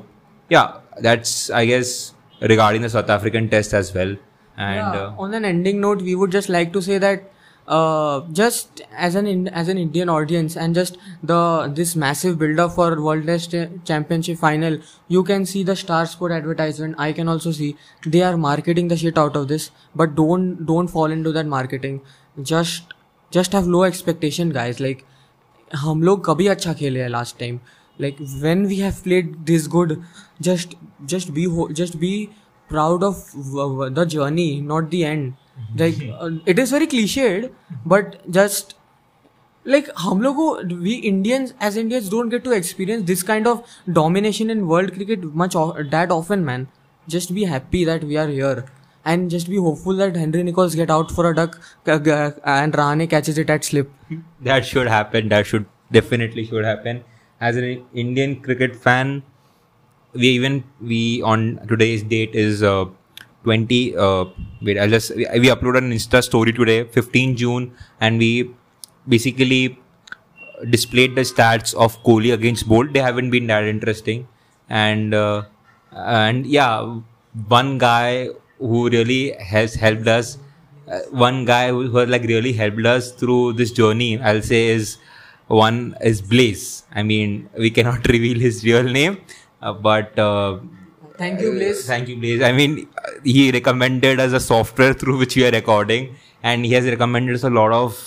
yeah 0.48 0.78
that's 1.00 1.50
i 1.50 1.64
guess 1.64 2.14
regarding 2.40 2.82
the 2.82 2.88
south 2.88 3.10
african 3.10 3.48
test 3.48 3.74
as 3.74 3.94
well. 3.94 4.16
And 4.56 4.94
Yeah, 4.94 5.00
uh, 5.00 5.14
on 5.18 5.32
an 5.34 5.44
ending 5.44 5.80
note, 5.80 6.02
we 6.02 6.14
would 6.14 6.30
just 6.30 6.48
like 6.48 6.72
to 6.74 6.82
say 6.82 6.98
that 6.98 7.29
uh, 7.69 8.21
just 8.31 8.81
as 8.95 9.15
an 9.15 9.25
in, 9.27 9.47
as 9.47 9.67
an 9.67 9.77
Indian 9.77 10.09
audience 10.09 10.55
and 10.55 10.75
just 10.75 10.97
the 11.23 11.39
this 11.75 11.95
massive 11.95 12.37
build 12.37 12.59
up 12.59 12.73
for 12.73 13.01
World 13.01 13.25
Test 13.25 13.55
Championship 13.85 14.37
final, 14.37 14.77
you 15.07 15.23
can 15.23 15.45
see 15.45 15.63
the 15.63 15.75
Star 15.75 16.05
Sport 16.05 16.31
advertisement. 16.31 16.95
I 16.99 17.11
can 17.13 17.27
also 17.27 17.51
see 17.51 17.75
they 18.05 18.21
are 18.21 18.37
marketing 18.37 18.87
the 18.89 18.97
shit 18.97 19.17
out 19.17 19.35
of 19.35 19.47
this, 19.47 19.71
but 19.95 20.15
don't 20.15 20.65
don't 20.65 20.87
fall 20.87 21.11
into 21.19 21.31
that 21.31 21.47
marketing. 21.47 22.01
Just 22.53 22.93
just 23.31 23.53
have 23.53 23.65
low 23.67 23.83
expectation, 23.83 24.51
guys. 24.61 24.79
Like 24.79 25.03
हम 25.71 26.01
लोग 26.03 26.23
कभी 26.25 26.47
अच्छा 26.47 26.73
खेले 26.79 26.99
हैं 27.01 27.09
last 27.09 27.37
time 27.39 27.59
like 28.01 28.17
when 28.21 28.65
we 28.65 28.75
have 28.79 28.95
played 29.03 29.35
this 29.45 29.67
good 29.75 29.95
just 30.47 30.75
just 31.13 31.31
be 31.37 31.47
just 31.79 31.95
B 32.05 32.11
proud 32.69 33.03
of 33.07 33.17
w- 33.55 33.87
the 33.97 34.03
journey 34.11 34.45
not 34.69 34.85
the 34.91 34.99
end 35.07 35.33
like 35.76 35.96
uh, 36.20 36.30
it 36.46 36.58
is 36.58 36.70
very 36.70 36.86
cliched 36.86 37.50
but 37.86 38.20
just 38.30 38.74
like 39.64 39.88
हम 39.94 40.20
we 40.82 40.94
Indians 40.94 41.54
as 41.60 41.76
Indians 41.76 42.08
don't 42.08 42.28
get 42.28 42.44
to 42.44 42.52
experience 42.52 43.06
this 43.06 43.22
kind 43.22 43.46
of 43.46 43.64
domination 43.92 44.50
in 44.50 44.66
world 44.66 44.92
cricket 44.94 45.22
much 45.34 45.54
that 45.54 46.10
often 46.10 46.44
man. 46.44 46.68
Just 47.08 47.34
be 47.34 47.44
happy 47.44 47.84
that 47.84 48.04
we 48.04 48.16
are 48.16 48.28
here. 48.28 48.64
And 49.04 49.30
just 49.30 49.48
be 49.48 49.56
hopeful 49.56 49.94
that 49.96 50.14
Henry 50.14 50.42
Nicholls 50.42 50.74
get 50.74 50.90
out 50.90 51.10
for 51.10 51.30
a 51.30 51.34
duck 51.34 51.58
uh, 51.86 51.92
uh, 51.92 52.32
and 52.44 52.72
Rahane 52.74 53.08
catches 53.08 53.38
it 53.38 53.48
at 53.48 53.64
slip. 53.64 53.90
That 54.42 54.66
should 54.66 54.86
happen. 54.86 55.30
That 55.30 55.46
should 55.46 55.64
definitely 55.90 56.44
should 56.44 56.64
happen. 56.64 57.02
As 57.40 57.56
an 57.56 57.86
Indian 57.94 58.40
cricket 58.42 58.76
fan 58.76 59.22
we 60.12 60.28
even 60.28 60.64
we 60.80 61.22
on 61.22 61.60
today's 61.68 62.02
date 62.02 62.34
is 62.34 62.62
20 63.44 63.96
uh, 63.96 64.24
wait 64.62 64.78
i'll 64.78 64.88
just 64.90 65.14
we, 65.16 65.24
uploaded 65.24 65.78
an 65.78 65.92
insta 65.92 66.22
story 66.22 66.52
today 66.52 66.84
15 66.84 67.36
june 67.36 67.72
and 68.00 68.18
we 68.18 68.50
basically 69.08 69.78
displayed 70.68 71.14
the 71.14 71.22
stats 71.22 71.74
of 71.74 72.02
kohli 72.02 72.32
against 72.32 72.68
Boult. 72.68 72.92
They 72.92 73.00
haven't 73.00 73.30
been 73.30 73.46
that 73.46 73.64
interesting. 73.64 74.28
And 74.68 75.14
uh, 75.14 75.44
and 75.92 76.46
yeah 76.46 77.00
one 77.48 77.78
guy 77.78 78.28
who 78.58 78.88
really 78.88 79.32
has 79.32 79.74
helped 79.74 80.06
us 80.06 80.38
uh, 80.90 81.00
one 81.10 81.44
guy 81.44 81.68
who, 81.68 81.88
who 81.88 81.98
has 81.98 82.08
like 82.08 82.22
really 82.22 82.52
helped 82.52 82.84
us 82.84 83.12
through 83.12 83.52
this 83.54 83.72
journey 83.72 84.20
i'll 84.20 84.42
say 84.42 84.66
is 84.68 84.98
one 85.46 85.96
is 86.00 86.20
blaze. 86.20 86.84
I 86.92 87.02
mean 87.02 87.48
we 87.58 87.70
cannot 87.70 88.06
reveal 88.14 88.38
his 88.38 88.64
real 88.64 88.84
name 88.84 89.18
uh, 89.62 89.72
but 89.72 90.16
uh, 90.18 90.58
thank 91.20 91.40
you 91.44 91.50
Blaze 91.56 91.86
Thank 91.86 92.08
you, 92.08 92.16
Blaze. 92.22 92.42
I 92.42 92.52
mean, 92.52 92.72
uh, 93.04 93.10
he 93.24 93.50
recommended 93.58 94.20
us 94.26 94.32
a 94.32 94.40
software 94.40 94.94
through 95.02 95.18
which 95.22 95.36
we 95.36 95.46
are 95.48 95.52
recording, 95.60 96.14
and 96.42 96.64
he 96.64 96.72
has 96.78 96.84
recommended 96.94 97.34
us 97.40 97.44
a 97.44 97.50
lot 97.62 97.72
of 97.72 97.98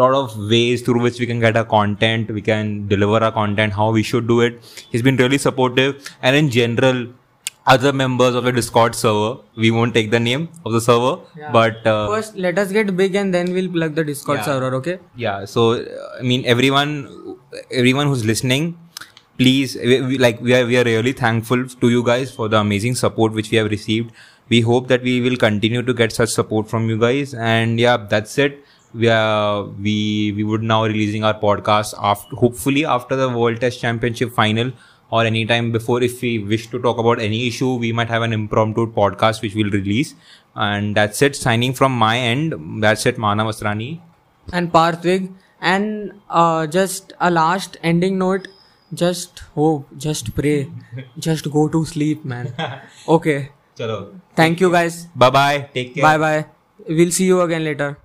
lot 0.00 0.14
of 0.16 0.32
ways 0.50 0.82
through 0.86 1.00
which 1.02 1.18
we 1.20 1.26
can 1.26 1.40
get 1.40 1.56
our 1.56 1.64
content, 1.64 2.30
we 2.38 2.42
can 2.42 2.86
deliver 2.88 3.24
our 3.28 3.32
content, 3.32 3.72
how 3.72 3.90
we 3.90 4.02
should 4.02 4.26
do 4.28 4.40
it. 4.48 4.58
He's 4.90 5.02
been 5.02 5.16
really 5.16 5.38
supportive, 5.38 6.10
and 6.22 6.36
in 6.36 6.50
general, 6.50 7.06
other 7.66 7.92
members 7.92 8.34
of 8.34 8.44
the 8.44 8.52
Discord 8.52 8.94
server, 8.94 9.32
we 9.56 9.70
won't 9.70 9.94
take 9.94 10.10
the 10.10 10.20
name 10.20 10.48
of 10.66 10.72
the 10.72 10.80
server, 10.80 11.14
Yeah. 11.38 11.50
but 11.52 11.86
uh, 11.86 12.08
first 12.08 12.36
let 12.36 12.58
us 12.58 12.72
get 12.72 12.94
big 13.00 13.14
and 13.22 13.32
then 13.38 13.52
we'll 13.54 13.70
plug 13.78 13.94
the 13.94 14.04
Discord 14.04 14.38
Yeah. 14.40 14.44
server 14.50 14.70
okay 14.80 14.98
yeah 15.24 15.44
so 15.44 15.64
uh, 15.72 16.18
i 16.18 16.22
mean 16.30 16.44
everyone 16.54 16.92
everyone 17.82 18.06
who's 18.12 18.24
listening 18.32 18.66
please 19.40 19.76
we, 19.76 20.00
we, 20.02 20.18
like 20.18 20.40
we 20.40 20.54
are 20.54 20.66
we 20.66 20.76
are 20.76 20.84
really 20.84 21.12
thankful 21.12 21.66
to 21.82 21.88
you 21.88 22.02
guys 22.08 22.30
for 22.30 22.48
the 22.48 22.58
amazing 22.58 22.94
support 22.94 23.32
which 23.32 23.50
we 23.50 23.56
have 23.56 23.70
received. 23.70 24.12
We 24.50 24.60
hope 24.60 24.88
that 24.88 25.02
we 25.02 25.20
will 25.20 25.36
continue 25.36 25.82
to 25.82 25.94
get 25.94 26.12
such 26.12 26.28
support 26.30 26.68
from 26.68 26.90
you 26.90 26.98
guys. 26.98 27.32
And 27.34 27.80
yeah 27.80 27.96
that's 27.96 28.36
it. 28.38 28.62
We 28.92 29.08
are 29.08 29.64
we 29.64 30.32
we 30.36 30.44
would 30.44 30.62
now 30.62 30.84
releasing 30.84 31.24
our 31.24 31.38
podcast 31.46 31.94
after 32.12 32.36
hopefully 32.36 32.84
after 32.84 33.16
the 33.16 33.30
world 33.30 33.60
test 33.60 33.80
championship 33.80 34.32
final 34.32 34.72
or 35.10 35.24
anytime 35.24 35.72
before. 35.72 36.02
If 36.02 36.20
we 36.20 36.38
wish 36.38 36.68
to 36.76 36.78
talk 36.78 36.98
about 36.98 37.18
any 37.30 37.46
issue 37.48 37.74
we 37.76 37.92
might 37.92 38.08
have 38.08 38.22
an 38.22 38.34
impromptu 38.34 38.86
podcast 38.92 39.40
which 39.42 39.54
we'll 39.54 39.70
release. 39.70 40.14
And 40.54 40.94
that's 40.94 41.22
it. 41.22 41.34
Signing 41.34 41.72
from 41.72 41.96
my 41.96 42.16
end 42.18 42.82
that's 42.82 43.06
it 43.06 43.16
mana 43.16 43.44
Vasrani. 43.44 43.92
and 44.52 44.72
Parthvig. 44.72 45.32
And 45.62 46.20
uh, 46.28 46.66
just 46.66 47.12
a 47.20 47.30
last 47.30 47.76
ending 47.82 48.18
note 48.18 48.48
just 48.92 49.40
hope, 49.54 49.86
just 49.96 50.34
pray, 50.34 50.68
just 51.18 51.50
go 51.50 51.68
to 51.68 51.84
sleep, 51.84 52.24
man. 52.24 52.52
Okay. 53.08 53.50
Chalo. 53.76 54.20
Thank 54.36 54.60
you, 54.60 54.70
guys. 54.70 55.06
Bye 55.14 55.30
bye. 55.30 55.68
Take 55.72 55.94
care. 55.94 56.02
Bye 56.02 56.18
bye. 56.18 56.46
We'll 56.88 57.10
see 57.10 57.26
you 57.26 57.40
again 57.40 57.64
later. 57.64 57.96